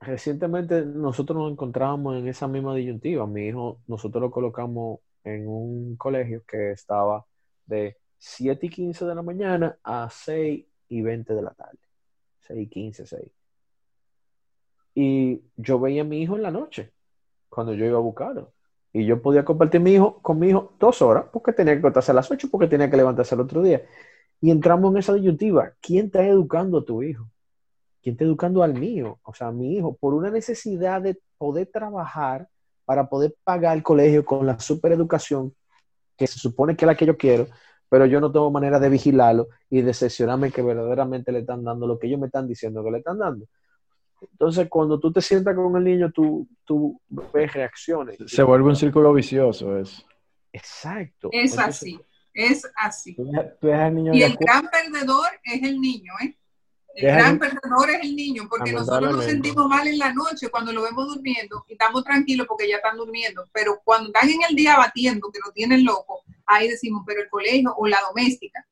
recientemente 0.00 0.84
nosotros 0.84 1.38
nos 1.38 1.52
encontrábamos 1.52 2.16
en 2.16 2.28
esa 2.28 2.48
misma 2.48 2.74
disyuntiva. 2.74 3.26
Mi 3.26 3.48
hijo, 3.48 3.80
nosotros 3.86 4.22
lo 4.22 4.30
colocamos 4.30 5.00
en 5.24 5.48
un 5.48 5.96
colegio 5.96 6.42
que 6.46 6.72
estaba 6.72 7.24
de 7.66 7.96
7 8.18 8.66
y 8.66 8.70
15 8.70 9.04
de 9.06 9.14
la 9.14 9.22
mañana 9.22 9.78
a 9.82 10.08
6 10.10 10.64
y 10.88 11.02
20 11.02 11.34
de 11.34 11.42
la 11.42 11.50
tarde. 11.52 11.78
6, 12.40 12.68
15, 12.70 13.06
6. 13.06 13.22
y 14.94 15.42
yo 15.56 15.78
veía 15.78 16.02
a 16.02 16.04
mi 16.04 16.22
hijo 16.22 16.36
en 16.36 16.42
la 16.42 16.50
noche, 16.50 16.92
cuando 17.48 17.74
yo 17.74 17.84
iba 17.86 17.98
a 17.98 18.00
buscarlo. 18.00 18.52
Y 18.92 19.06
yo 19.06 19.22
podía 19.22 19.44
compartir 19.44 19.80
mi 19.80 19.92
hijo, 19.94 20.20
con 20.22 20.38
mi 20.38 20.48
hijo 20.48 20.74
dos 20.80 21.02
horas, 21.02 21.26
porque 21.32 21.52
tenía 21.52 21.76
que 21.76 21.82
contarse 21.82 22.10
a 22.10 22.14
las 22.14 22.30
ocho, 22.30 22.48
porque 22.50 22.66
tenía 22.66 22.90
que 22.90 22.96
levantarse 22.96 23.34
el 23.34 23.42
otro 23.42 23.62
día. 23.62 23.84
Y 24.40 24.50
entramos 24.50 24.92
en 24.92 24.98
esa 24.98 25.14
disyuntiva. 25.14 25.72
¿Quién 25.80 26.06
está 26.06 26.26
educando 26.26 26.78
a 26.78 26.84
tu 26.84 27.02
hijo? 27.02 27.28
¿Quién 28.08 28.14
está 28.14 28.24
educando 28.24 28.62
al 28.62 28.72
mío? 28.72 29.18
O 29.22 29.34
sea, 29.34 29.48
a 29.48 29.52
mi 29.52 29.76
hijo, 29.76 29.94
por 29.94 30.14
una 30.14 30.30
necesidad 30.30 31.02
de 31.02 31.20
poder 31.36 31.66
trabajar 31.70 32.48
para 32.86 33.06
poder 33.06 33.34
pagar 33.44 33.76
el 33.76 33.82
colegio 33.82 34.24
con 34.24 34.46
la 34.46 34.58
supereducación, 34.58 35.54
que 36.16 36.26
se 36.26 36.38
supone 36.38 36.74
que 36.74 36.86
es 36.86 36.86
la 36.86 36.96
que 36.96 37.04
yo 37.04 37.18
quiero, 37.18 37.48
pero 37.90 38.06
yo 38.06 38.18
no 38.18 38.32
tengo 38.32 38.50
manera 38.50 38.78
de 38.80 38.88
vigilarlo 38.88 39.48
y 39.68 39.82
de 39.82 39.92
sesionarme 39.92 40.50
que 40.50 40.62
verdaderamente 40.62 41.32
le 41.32 41.40
están 41.40 41.62
dando 41.62 41.86
lo 41.86 41.98
que 41.98 42.06
ellos 42.06 42.18
me 42.18 42.28
están 42.28 42.48
diciendo 42.48 42.82
que 42.82 42.92
le 42.92 42.98
están 42.98 43.18
dando. 43.18 43.44
Entonces, 44.22 44.68
cuando 44.70 44.98
tú 44.98 45.12
te 45.12 45.20
sientas 45.20 45.54
con 45.54 45.76
el 45.76 45.84
niño, 45.84 46.10
tú, 46.10 46.48
tú 46.64 46.98
ves 47.10 47.52
reacciones. 47.52 48.16
Se 48.26 48.42
vuelve 48.42 48.70
un 48.70 48.76
círculo 48.76 49.12
vicioso 49.12 49.76
eso. 49.76 50.02
Exacto. 50.50 51.28
Es 51.30 51.58
así, 51.58 52.00
es 52.32 52.66
así. 52.74 53.14
y 53.18 54.22
el 54.22 54.34
gran 54.36 54.66
perdedor 54.70 55.28
es 55.44 55.62
el 55.62 55.78
niño, 55.78 56.14
¿eh? 56.24 56.38
El 56.94 57.14
gran 57.14 57.38
perdedor 57.38 57.90
es 57.90 58.00
el 58.02 58.16
niño, 58.16 58.44
porque 58.48 58.72
nosotros 58.72 59.12
nos 59.12 59.24
sentimos 59.24 59.68
mal 59.68 59.86
en 59.86 59.98
la 59.98 60.12
noche 60.12 60.48
cuando 60.50 60.72
lo 60.72 60.82
vemos 60.82 61.06
durmiendo 61.06 61.64
y 61.68 61.74
estamos 61.74 62.02
tranquilos 62.02 62.46
porque 62.48 62.68
ya 62.68 62.76
están 62.76 62.96
durmiendo, 62.96 63.44
pero 63.52 63.80
cuando 63.84 64.08
están 64.08 64.28
en 64.28 64.40
el 64.48 64.56
día 64.56 64.76
batiendo, 64.76 65.30
que 65.30 65.38
lo 65.44 65.52
tienen 65.52 65.84
loco, 65.84 66.22
ahí 66.46 66.68
decimos, 66.68 67.04
pero 67.06 67.20
el 67.22 67.28
colegio 67.28 67.72
o 67.76 67.86
la 67.86 67.98
doméstica. 68.08 68.66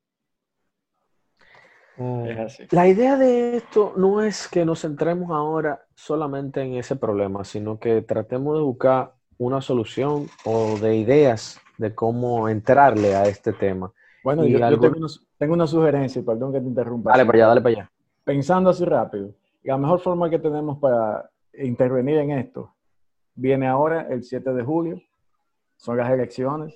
Mm. 1.96 2.26
La 2.70 2.88
idea 2.88 3.16
de 3.16 3.56
esto 3.56 3.94
no 3.96 4.20
es 4.22 4.48
que 4.48 4.64
nos 4.64 4.82
centremos 4.82 5.30
ahora 5.30 5.86
solamente 5.94 6.60
en 6.62 6.74
ese 6.74 6.96
problema, 6.96 7.44
sino 7.44 7.78
que 7.78 8.02
tratemos 8.02 8.56
de 8.56 8.62
buscar 8.62 9.14
una 9.38 9.60
solución 9.60 10.28
o 10.44 10.78
de 10.78 10.96
ideas 10.96 11.60
de 11.78 11.94
cómo 11.94 12.48
entrarle 12.48 13.14
a 13.14 13.24
este 13.24 13.52
tema. 13.52 13.92
Bueno, 14.22 14.44
yo, 14.44 14.58
tengo, 15.38 15.54
una, 15.54 15.66
sugerencia, 15.66 16.22
perdón 16.22 16.52
que 16.52 16.60
te 16.60 16.66
interrumpa. 16.66 17.12
Dale 17.12 17.24
para 17.24 17.38
allá, 17.38 17.46
dale 17.46 17.60
para 17.60 17.72
allá. 17.74 17.92
Pensando 18.26 18.70
así 18.70 18.84
rápido, 18.84 19.30
la 19.62 19.78
mejor 19.78 20.00
forma 20.00 20.28
que 20.28 20.40
tenemos 20.40 20.78
para 20.78 21.30
intervenir 21.54 22.16
en 22.16 22.32
esto 22.32 22.74
viene 23.36 23.68
ahora 23.68 24.08
el 24.10 24.24
7 24.24 24.52
de 24.52 24.64
julio, 24.64 25.00
son 25.76 25.96
las 25.96 26.10
elecciones. 26.10 26.74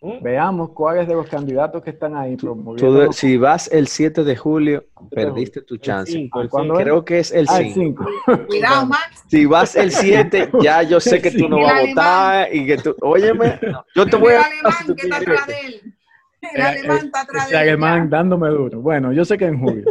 ¿Mm? 0.00 0.22
Veamos 0.22 0.70
cuáles 0.70 1.06
de 1.06 1.12
los 1.12 1.28
candidatos 1.28 1.82
que 1.82 1.90
están 1.90 2.16
ahí 2.16 2.36
promoviendo. 2.36 3.12
si 3.12 3.36
vas 3.36 3.70
el 3.70 3.88
7 3.88 4.24
de 4.24 4.36
julio, 4.36 4.86
perdiste 5.10 5.60
tu 5.60 5.76
chance. 5.76 6.30
Creo 6.78 7.04
que 7.04 7.18
es 7.18 7.30
el 7.30 7.46
5. 7.46 8.06
Ah, 8.26 8.38
Cuidado, 8.46 8.86
Max. 8.86 9.24
Si 9.28 9.44
vas 9.44 9.76
el 9.76 9.92
7, 9.92 10.48
ya 10.62 10.82
yo 10.82 10.98
sé 10.98 11.20
que 11.20 11.30
tú 11.30 11.46
no 11.46 11.60
vas 11.60 11.72
a 11.72 11.86
votar 11.88 12.54
y 12.54 12.66
que 12.66 12.78
tú, 12.78 12.96
óyeme, 13.02 13.60
yo 13.94 14.06
te 14.06 14.16
voy 14.16 14.32
a... 14.32 14.46
El 14.88 14.96
que 14.96 15.02
está 15.02 15.16
atrás 15.18 15.46
de 15.46 15.60
él. 15.60 15.94
El 16.54 16.62
alemán 16.62 16.98
está 17.04 17.20
atrás 17.20 17.50
de 17.50 17.54
él. 17.54 17.62
El 17.62 17.68
alemán 17.68 18.08
dándome 18.08 18.48
duro. 18.48 18.80
Bueno, 18.80 19.12
yo 19.12 19.26
sé 19.26 19.36
que 19.36 19.44
en 19.44 19.60
julio. 19.60 19.84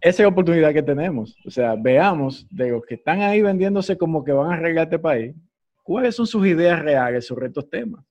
Esa 0.00 0.10
es 0.10 0.20
la 0.20 0.28
oportunidad 0.28 0.72
que 0.72 0.82
tenemos. 0.82 1.36
O 1.44 1.50
sea, 1.50 1.74
veamos 1.76 2.46
de 2.50 2.70
los 2.70 2.84
que 2.84 2.94
están 2.94 3.20
ahí 3.20 3.42
vendiéndose 3.42 3.98
como 3.98 4.24
que 4.24 4.32
van 4.32 4.52
a 4.52 4.54
arreglar 4.54 4.84
este 4.84 4.98
país, 4.98 5.34
cuáles 5.82 6.14
son 6.14 6.26
sus 6.26 6.46
ideas 6.46 6.80
reales 6.80 7.26
sobre 7.26 7.46
estos 7.46 7.68
temas 7.68 8.04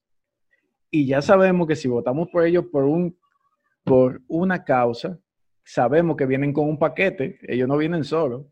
y 0.90 1.06
ya 1.06 1.22
sabemos 1.22 1.68
que 1.68 1.76
si 1.76 1.88
votamos 1.88 2.30
por 2.30 2.46
ellos 2.46 2.66
por, 2.72 2.84
un, 2.84 3.18
por 3.84 4.22
una 4.28 4.64
causa, 4.64 5.20
sabemos 5.64 6.16
que 6.16 6.26
vienen 6.26 6.54
con 6.54 6.68
un 6.68 6.80
paquete, 6.80 7.40
ellos 7.44 7.68
no 7.68 7.78
vienen 7.78 8.04
solos. 8.04 8.46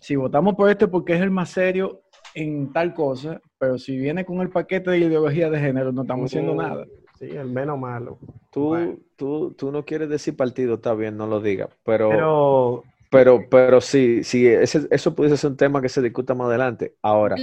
Si 0.00 0.16
votamos 0.16 0.54
por 0.54 0.70
este 0.70 0.88
porque 0.88 1.14
es 1.14 1.20
el 1.20 1.30
más 1.30 1.50
serio 1.50 2.02
en 2.34 2.72
tal 2.72 2.94
cosa, 2.94 3.40
pero 3.58 3.78
si 3.78 3.96
viene 3.96 4.24
con 4.24 4.40
el 4.40 4.50
paquete 4.50 4.90
de 4.90 4.98
ideología 4.98 5.50
de 5.50 5.58
género, 5.58 5.92
no 5.92 6.02
estamos 6.02 6.26
haciendo 6.26 6.54
nada. 6.54 6.86
Sí, 7.18 7.26
el 7.30 7.48
menos 7.48 7.78
malo. 7.78 8.18
Tú, 8.50 9.00
tú, 9.16 9.52
tú 9.52 9.72
no 9.72 9.84
quieres 9.84 10.08
decir 10.08 10.36
partido, 10.36 10.74
está 10.74 10.94
bien, 10.94 11.16
no 11.16 11.26
lo 11.26 11.40
digas, 11.40 11.68
pero... 11.84 12.10
pero... 12.10 12.84
Pero, 13.10 13.46
pero 13.50 13.80
sí, 13.80 14.22
sí 14.22 14.46
ese, 14.46 14.86
eso 14.90 15.14
puede 15.14 15.34
ser 15.38 15.50
un 15.50 15.56
tema 15.56 15.80
que 15.80 15.88
se 15.88 16.02
discuta 16.02 16.34
más 16.34 16.48
adelante. 16.48 16.94
Ahora, 17.00 17.36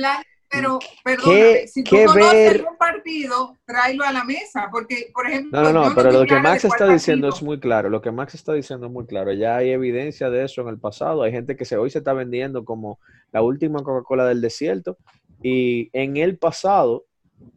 pero, 0.47 0.80
perdóname, 1.03 1.67
si 1.67 1.84
tú 1.84 1.95
conoces 2.05 2.61
un 2.61 2.78
partido, 2.78 3.57
tráelo 3.65 4.03
a 4.05 4.11
la 4.11 4.23
mesa, 4.23 4.69
porque, 4.71 5.09
por 5.13 5.28
ejemplo... 5.28 5.59
No, 5.59 5.73
no, 5.73 5.89
no, 5.89 5.95
pero 5.95 6.11
lo 6.11 6.26
que 6.26 6.39
Max 6.39 6.65
está 6.65 6.88
diciendo 6.88 7.28
es 7.30 7.41
muy 7.41 7.59
claro, 7.59 7.89
lo 7.89 8.01
que 8.01 8.11
Max 8.11 8.36
está 8.36 8.53
diciendo 8.53 8.86
es 8.86 8.91
muy 8.91 9.05
claro, 9.05 9.34
ya 9.34 9.57
hay 9.57 9.71
evidencia 9.71 10.30
de 10.30 10.45
eso 10.45 10.61
en 10.61 10.67
el 10.69 10.78
pasado, 10.78 11.23
hay 11.23 11.32
gente 11.32 11.55
que 11.55 11.65
se, 11.65 11.78
hoy 11.78 11.89
se 11.89 11.97
está 11.97 12.13
vendiendo 12.13 12.63
como 12.63 12.99
la 13.32 13.41
última 13.41 13.82
Coca-Cola 13.84 14.28
del 14.28 14.39
desierto, 14.39 14.97
y 15.41 15.89
en 15.93 16.17
el 16.17 16.38
pasado 16.38 17.05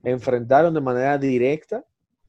enfrentaron 0.02 0.74
de 0.74 0.80
manera 0.80 1.18
directa 1.18 1.84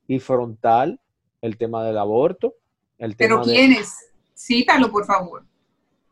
y 0.09 0.19
frontal 0.19 0.99
el 1.39 1.55
tema 1.57 1.85
del 1.85 1.97
aborto, 1.99 2.55
el 2.97 3.15
tema 3.15 3.35
¿Pero 3.35 3.43
quiénes? 3.43 4.09
Cítalo, 4.35 4.91
por 4.91 5.05
favor. 5.05 5.45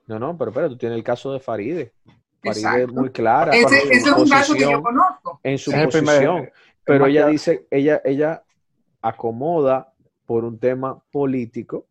No, 0.05 0.19
no, 0.19 0.37
pero 0.37 0.51
espera, 0.51 0.69
tú 0.69 0.77
tienes 0.77 0.97
el 0.97 1.03
caso 1.03 1.33
de 1.33 1.39
Faride. 1.39 1.93
Faride 2.41 2.83
es 2.83 2.93
muy 2.93 3.09
clara. 3.09 3.53
Ese, 3.53 3.91
es 3.91 4.05
un 4.05 4.29
caso 4.29 4.53
que 4.53 4.61
yo 4.61 4.83
conozco. 4.83 5.39
En 5.43 5.57
su 5.57 5.71
posición. 5.71 6.47
pero 6.85 7.07
ella 7.07 7.27
dice, 7.27 7.65
ella, 7.71 7.99
ella 8.05 8.43
acomoda 9.01 9.91
por 10.27 10.45
un 10.45 10.59
tema 10.59 11.01
político 11.11 11.87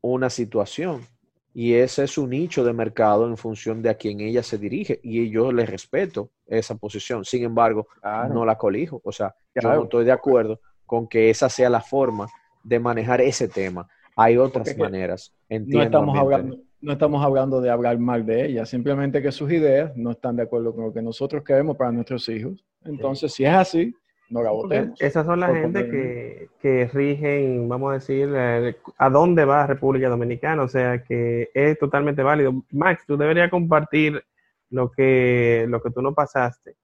una 0.00 0.28
situación. 0.28 1.06
Y 1.54 1.74
ese 1.74 2.04
es 2.04 2.10
su 2.10 2.26
nicho 2.26 2.64
de 2.64 2.72
mercado 2.72 3.28
en 3.28 3.36
función 3.36 3.80
de 3.82 3.90
a 3.90 3.94
quien 3.94 4.18
ella 4.20 4.42
se 4.42 4.58
dirige. 4.58 4.98
Y 5.04 5.30
yo 5.30 5.52
le 5.52 5.64
respeto 5.64 6.30
esa 6.44 6.74
posición. 6.74 7.24
Sin 7.24 7.44
embargo, 7.44 7.86
no 8.30 8.44
la 8.44 8.58
colijo. 8.58 9.00
O 9.04 9.12
sea, 9.12 9.32
yo 9.54 9.68
no 9.68 9.84
estoy 9.84 10.04
de 10.04 10.12
acuerdo 10.12 10.58
con 10.94 11.08
que 11.08 11.30
esa 11.30 11.48
sea 11.48 11.68
la 11.68 11.80
forma 11.80 12.28
de 12.62 12.78
manejar 12.78 13.20
ese 13.20 13.48
tema. 13.48 13.88
Hay 14.16 14.36
otras 14.36 14.76
maneras. 14.78 15.32
no 15.48 15.82
estamos 15.82 16.16
hablando 16.16 16.58
no 16.84 16.92
estamos 16.92 17.24
hablando 17.24 17.62
de 17.62 17.70
hablar 17.70 17.98
mal 17.98 18.26
de 18.26 18.44
ella, 18.44 18.66
simplemente 18.66 19.22
que 19.22 19.32
sus 19.32 19.50
ideas 19.50 19.96
no 19.96 20.10
están 20.10 20.36
de 20.36 20.42
acuerdo 20.42 20.74
con 20.74 20.84
lo 20.84 20.92
que 20.92 21.00
nosotros 21.00 21.42
queremos 21.42 21.78
para 21.78 21.90
nuestros 21.90 22.28
hijos. 22.28 22.62
Entonces, 22.84 23.32
si 23.32 23.44
es 23.44 23.54
así, 23.54 23.94
no 24.28 24.42
la 24.42 24.50
votemos. 24.50 25.00
Esas 25.00 25.24
son 25.24 25.40
las 25.40 25.50
gente 25.50 25.88
que, 25.88 26.48
que, 26.60 26.90
rigen, 26.92 27.66
vamos 27.70 27.90
a 27.90 27.94
decir, 27.94 28.30
eh, 28.34 28.76
a 28.98 29.08
dónde 29.08 29.46
va 29.46 29.66
República 29.66 30.10
Dominicana, 30.10 30.62
o 30.62 30.68
sea 30.68 31.02
que 31.02 31.48
es 31.54 31.78
totalmente 31.78 32.22
válido. 32.22 32.52
Max, 32.70 33.04
tú 33.06 33.16
deberías 33.16 33.50
compartir 33.50 34.22
lo 34.68 34.90
que, 34.90 35.64
lo 35.68 35.80
que 35.80 35.90
tú 35.90 36.02
no 36.02 36.12
pasaste. 36.12 36.76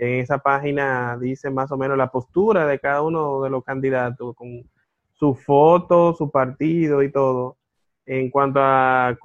Que 0.00 0.14
en 0.14 0.20
esa 0.20 0.38
página 0.38 1.18
dice 1.20 1.50
más 1.50 1.70
o 1.72 1.76
menos 1.76 1.98
la 1.98 2.10
postura 2.10 2.66
de 2.66 2.78
cada 2.78 3.02
uno 3.02 3.42
de 3.42 3.50
los 3.50 3.62
candidatos, 3.62 4.34
con 4.34 4.64
su 5.12 5.34
foto, 5.34 6.14
su 6.14 6.30
partido 6.30 7.02
y 7.02 7.12
todo 7.12 7.58
en 8.06 8.30
cuanto 8.30 8.60
a 8.60 9.16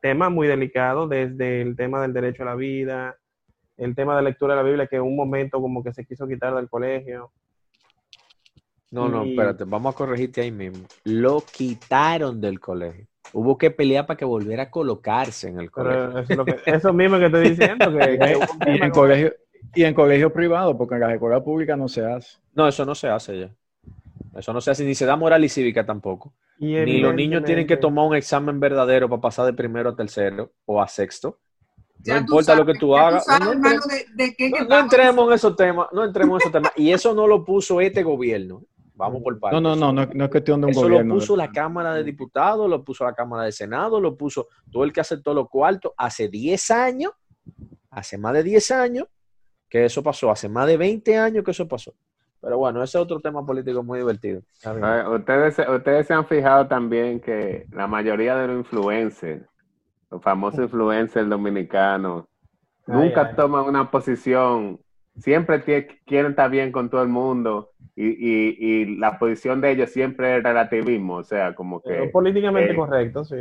temas 0.00 0.30
muy 0.30 0.46
delicados, 0.46 1.08
desde 1.08 1.62
el 1.62 1.74
tema 1.74 2.02
del 2.02 2.12
derecho 2.12 2.42
a 2.42 2.46
la 2.46 2.54
vida, 2.54 3.16
el 3.76 3.94
tema 3.94 4.16
de 4.16 4.22
lectura 4.22 4.54
de 4.54 4.62
la 4.62 4.68
Biblia, 4.68 4.86
que 4.86 4.96
en 4.96 5.02
un 5.02 5.16
momento 5.16 5.60
como 5.60 5.82
que 5.82 5.92
se 5.92 6.04
quiso 6.04 6.28
quitar 6.28 6.54
del 6.54 6.68
colegio. 6.68 7.32
No, 8.90 9.08
no, 9.08 9.24
espérate, 9.24 9.64
vamos 9.64 9.94
a 9.94 9.96
corregirte 9.96 10.42
ahí 10.42 10.52
mismo. 10.52 10.86
Lo 11.02 11.40
quitaron 11.40 12.40
del 12.40 12.60
colegio. 12.60 13.06
Hubo 13.32 13.58
que 13.58 13.72
pelear 13.72 14.06
para 14.06 14.16
que 14.16 14.24
volviera 14.24 14.64
a 14.64 14.70
colocarse 14.70 15.48
en 15.48 15.58
el 15.58 15.72
colegio. 15.72 16.44
Eso, 16.66 16.92
mismo 16.92 17.18
que 17.18 17.26
estoy 17.26 17.48
diciendo. 17.48 17.90
Que, 17.98 18.38
y, 18.68 18.80
en 18.80 18.90
colegio, 18.90 19.32
y 19.74 19.84
en 19.84 19.94
colegio 19.94 20.32
privado, 20.32 20.76
porque 20.76 20.94
en 20.94 21.00
la 21.00 21.14
escuela 21.14 21.42
pública 21.42 21.76
no 21.76 21.88
se 21.88 22.04
hace. 22.04 22.38
No, 22.54 22.68
eso 22.68 22.84
no 22.84 22.94
se 22.94 23.08
hace 23.08 23.40
ya. 23.40 23.54
Eso 24.36 24.52
no 24.52 24.60
se 24.60 24.70
hace, 24.70 24.84
ni 24.84 24.94
se 24.94 25.06
da 25.06 25.16
moral 25.16 25.44
y 25.44 25.48
cívica 25.48 25.86
tampoco. 25.86 26.34
Ni 26.58 27.00
los 27.00 27.14
niños 27.14 27.44
tienen 27.44 27.66
que 27.66 27.76
tomar 27.76 28.06
un 28.06 28.14
examen 28.14 28.58
verdadero 28.60 29.08
para 29.08 29.20
pasar 29.20 29.46
de 29.46 29.52
primero 29.52 29.90
a 29.90 29.96
tercero 29.96 30.52
o 30.66 30.80
a 30.80 30.88
sexto. 30.88 31.38
no 32.06 32.16
importa 32.16 32.54
lo 32.54 32.66
que 32.66 32.74
tú 32.74 32.96
hagas. 32.96 33.26
No, 34.68 34.78
entremos 34.78 35.28
en 35.28 35.32
esos 35.34 35.56
temas, 35.56 35.88
no 35.92 36.04
entremos 36.04 36.36
en 36.36 36.42
esos 36.42 36.52
temas. 36.52 36.72
Y 36.76 36.90
eso 36.90 37.14
no 37.14 37.26
lo 37.26 37.44
puso 37.44 37.80
este 37.80 38.02
gobierno. 38.02 38.62
Vamos 38.96 39.22
por 39.22 39.38
partes. 39.40 39.60
No, 39.60 39.74
no, 39.74 39.92
no, 39.92 40.06
no, 40.06 40.24
es 40.24 40.30
cuestión 40.30 40.60
de 40.60 40.66
un 40.66 40.70
eso 40.70 40.82
gobierno. 40.82 41.14
lo 41.14 41.20
puso 41.20 41.36
la 41.36 41.50
Cámara 41.50 41.94
de 41.94 42.04
Diputados, 42.04 42.70
lo 42.70 42.84
puso 42.84 43.04
la 43.04 43.12
Cámara 43.12 43.44
de 43.44 43.52
Senado, 43.52 44.00
lo 44.00 44.16
puso 44.16 44.46
todo 44.70 44.84
el 44.84 44.92
que 44.92 45.00
aceptó 45.00 45.34
los 45.34 45.48
cuartos 45.48 45.92
hace 45.96 46.28
10 46.28 46.70
años, 46.70 47.12
hace 47.90 48.18
más 48.18 48.34
de 48.34 48.44
10 48.44 48.70
años 48.70 49.08
que 49.74 49.84
eso 49.84 50.04
pasó, 50.04 50.30
hace 50.30 50.48
más 50.48 50.68
de 50.68 50.76
20 50.76 51.18
años 51.18 51.42
que 51.42 51.50
eso 51.50 51.66
pasó. 51.66 51.92
Pero 52.40 52.58
bueno, 52.58 52.80
ese 52.80 52.96
es 52.96 53.02
otro 53.02 53.18
tema 53.18 53.44
político 53.44 53.82
muy 53.82 53.98
divertido. 53.98 54.40
Ustedes, 55.12 55.58
ustedes 55.68 56.06
se 56.06 56.14
han 56.14 56.24
fijado 56.28 56.68
también 56.68 57.18
que 57.18 57.66
la 57.72 57.88
mayoría 57.88 58.36
de 58.36 58.46
los 58.46 58.58
influencers, 58.58 59.44
los 60.12 60.22
famosos 60.22 60.60
influencers 60.60 61.28
dominicanos, 61.28 62.26
nunca 62.86 63.34
toman 63.34 63.64
una 63.64 63.90
posición, 63.90 64.78
siempre 65.16 65.64
quieren 66.06 66.30
estar 66.30 66.48
bien 66.48 66.70
con 66.70 66.88
todo 66.88 67.02
el 67.02 67.08
mundo 67.08 67.72
y, 67.96 68.06
y, 68.06 68.56
y, 68.58 68.96
la 68.96 69.20
posición 69.20 69.60
de 69.60 69.70
ellos 69.70 69.90
siempre 69.90 70.38
es 70.38 70.42
relativismo, 70.42 71.14
o 71.14 71.22
sea, 71.22 71.54
como 71.54 71.80
que... 71.80 72.10
políticamente 72.12 72.72
eh, 72.72 72.76
correcto, 72.76 73.24
sí. 73.24 73.36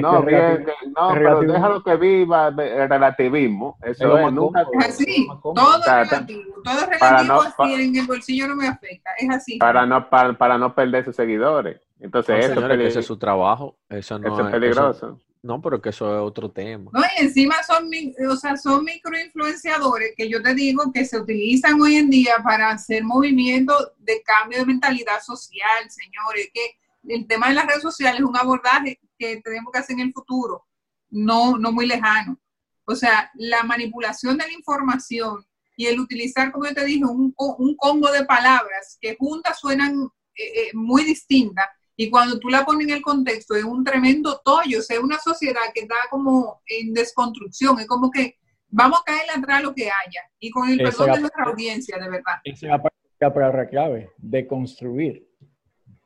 no, 0.00 0.22
bien, 0.24 0.66
no, 0.96 1.10
pero 1.14 1.40
déjalo 1.42 1.84
que 1.84 1.96
viva 1.96 2.48
el 2.48 2.88
relativismo. 2.88 3.78
Eso 3.80 4.18
es, 4.18 4.32
nunca... 4.32 4.66
Es 4.80 4.88
así, 4.88 5.28
todo 5.40 5.78
es 5.78 5.86
relativo, 5.86 6.42
todo 6.64 6.74
es 6.74 7.00
relativo, 7.00 7.42
así, 7.42 7.74
en 7.74 7.96
el 7.96 8.06
bolsillo 8.08 8.48
no 8.48 8.56
me 8.56 8.66
afecta, 8.66 9.10
es 9.18 9.30
así. 9.30 9.58
Para 9.58 9.86
no, 9.86 10.10
para, 10.10 10.32
para 10.32 10.58
no 10.58 10.74
perder 10.74 11.04
sus 11.04 11.14
seguidores. 11.14 11.80
Entonces, 12.00 12.46
eso, 12.46 12.54
señores, 12.54 12.88
ese 12.88 13.00
es 13.00 13.06
su 13.06 13.16
trabajo, 13.16 13.76
eso 13.88 14.18
no 14.18 14.34
eso 14.34 14.46
es 14.46 14.52
peligroso. 14.52 15.20
No, 15.42 15.60
pero 15.60 15.82
que 15.82 15.88
eso 15.88 16.06
es 16.14 16.20
otro 16.22 16.50
tema. 16.52 16.90
No, 16.92 17.00
y 17.00 17.22
encima 17.22 17.56
son, 17.64 17.90
o 18.30 18.36
sea, 18.36 18.56
son 18.56 18.84
microinfluenciadores 18.84 20.12
que 20.16 20.28
yo 20.28 20.40
te 20.40 20.54
digo 20.54 20.92
que 20.92 21.04
se 21.04 21.18
utilizan 21.18 21.80
hoy 21.80 21.96
en 21.96 22.10
día 22.10 22.36
para 22.44 22.70
hacer 22.70 23.02
movimientos 23.02 23.90
de 23.98 24.22
cambio 24.22 24.60
de 24.60 24.66
mentalidad 24.66 25.20
social, 25.20 25.90
señores, 25.90 26.48
que 26.54 26.78
el 27.08 27.26
tema 27.26 27.48
de 27.48 27.54
las 27.54 27.66
redes 27.66 27.82
sociales 27.82 28.20
es 28.20 28.26
un 28.26 28.36
abordaje 28.36 29.00
que 29.18 29.40
tenemos 29.42 29.72
que 29.72 29.80
hacer 29.80 29.94
en 29.94 30.06
el 30.06 30.12
futuro, 30.12 30.64
no, 31.10 31.58
no 31.58 31.72
muy 31.72 31.86
lejano. 31.86 32.38
O 32.84 32.94
sea, 32.94 33.30
la 33.34 33.64
manipulación 33.64 34.38
de 34.38 34.46
la 34.46 34.52
información 34.52 35.44
y 35.76 35.86
el 35.86 35.98
utilizar, 35.98 36.52
como 36.52 36.66
yo 36.66 36.74
te 36.74 36.84
dije, 36.84 37.04
un, 37.04 37.34
un 37.36 37.76
combo 37.76 38.12
de 38.12 38.24
palabras 38.24 38.96
que 39.00 39.16
juntas 39.18 39.58
suenan 39.58 40.08
eh, 40.36 40.44
eh, 40.44 40.70
muy 40.74 41.04
distintas 41.04 41.66
y 41.96 42.10
cuando 42.10 42.38
tú 42.38 42.48
la 42.48 42.64
pones 42.64 42.88
en 42.88 42.94
el 42.94 43.02
contexto, 43.02 43.54
es 43.54 43.64
un 43.64 43.84
tremendo 43.84 44.40
tollo, 44.44 44.78
o 44.78 44.82
sea, 44.82 44.96
es 44.96 45.02
una 45.02 45.18
sociedad 45.18 45.60
que 45.74 45.82
está 45.82 45.96
como 46.10 46.62
en 46.66 46.94
desconstrucción, 46.94 47.78
es 47.80 47.86
como 47.86 48.10
que 48.10 48.36
vamos 48.68 49.00
a 49.00 49.04
caer 49.04 49.30
atrás 49.36 49.62
lo 49.62 49.74
que 49.74 49.84
haya, 49.84 50.22
y 50.40 50.50
con 50.50 50.68
el 50.70 50.78
perdón 50.78 51.12
de 51.12 51.20
nuestra 51.20 51.44
audiencia, 51.44 51.98
de 51.98 52.08
verdad. 52.08 52.34
Esa 52.44 52.66
es 52.66 52.82
la 53.20 53.32
palabra 53.32 53.68
clave, 53.68 54.10
de 54.18 54.46
construir. 54.46 55.28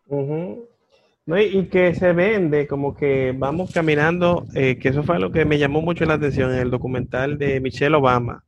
no, 0.09 1.41
y, 1.41 1.67
que 1.69 1.95
se 1.95 2.13
vende 2.13 2.67
como 2.67 2.95
que 2.95 3.33
vamos 3.37 3.73
caminando, 3.73 4.45
eh, 4.55 4.79
que 4.79 4.89
eso 4.89 5.05
fue 5.05 5.21
lo 5.21 5.31
que 5.31 5.45
me 5.45 5.59
llamó 5.59 5.81
mucho 5.81 6.05
la 6.05 6.15
atención 6.15 6.53
en 6.53 6.59
el 6.59 6.71
documental 6.71 7.39
de 7.39 7.61
Michelle 7.61 7.97
Obama, 7.97 8.43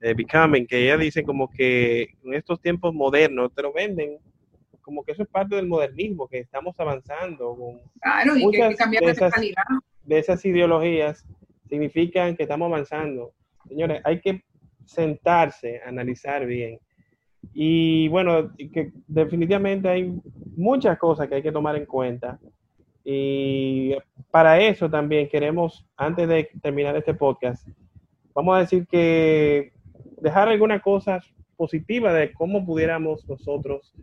de 0.00 0.12
Becoming, 0.12 0.66
que 0.66 0.82
ella 0.82 0.98
dice 0.98 1.22
como 1.22 1.48
que 1.48 2.14
en 2.24 2.34
estos 2.34 2.60
tiempos 2.60 2.92
modernos 2.92 3.54
te 3.54 3.62
lo 3.62 3.72
venden 3.72 4.18
como 4.84 5.02
que 5.02 5.12
eso 5.12 5.22
es 5.22 5.28
parte 5.28 5.56
del 5.56 5.66
modernismo, 5.66 6.28
que 6.28 6.38
estamos 6.38 6.78
avanzando. 6.78 7.56
Con 7.56 7.80
claro, 8.00 8.36
y 8.36 8.50
que 8.50 8.62
hay 8.62 8.70
que 8.70 8.76
cambiar 8.76 9.04
de, 9.04 9.10
esas, 9.10 9.32
de 10.04 10.18
esas 10.18 10.44
ideologías 10.44 11.26
significan 11.68 12.36
que 12.36 12.44
estamos 12.44 12.66
avanzando. 12.66 13.32
Señores, 13.66 14.00
hay 14.04 14.20
que 14.20 14.44
sentarse, 14.84 15.80
analizar 15.84 16.46
bien. 16.46 16.78
Y 17.52 18.08
bueno, 18.08 18.52
que 18.56 18.92
definitivamente 19.06 19.88
hay 19.88 20.14
muchas 20.56 20.98
cosas 20.98 21.28
que 21.28 21.36
hay 21.36 21.42
que 21.42 21.52
tomar 21.52 21.76
en 21.76 21.86
cuenta. 21.86 22.38
Y 23.04 23.94
para 24.30 24.60
eso 24.60 24.88
también 24.90 25.28
queremos, 25.28 25.86
antes 25.96 26.28
de 26.28 26.48
terminar 26.62 26.96
este 26.96 27.14
podcast, 27.14 27.66
vamos 28.34 28.56
a 28.56 28.60
decir 28.60 28.86
que 28.86 29.72
dejar 30.20 30.48
algunas 30.48 30.82
cosas 30.82 31.34
positivas 31.56 32.14
de 32.14 32.32
cómo 32.32 32.64
pudiéramos 32.64 33.28
nosotros 33.28 33.94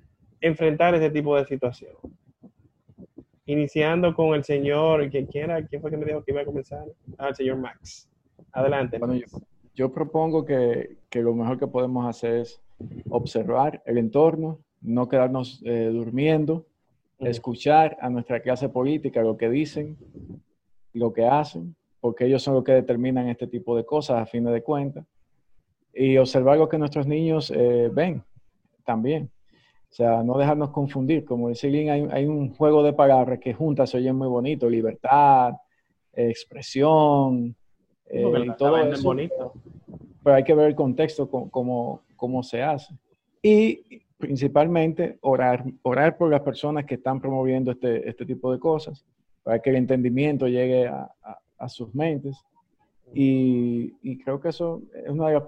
enfrentar 0.41 0.95
ese 0.95 1.09
tipo 1.09 1.37
de 1.37 1.45
situación. 1.45 1.93
Iniciando 3.45 4.13
con 4.13 4.33
el 4.33 4.43
señor, 4.43 5.09
¿quién, 5.09 5.27
quién, 5.27 5.49
¿quién 5.67 5.81
fue 5.81 5.91
que 5.91 5.97
me 5.97 6.05
dijo 6.05 6.23
que 6.23 6.31
iba 6.31 6.41
a 6.41 6.45
comenzar? 6.45 6.85
Ah, 7.17 7.29
el 7.29 7.35
señor 7.35 7.57
Max. 7.57 8.09
Adelante. 8.51 8.97
Bueno, 8.97 9.15
yo, 9.73 9.91
propongo 9.91 10.45
que, 10.45 10.97
que, 11.09 11.21
lo 11.21 11.33
mejor 11.33 11.57
que 11.57 11.67
podemos 11.67 12.05
hacer 12.05 12.37
es 12.41 12.61
observar 13.09 13.81
el 13.85 13.97
entorno, 13.97 14.59
no 14.81 15.07
quedarnos 15.07 15.61
eh, 15.65 15.89
durmiendo, 15.91 16.65
escuchar 17.19 17.97
a 18.01 18.09
nuestra 18.09 18.41
clase 18.41 18.69
política 18.69 19.21
lo 19.21 19.37
que 19.37 19.49
dicen, 19.49 19.97
lo 20.93 21.13
que 21.13 21.25
hacen, 21.25 21.75
porque 21.99 22.25
ellos 22.25 22.41
son 22.41 22.55
los 22.55 22.63
que 22.63 22.73
determinan 22.73 23.29
este 23.29 23.47
tipo 23.47 23.77
de 23.77 23.85
cosas 23.85 24.21
a 24.21 24.25
fin 24.25 24.43
de 24.43 24.63
cuentas, 24.63 25.05
y 25.93 26.17
observar 26.17 26.57
lo 26.57 26.67
que 26.67 26.77
nuestros 26.77 27.05
niños 27.05 27.51
eh, 27.55 27.89
ven 27.93 28.23
también. 28.85 29.29
O 29.91 29.93
sea, 29.93 30.23
no 30.23 30.37
dejarnos 30.37 30.69
confundir. 30.69 31.25
Como 31.25 31.49
dice 31.49 31.67
Lynn, 31.69 32.09
hay, 32.11 32.25
un 32.25 32.55
juego 32.55 32.81
de 32.81 32.93
palabras 32.93 33.39
que 33.39 33.53
juntas 33.53 33.89
se 33.89 33.97
oyen 33.97 34.15
muy 34.15 34.29
bonito. 34.29 34.69
Libertad, 34.69 35.55
expresión, 36.13 37.53
eh, 38.05 38.23
y 38.45 38.55
todo 38.55 38.77
eso. 38.77 39.03
Bonito. 39.03 39.53
Pero 40.23 40.35
hay 40.35 40.45
que 40.45 40.53
ver 40.53 40.67
el 40.67 40.75
contexto, 40.75 41.29
cómo, 41.29 42.03
cómo 42.15 42.41
se 42.41 42.63
hace. 42.63 42.93
Y 43.41 44.03
principalmente 44.17 45.17
orar, 45.21 45.65
orar 45.81 46.17
por 46.17 46.29
las 46.29 46.41
personas 46.41 46.85
que 46.85 46.95
están 46.95 47.19
promoviendo 47.19 47.71
este, 47.71 48.07
este 48.07 48.25
tipo 48.25 48.49
de 48.53 48.59
cosas, 48.59 49.05
para 49.43 49.59
que 49.59 49.71
el 49.71 49.75
entendimiento 49.75 50.47
llegue 50.47 50.87
a, 50.87 51.11
a, 51.57 51.67
sus 51.67 51.93
mentes. 51.93 52.37
Y, 53.13 53.93
y, 54.01 54.17
creo 54.19 54.39
que 54.39 54.49
eso 54.49 54.83
es 54.93 55.09
una 55.09 55.27
de 55.27 55.33
las, 55.33 55.43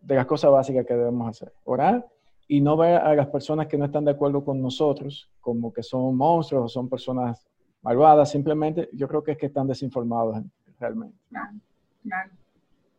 de 0.00 0.14
las 0.14 0.24
cosas 0.24 0.50
básicas 0.52 0.86
que 0.86 0.94
debemos 0.94 1.28
hacer. 1.28 1.52
Orar 1.64 2.06
y 2.52 2.60
no 2.60 2.76
ver 2.76 2.96
a 2.96 3.14
las 3.14 3.28
personas 3.28 3.66
que 3.66 3.78
no 3.78 3.86
están 3.86 4.04
de 4.04 4.10
acuerdo 4.10 4.44
con 4.44 4.60
nosotros 4.60 5.26
como 5.40 5.72
que 5.72 5.82
son 5.82 6.14
monstruos 6.14 6.66
o 6.66 6.68
son 6.68 6.86
personas 6.86 7.46
malvadas, 7.80 8.30
simplemente 8.30 8.90
yo 8.92 9.08
creo 9.08 9.24
que 9.24 9.32
es 9.32 9.38
que 9.38 9.46
están 9.46 9.66
desinformados 9.66 10.44
realmente. 10.78 11.16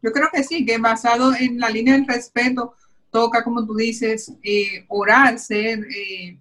Yo 0.01 0.11
creo 0.11 0.29
que 0.33 0.43
sí, 0.43 0.65
que 0.65 0.79
basado 0.79 1.35
en 1.35 1.59
la 1.59 1.69
línea 1.69 1.93
del 1.93 2.07
respeto, 2.07 2.73
toca, 3.11 3.43
como 3.43 3.63
tú 3.63 3.75
dices, 3.75 4.33
eh, 4.41 4.85
orar, 4.87 5.37
ser 5.37 5.85
eh, 5.85 6.39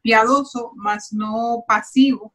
piadoso, 0.00 0.72
más 0.76 1.12
no 1.12 1.62
pasivo. 1.68 2.32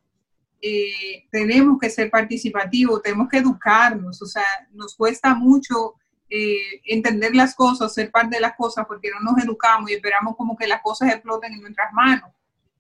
Eh, 0.62 1.26
tenemos 1.32 1.80
que 1.80 1.90
ser 1.90 2.12
participativos, 2.12 3.02
tenemos 3.02 3.28
que 3.28 3.40
educarnos, 3.40 4.22
o 4.22 4.28
sea, 4.28 4.46
nos 4.72 4.96
cuesta 4.96 5.34
mucho 5.34 5.96
eh, 6.34 6.80
entender 6.86 7.36
las 7.36 7.54
cosas, 7.56 7.94
ser 7.94 8.10
parte 8.10 8.38
de 8.38 8.42
las 8.42 8.56
cosas, 8.56 8.86
porque 8.88 9.10
no 9.12 9.20
nos 9.20 9.44
educamos 9.44 9.92
y 9.92 9.96
esperamos 9.96 10.38
como 10.38 10.56
que 10.56 10.66
las 10.66 10.82
cosas 10.82 11.12
exploten 11.12 11.52
en 11.52 11.60
nuestras 11.60 11.92
manos 11.92 12.32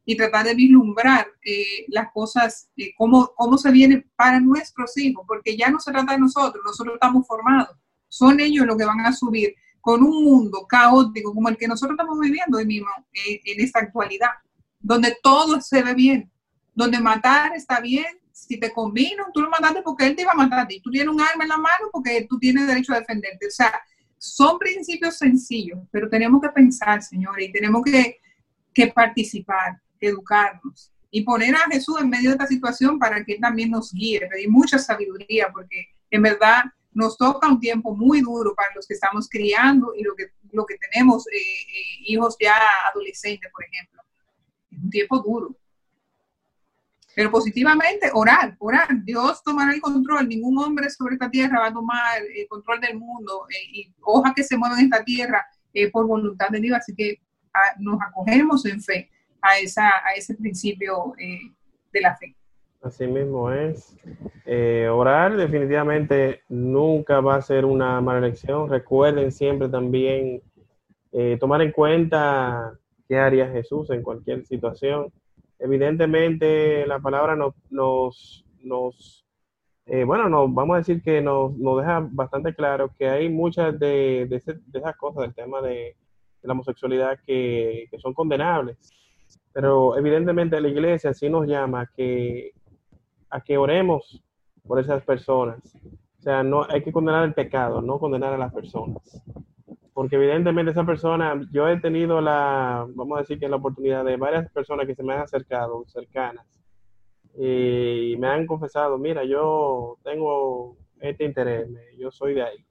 y 0.06 0.16
tratar 0.16 0.46
de 0.46 0.56
vislumbrar 0.56 1.28
eh, 1.44 1.84
las 1.90 2.14
cosas, 2.14 2.70
eh, 2.78 2.94
cómo, 2.98 3.34
cómo 3.36 3.58
se 3.58 3.70
viene 3.72 4.08
para 4.16 4.40
nuestros 4.40 4.98
hijos, 4.98 5.26
porque 5.28 5.58
ya 5.58 5.70
no 5.70 5.82
se 5.82 5.92
trata 5.92 6.14
de 6.14 6.20
nosotros, 6.20 6.64
nosotros 6.66 6.94
estamos 6.94 7.28
formados, 7.28 7.76
son 8.08 8.40
ellos 8.40 8.66
los 8.66 8.78
que 8.78 8.86
van 8.86 9.02
a 9.02 9.12
subir 9.12 9.54
con 9.82 10.02
un 10.02 10.24
mundo 10.24 10.66
caótico 10.66 11.34
como 11.34 11.50
el 11.50 11.58
que 11.58 11.68
nosotros 11.68 11.98
estamos 12.00 12.22
viviendo 12.22 12.58
hoy 12.58 12.66
mismo 12.66 12.88
en 13.12 13.60
esta 13.60 13.80
actualidad, 13.80 14.30
donde 14.80 15.18
todo 15.22 15.60
se 15.60 15.84
ve 15.84 15.94
bien, 15.94 16.32
donde 16.74 17.02
matar 17.02 17.54
está 17.54 17.82
bien, 17.82 18.21
si 18.48 18.60
te 18.60 18.74
convino, 18.74 19.26
tú 19.34 19.42
lo 19.42 19.50
mataste 19.50 19.82
porque 19.84 20.08
él 20.08 20.16
te 20.16 20.24
iba 20.24 20.32
a 20.32 20.36
matar 20.36 20.62
a 20.62 20.68
ti. 20.68 20.82
Tú 20.82 20.90
tienes 20.90 21.14
un 21.14 21.22
arma 21.22 21.44
en 21.44 21.50
la 21.50 21.58
mano 21.58 21.90
porque 21.92 22.26
tú 22.28 22.40
tienes 22.40 22.68
derecho 22.68 22.94
a 22.94 23.00
defenderte. 23.00 23.48
O 23.48 23.52
sea, 23.52 23.80
son 24.18 24.58
principios 24.58 25.18
sencillos, 25.18 25.80
pero 25.92 26.10
tenemos 26.10 26.42
que 26.42 26.50
pensar, 26.50 27.04
señores, 27.04 27.50
y 27.50 27.52
tenemos 27.52 27.84
que, 27.84 28.20
que 28.74 28.88
participar, 28.88 29.80
educarnos 30.00 30.92
y 31.12 31.24
poner 31.24 31.54
a 31.56 31.70
Jesús 31.72 32.02
en 32.02 32.10
medio 32.10 32.30
de 32.30 32.36
esta 32.36 32.48
situación 32.48 32.98
para 32.98 33.24
que 33.24 33.34
Él 33.34 33.42
también 33.42 33.70
nos 33.70 33.94
guíe, 33.94 34.28
pedir 34.28 34.50
mucha 34.50 34.80
sabiduría, 34.80 35.50
porque 35.52 35.90
en 36.10 36.22
verdad 36.24 36.64
nos 36.94 37.18
toca 37.18 37.48
un 37.48 37.60
tiempo 37.60 37.96
muy 37.96 38.22
duro 38.22 38.56
para 38.56 38.74
los 38.76 38.88
que 38.88 38.96
estamos 38.96 39.30
criando 39.30 39.94
y 39.96 40.04
lo 40.04 40.16
que, 40.16 40.32
lo 40.52 40.66
que 40.66 40.78
tenemos 40.78 41.28
eh, 41.28 41.38
eh, 41.38 42.04
hijos 42.08 42.36
ya 42.40 42.58
adolescentes, 42.92 43.52
por 43.52 43.64
ejemplo. 43.66 44.02
Es 44.72 44.80
un 44.80 44.90
tiempo 44.90 45.20
duro. 45.20 45.56
Pero 47.16 47.30
positivamente, 47.30 48.10
orar, 48.14 48.56
orar. 48.60 48.88
Dios 49.04 49.44
tomará 49.44 49.74
el 49.74 49.82
control. 49.82 50.28
Ningún 50.28 50.58
hombre 50.58 50.90
sobre 50.90 51.16
esta 51.16 51.30
tierra 51.30 51.60
va 51.60 51.68
a 51.68 51.74
tomar 51.74 52.22
el 52.36 52.48
control 52.48 52.80
del 52.80 52.98
mundo. 52.98 53.46
Eh, 53.50 53.70
y 53.74 53.94
hoja 54.02 54.34
que 54.36 54.44
se 54.44 54.58
mueva 54.58 54.80
en 54.80 54.86
esta 54.86 55.04
tierra 55.04 55.46
eh, 55.74 55.92
por 55.92 56.08
voluntad 56.08 56.50
de 56.50 56.60
Dios. 56.60 56.78
Así 56.78 56.96
que 56.96 57.20
ah, 57.54 57.76
nos 57.80 58.00
acogemos 58.02 58.66
en 58.66 58.82
fe 58.82 59.10
a, 59.42 59.58
esa, 59.58 59.88
a 59.88 60.14
ese 60.16 60.36
principio 60.36 61.14
eh, 61.20 61.40
de 61.92 62.02
la 62.02 62.16
fe. 62.16 62.36
Así 62.82 63.06
mismo 63.06 63.52
es. 63.52 63.96
orar 64.92 65.38
definitivamente 65.38 66.42
nunca 66.50 67.20
va 67.20 67.36
a 67.36 67.42
ser 67.42 67.66
una 67.66 68.02
mala 68.02 68.26
elección. 68.26 68.70
Recuerden 68.70 69.32
siempre 69.32 69.70
también 69.70 70.42
tomar 71.40 71.62
en 71.62 71.72
cuenta 71.74 72.74
qué 73.08 73.20
haría 73.20 73.52
Jesús 73.52 73.92
en 73.92 74.02
cualquier 74.02 74.48
situación 74.48 75.12
evidentemente 75.62 76.86
la 76.88 77.00
palabra 77.00 77.36
nos, 77.36 77.54
nos, 77.70 78.46
nos 78.64 79.26
eh, 79.86 80.04
bueno, 80.04 80.30
nos, 80.30 80.54
vamos 80.54 80.76
a 80.76 80.78
decir 80.80 81.02
que 81.02 81.22
nos, 81.22 81.56
nos, 81.58 81.80
deja 81.80 82.08
bastante 82.12 82.54
claro 82.54 82.94
que 82.98 83.08
hay 83.08 83.30
muchas 83.30 83.78
de, 83.80 84.28
de, 84.30 84.36
esas 84.36 84.98
cosas 84.98 85.24
del 85.24 85.34
tema 85.34 85.62
de, 85.62 85.96
la 86.44 86.54
homosexualidad 86.54 87.20
que, 87.26 87.88
que, 87.92 88.00
son 88.00 88.14
condenables. 88.14 88.78
Pero 89.54 89.98
evidentemente 89.98 90.60
la 90.60 90.70
iglesia 90.70 91.14
sí 91.14 91.30
nos 91.30 91.46
llama 91.48 91.82
a 91.82 91.86
que, 91.88 92.54
a 93.30 93.42
que 93.42 93.58
oremos 93.58 94.24
por 94.66 94.80
esas 94.80 95.04
personas. 95.04 95.60
O 96.20 96.22
sea, 96.22 96.44
no 96.44 96.66
hay 96.70 96.84
que 96.84 96.92
condenar 96.92 97.26
el 97.26 97.34
pecado, 97.34 97.82
no 97.82 98.00
condenar 98.00 98.34
a 98.34 98.38
las 98.38 98.54
personas. 98.54 99.22
Porque 99.94 100.16
evidentemente 100.16 100.72
esa 100.72 100.86
persona, 100.86 101.40
yo 101.52 101.68
he 101.68 101.80
tenido 101.80 102.22
la, 102.22 102.88
vamos 102.96 103.18
a 103.18 103.22
decir 103.22 103.40
que 103.40 103.50
la 103.50 103.58
oportunidad 103.58 104.06
de 104.06 104.18
varias 104.18 104.50
personas 104.52 104.88
que 104.88 104.96
se 104.96 105.04
me 105.04 105.14
han 105.14 105.22
acercado, 105.22 105.84
cercanas, 105.88 106.46
y 107.38 108.16
me 108.18 108.28
han 108.28 108.46
confesado, 108.46 108.98
mira, 108.98 109.24
yo 109.24 109.98
tengo 110.04 110.78
este 111.00 111.26
interés, 111.26 111.68
yo 111.98 112.12
soy 112.12 112.36
de 112.36 112.44
ahí, 112.44 112.66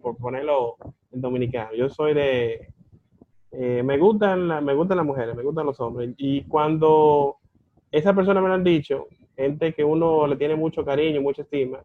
por 0.00 0.16
ponerlo 0.16 0.76
en 1.12 1.20
dominicano, 1.20 1.74
yo 1.74 1.88
soy 1.88 2.14
de, 2.14 2.68
eh, 3.50 3.82
me 3.84 3.98
gustan 3.98 4.64
me 4.64 4.74
gustan 4.74 4.96
las 4.96 5.06
mujeres, 5.06 5.34
me 5.34 5.42
gustan 5.42 5.66
los 5.66 5.78
hombres, 5.80 6.14
y 6.16 6.44
cuando 6.44 7.36
esa 7.90 8.14
persona 8.14 8.40
me 8.40 8.48
lo 8.48 8.54
han 8.54 8.64
dicho, 8.64 9.06
gente 9.36 9.74
que 9.74 9.84
uno 9.84 10.26
le 10.26 10.36
tiene 10.36 10.56
mucho 10.56 10.84
cariño, 10.84 11.20
mucha 11.20 11.42
estima, 11.42 11.84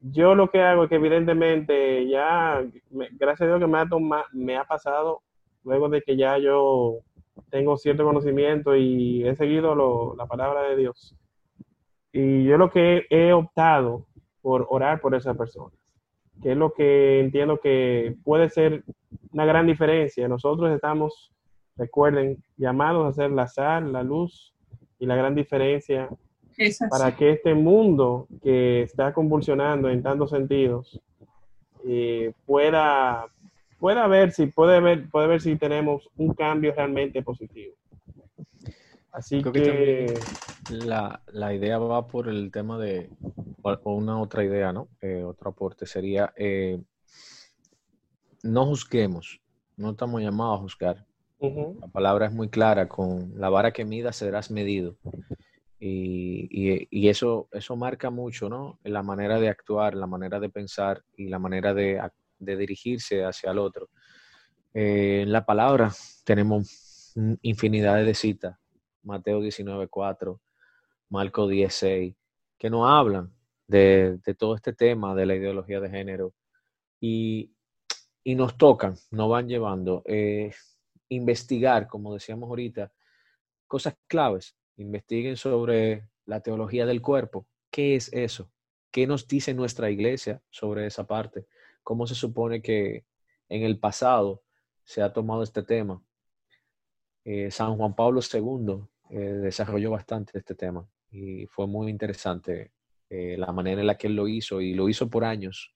yo 0.00 0.34
lo 0.34 0.50
que 0.50 0.62
hago 0.62 0.84
es 0.84 0.88
que 0.88 0.96
evidentemente 0.96 2.08
ya, 2.08 2.64
gracias 2.90 3.42
a 3.42 3.46
Dios 3.46 3.60
que 3.60 3.66
me 3.66 3.78
ha, 3.78 4.24
me 4.32 4.56
ha 4.56 4.64
pasado, 4.64 5.22
luego 5.62 5.88
de 5.88 6.00
que 6.02 6.16
ya 6.16 6.38
yo 6.38 7.00
tengo 7.50 7.76
cierto 7.76 8.04
conocimiento 8.04 8.76
y 8.76 9.26
he 9.26 9.34
seguido 9.36 10.14
la 10.16 10.26
palabra 10.26 10.62
de 10.62 10.76
Dios. 10.76 11.16
Y 12.12 12.44
yo 12.44 12.56
lo 12.56 12.70
que 12.70 13.06
he, 13.10 13.32
optado 13.32 14.06
por 14.40 14.66
orar 14.70 15.00
por 15.00 15.14
esa 15.14 15.34
persona, 15.34 15.76
que 16.42 16.52
es 16.52 16.56
lo 16.56 16.72
que 16.72 17.20
entiendo 17.20 17.60
que 17.60 18.16
puede 18.24 18.48
ser 18.48 18.84
una 19.32 19.44
gran 19.44 19.66
diferencia. 19.66 20.26
Nosotros 20.28 20.72
estamos, 20.72 21.32
recuerden, 21.76 22.42
llamados 22.56 23.06
a 23.06 23.12
ser 23.12 23.30
la 23.30 23.46
sal, 23.46 23.92
la 23.92 24.02
luz 24.02 24.54
y 24.98 25.06
la 25.06 25.14
gran 25.14 25.34
diferencia 25.34 26.08
para 26.90 27.16
que 27.16 27.32
este 27.32 27.54
mundo 27.54 28.26
que 28.42 28.82
está 28.82 29.12
convulsionando 29.12 29.88
en 29.88 30.02
tantos 30.02 30.30
sentidos 30.30 31.00
eh, 31.86 32.32
pueda, 32.44 33.26
pueda 33.78 34.06
ver 34.06 34.32
si 34.32 34.46
puede 34.46 34.80
ver, 34.80 35.08
puede 35.10 35.26
ver 35.26 35.40
si 35.40 35.56
tenemos 35.56 36.08
un 36.16 36.34
cambio 36.34 36.74
realmente 36.74 37.22
positivo. 37.22 37.74
Así 39.12 39.42
que, 39.42 40.14
la, 40.70 41.20
la, 41.32 41.52
idea 41.52 41.78
va 41.78 42.06
por 42.06 42.28
el 42.28 42.52
tema 42.52 42.78
de, 42.78 43.10
o 43.62 43.94
una 43.94 44.20
otra 44.20 44.44
idea, 44.44 44.72
¿no? 44.72 44.88
Eh, 45.00 45.24
otro 45.24 45.50
aporte 45.50 45.84
sería, 45.84 46.32
eh, 46.36 46.80
no 48.44 48.66
juzguemos, 48.66 49.40
no 49.76 49.90
estamos 49.90 50.22
llamados 50.22 50.58
a 50.58 50.62
juzgar. 50.62 51.06
La 51.40 51.88
palabra 51.88 52.26
es 52.26 52.32
muy 52.32 52.50
clara, 52.50 52.86
con 52.86 53.32
la 53.36 53.48
vara 53.48 53.72
que 53.72 53.84
mida 53.84 54.12
serás 54.12 54.50
medido. 54.50 54.96
Y, 55.82 57.08
eso, 57.08 57.48
eso 57.52 57.74
marca 57.74 58.10
mucho, 58.10 58.48
¿no? 58.50 58.78
La 58.84 59.02
manera 59.02 59.40
de 59.40 59.48
actuar, 59.48 59.94
la 59.94 60.06
manera 60.06 60.38
de 60.38 60.50
pensar 60.50 61.02
y 61.16 61.28
la 61.28 61.38
manera 61.38 61.72
de, 61.72 62.00
dirigirse 62.38 63.24
hacia 63.24 63.50
el 63.50 63.58
otro. 63.58 63.88
Eh, 64.74 65.22
en 65.22 65.32
la 65.32 65.44
palabra 65.44 65.90
tenemos 66.24 67.14
infinidad 67.42 68.04
de 68.04 68.14
citas, 68.14 68.56
Mateo 69.02 69.40
19.4, 69.40 70.38
Marco 71.08 71.48
16, 71.48 72.14
que 72.58 72.70
nos 72.70 72.88
hablan 72.88 73.32
de, 73.66 74.20
todo 74.38 74.54
este 74.54 74.74
tema 74.74 75.14
de 75.14 75.26
la 75.26 75.34
ideología 75.34 75.80
de 75.80 75.90
género 75.90 76.34
y, 77.00 77.52
nos 78.24 78.56
tocan, 78.56 78.94
nos 79.10 79.28
van 79.30 79.48
llevando. 79.48 80.02
Eh, 80.06 80.52
investigar, 81.08 81.88
como 81.88 82.14
decíamos 82.14 82.48
ahorita, 82.48 82.92
cosas 83.66 83.96
claves 84.06 84.56
investiguen 84.82 85.36
sobre 85.36 86.08
la 86.26 86.40
teología 86.40 86.86
del 86.86 87.02
cuerpo. 87.02 87.46
¿Qué 87.70 87.96
es 87.96 88.12
eso? 88.12 88.50
¿Qué 88.90 89.06
nos 89.06 89.28
dice 89.28 89.54
nuestra 89.54 89.90
iglesia 89.90 90.42
sobre 90.50 90.86
esa 90.86 91.06
parte? 91.06 91.46
¿Cómo 91.82 92.06
se 92.06 92.14
supone 92.14 92.62
que 92.62 93.04
en 93.48 93.62
el 93.62 93.78
pasado 93.78 94.42
se 94.84 95.02
ha 95.02 95.12
tomado 95.12 95.42
este 95.42 95.62
tema? 95.62 96.02
Eh, 97.24 97.50
San 97.50 97.76
Juan 97.76 97.94
Pablo 97.94 98.20
II 98.20 98.82
eh, 99.10 99.18
desarrolló 99.18 99.90
bastante 99.90 100.38
este 100.38 100.54
tema 100.54 100.88
y 101.10 101.46
fue 101.46 101.66
muy 101.66 101.90
interesante 101.90 102.72
eh, 103.08 103.36
la 103.36 103.52
manera 103.52 103.80
en 103.80 103.86
la 103.86 103.98
que 103.98 104.06
él 104.06 104.16
lo 104.16 104.26
hizo 104.26 104.60
y 104.60 104.74
lo 104.74 104.88
hizo 104.88 105.08
por 105.10 105.24
años. 105.24 105.74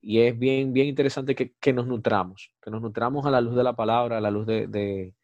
y 0.00 0.20
es 0.20 0.38
bien, 0.38 0.72
bien 0.72 0.86
interesante 0.86 1.34
que, 1.34 1.72
nos 1.72 1.86
nutramos, 1.86 2.52
que 2.62 2.70
nos 2.70 2.80
nutramos 2.80 3.26
a 3.26 3.30
la 3.30 3.40
luz 3.40 3.56
de 3.56 3.64
la 3.64 3.74
palabra, 3.74 4.18
a 4.18 4.20
la 4.20 4.30
luz 4.30 4.46
de, 4.46 5.14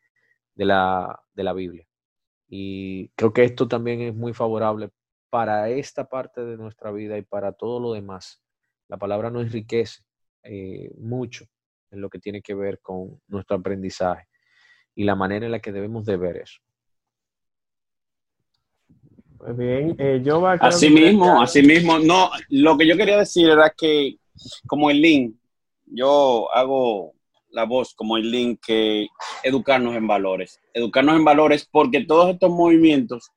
la, 0.57 1.21
de 1.35 1.45
la 1.45 1.53
Biblia. 1.53 1.87
Y 2.55 3.09
creo 3.17 3.33
que 3.33 3.45
esto 3.45 3.67
también 3.67 4.03
es 4.03 4.15
muy 4.15 4.35
favorable 4.35 4.91
para 5.31 5.71
esta 5.71 6.07
parte 6.07 6.45
de 6.45 6.59
nuestra 6.59 6.93
vida 6.93 7.17
y 7.17 7.23
para 7.23 7.53
todo 7.53 7.81
lo 7.81 7.95
demás. 7.95 8.43
La 8.89 8.99
palabra 8.99 9.31
nos 9.31 9.45
enriquece 9.45 10.03
eh, 10.43 10.91
mucho 10.99 11.47
en 11.91 12.03
lo 12.03 12.11
que 12.11 12.19
tiene 12.19 12.43
que 12.43 12.53
ver 12.53 12.79
con 12.81 13.19
nuestro 13.27 13.57
aprendizaje 13.57 14.29
y 14.95 15.05
la 15.05 15.15
manera 15.15 15.47
en 15.47 15.53
la 15.53 15.61
que 15.61 15.73
debemos 15.73 16.05
de 16.05 16.19
ver 16.19 16.37
eso. 16.37 16.61
Pues 19.39 19.57
bien, 19.57 19.97
eh, 19.99 20.21
yo 20.23 20.43
va 20.43 20.53
Así 20.53 20.91
mismo, 20.91 21.41
así 21.41 21.63
mismo. 21.63 21.99
No, 22.01 22.33
lo 22.51 22.77
que 22.77 22.87
yo 22.87 22.99
quería 22.99 23.17
decir 23.17 23.49
era 23.49 23.71
que 23.71 24.19
como 24.67 24.91
el 24.91 25.01
link, 25.01 25.37
yo 25.87 26.53
hago 26.53 27.15
la 27.53 27.65
voz 27.65 27.95
como 27.95 28.17
el 28.17 28.31
link 28.31 28.61
que 28.67 29.07
educarnos 29.43 29.95
en 29.95 30.07
valores. 30.07 30.61
Educarnos 30.75 31.17
en 31.17 31.25
valores 31.25 31.69
porque 31.71 32.05
todos 32.05 32.31
estos 32.31 32.51
movimientos 32.51 33.31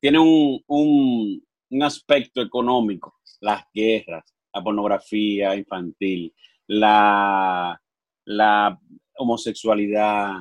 tienen 0.00 0.22
un, 0.66 1.42
aspecto 1.82 2.40
económico, 2.40 3.14
las 3.40 3.64
guerras, 3.74 4.34
la 4.54 4.62
pornografía 4.62 5.54
infantil, 5.54 6.32
la, 6.68 7.78
la 8.24 8.80
homosexualidad. 9.18 10.36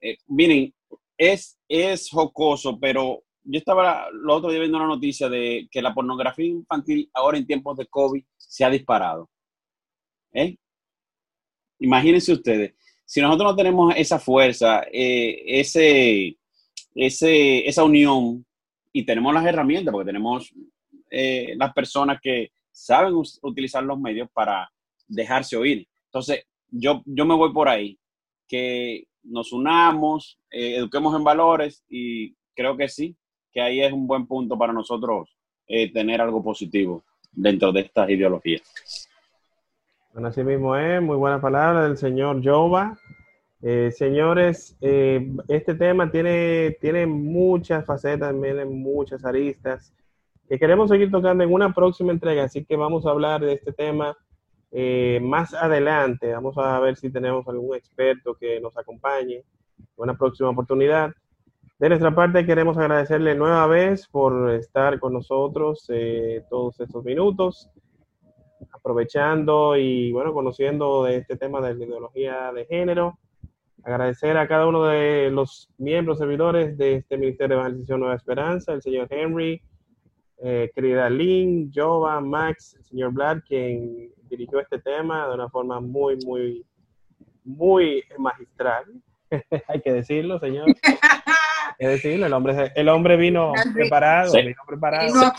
Eh, 0.00 0.16
miren, 0.26 0.74
es, 1.16 1.58
es 1.68 2.08
jocoso, 2.10 2.80
pero 2.80 3.22
yo 3.44 3.58
estaba 3.58 4.08
el 4.08 4.28
otro 4.28 4.50
día 4.50 4.60
viendo 4.60 4.78
una 4.78 4.86
noticia 4.86 5.28
de 5.28 5.68
que 5.70 5.82
la 5.82 5.94
pornografía 5.94 6.46
infantil 6.46 7.10
ahora 7.14 7.38
en 7.38 7.46
tiempos 7.46 7.76
de 7.76 7.86
COVID 7.86 8.24
se 8.36 8.64
ha 8.64 8.70
disparado. 8.70 9.30
¿Eh? 10.32 10.56
Imagínense 11.80 12.32
ustedes, 12.32 12.74
si 13.10 13.20
nosotros 13.20 13.50
no 13.50 13.56
tenemos 13.56 13.94
esa 13.96 14.20
fuerza, 14.20 14.82
eh, 14.92 15.42
ese, 15.44 16.36
ese, 16.94 17.66
esa 17.66 17.82
unión 17.82 18.46
y 18.92 19.04
tenemos 19.04 19.34
las 19.34 19.44
herramientas, 19.44 19.90
porque 19.90 20.06
tenemos 20.06 20.52
eh, 21.10 21.54
las 21.56 21.72
personas 21.72 22.20
que 22.22 22.52
saben 22.70 23.14
utilizar 23.42 23.82
los 23.82 23.98
medios 23.98 24.28
para 24.32 24.70
dejarse 25.08 25.56
oír. 25.56 25.88
Entonces, 26.04 26.44
yo, 26.68 27.02
yo 27.04 27.24
me 27.24 27.34
voy 27.34 27.52
por 27.52 27.68
ahí, 27.68 27.98
que 28.46 29.08
nos 29.24 29.52
unamos, 29.52 30.38
eh, 30.50 30.76
eduquemos 30.76 31.16
en 31.16 31.24
valores 31.24 31.82
y 31.88 32.34
creo 32.54 32.76
que 32.76 32.88
sí, 32.88 33.16
que 33.50 33.60
ahí 33.60 33.80
es 33.80 33.92
un 33.92 34.06
buen 34.06 34.26
punto 34.26 34.56
para 34.56 34.72
nosotros 34.72 35.28
tener 35.92 36.20
algo 36.20 36.42
positivo 36.42 37.04
dentro 37.30 37.70
de 37.70 37.82
estas 37.82 38.10
ideologías. 38.10 39.08
Bueno, 40.12 40.26
así 40.26 40.42
mismo 40.42 40.74
es, 40.74 41.00
muy 41.00 41.16
buena 41.16 41.40
palabra 41.40 41.84
del 41.84 41.96
señor 41.96 42.42
Jova. 42.42 42.98
Eh, 43.62 43.92
señores, 43.92 44.76
eh, 44.80 45.30
este 45.46 45.76
tema 45.76 46.10
tiene, 46.10 46.76
tiene 46.80 47.06
muchas 47.06 47.86
facetas, 47.86 48.34
tiene 48.40 48.64
muchas 48.64 49.24
aristas 49.24 49.94
que 50.48 50.58
queremos 50.58 50.90
seguir 50.90 51.12
tocando 51.12 51.44
en 51.44 51.52
una 51.52 51.72
próxima 51.72 52.10
entrega, 52.10 52.42
así 52.42 52.64
que 52.64 52.74
vamos 52.74 53.06
a 53.06 53.10
hablar 53.10 53.40
de 53.42 53.52
este 53.52 53.72
tema 53.72 54.16
eh, 54.72 55.20
más 55.22 55.54
adelante. 55.54 56.32
Vamos 56.32 56.58
a 56.58 56.80
ver 56.80 56.96
si 56.96 57.08
tenemos 57.10 57.46
algún 57.46 57.76
experto 57.76 58.34
que 58.34 58.60
nos 58.60 58.76
acompañe 58.76 59.36
en 59.36 59.44
una 59.96 60.18
próxima 60.18 60.48
oportunidad. 60.48 61.12
De 61.78 61.88
nuestra 61.88 62.12
parte, 62.12 62.44
queremos 62.44 62.76
agradecerle 62.76 63.36
nueva 63.36 63.64
vez 63.68 64.08
por 64.08 64.50
estar 64.50 64.98
con 64.98 65.12
nosotros 65.12 65.88
todos 66.50 66.80
estos 66.80 67.04
minutos 67.04 67.70
aprovechando 68.80 69.76
y 69.76 70.10
bueno, 70.12 70.32
conociendo 70.32 71.04
de 71.04 71.16
este 71.18 71.36
tema 71.36 71.60
de 71.60 71.74
la 71.74 71.84
ideología 71.84 72.52
de 72.52 72.66
género. 72.66 73.18
Agradecer 73.84 74.36
a 74.36 74.48
cada 74.48 74.66
uno 74.66 74.84
de 74.84 75.30
los 75.30 75.70
miembros 75.78 76.18
servidores 76.18 76.76
de 76.76 76.96
este 76.96 77.16
Ministerio 77.16 77.56
de 77.56 77.60
Evangelización 77.62 78.00
Nueva 78.00 78.16
Esperanza, 78.16 78.72
el 78.72 78.82
señor 78.82 79.06
Henry, 79.10 79.62
eh, 80.42 80.70
querida 80.74 81.08
Lynn, 81.08 81.70
Jova, 81.74 82.20
Max, 82.20 82.74
el 82.78 82.84
señor 82.84 83.12
Vlad, 83.12 83.38
quien 83.46 84.10
dirigió 84.28 84.60
este 84.60 84.78
tema 84.80 85.28
de 85.28 85.34
una 85.34 85.48
forma 85.48 85.80
muy, 85.80 86.16
muy, 86.24 86.64
muy 87.44 88.02
magistral. 88.18 88.84
Hay 89.68 89.80
que 89.80 89.92
decirlo, 89.92 90.38
señor. 90.38 90.66
Hay 90.82 91.74
que 91.78 91.88
decirlo, 91.88 92.26
el 92.26 92.32
hombre, 92.32 92.72
el 92.74 92.88
hombre 92.88 93.16
vino 93.16 93.52
preparado, 93.72 94.32
vino 94.34 94.62
preparado. 94.66 95.32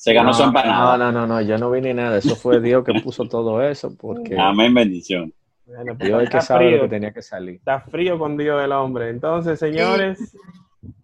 Se 0.00 0.14
ganó 0.14 0.32
su 0.32 0.42
empanada. 0.42 0.96
No, 0.96 1.12
no, 1.12 1.20
no, 1.20 1.26
no, 1.26 1.42
yo 1.42 1.58
no 1.58 1.70
vi 1.70 1.82
ni 1.82 1.92
nada. 1.92 2.16
Eso 2.16 2.34
fue 2.34 2.58
Dios 2.60 2.84
que 2.84 2.94
puso 3.02 3.28
todo 3.28 3.62
eso. 3.62 3.94
Porque 3.96 4.34
Amén, 4.38 4.72
bendición. 4.72 5.32
Bueno, 5.66 5.94
Dios 5.94 6.22
es 6.22 6.30
que 6.30 6.40
sabe 6.40 6.70
lo 6.70 6.84
que 6.84 6.88
tenía 6.88 7.12
que 7.12 7.20
salir. 7.20 7.56
Está 7.56 7.80
frío 7.80 8.18
con 8.18 8.38
Dios 8.38 8.64
el 8.64 8.72
hombre. 8.72 9.10
Entonces, 9.10 9.58
señores, 9.58 10.34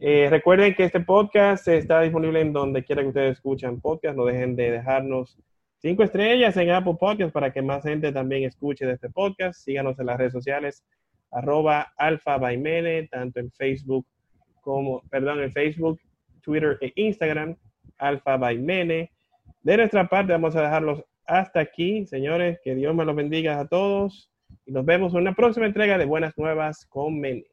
eh, 0.01 0.29
recuerden 0.31 0.75
que 0.75 0.85
este 0.85 1.01
podcast 1.01 1.69
está 1.69 2.01
disponible 2.01 2.41
en 2.41 2.55
donde 2.55 2.85
quiera 2.85 3.03
que 3.03 3.09
ustedes 3.09 3.33
escuchen 3.35 3.83
podcast. 3.83 4.17
No 4.17 4.25
dejen 4.25 4.57
de 4.57 4.71
dejarnos 4.71 5.37
Cinco 5.79 6.03
estrellas 6.03 6.57
en 6.57 6.71
Apple 6.71 6.97
Podcast 6.99 7.35
para 7.35 7.53
que 7.53 7.61
más 7.61 7.83
gente 7.83 8.11
también 8.11 8.45
escuche 8.45 8.87
de 8.87 8.95
este 8.95 9.11
podcast. 9.11 9.61
Síganos 9.61 9.99
en 10.01 10.07
las 10.07 10.17
redes 10.17 10.33
sociales, 10.33 10.83
arroba 11.31 11.93
alfa 11.99 12.41
tanto 13.11 13.41
en 13.41 13.53
Facebook 13.53 14.07
como, 14.63 15.03
perdón, 15.11 15.43
en 15.43 15.53
Facebook, 15.53 16.01
Twitter 16.41 16.79
e 16.81 16.93
Instagram, 16.97 17.57
alfa 17.99 18.39
De 18.39 19.09
nuestra 19.77 20.09
parte 20.09 20.33
vamos 20.33 20.57
a 20.57 20.63
dejarlos 20.63 21.05
hasta 21.25 21.61
aquí, 21.61 22.07
señores. 22.07 22.59
Que 22.63 22.75
Dios 22.75 22.95
me 22.95 23.05
los 23.05 23.17
bendiga 23.17 23.59
a 23.59 23.67
todos 23.67 24.31
y 24.65 24.73
nos 24.73 24.85
vemos 24.85 25.13
en 25.15 25.21
una 25.21 25.35
próxima 25.35 25.67
entrega 25.67 25.99
de 25.99 26.05
Buenas 26.05 26.37
Nuevas 26.37 26.87
con 26.87 27.19
Mene. 27.19 27.47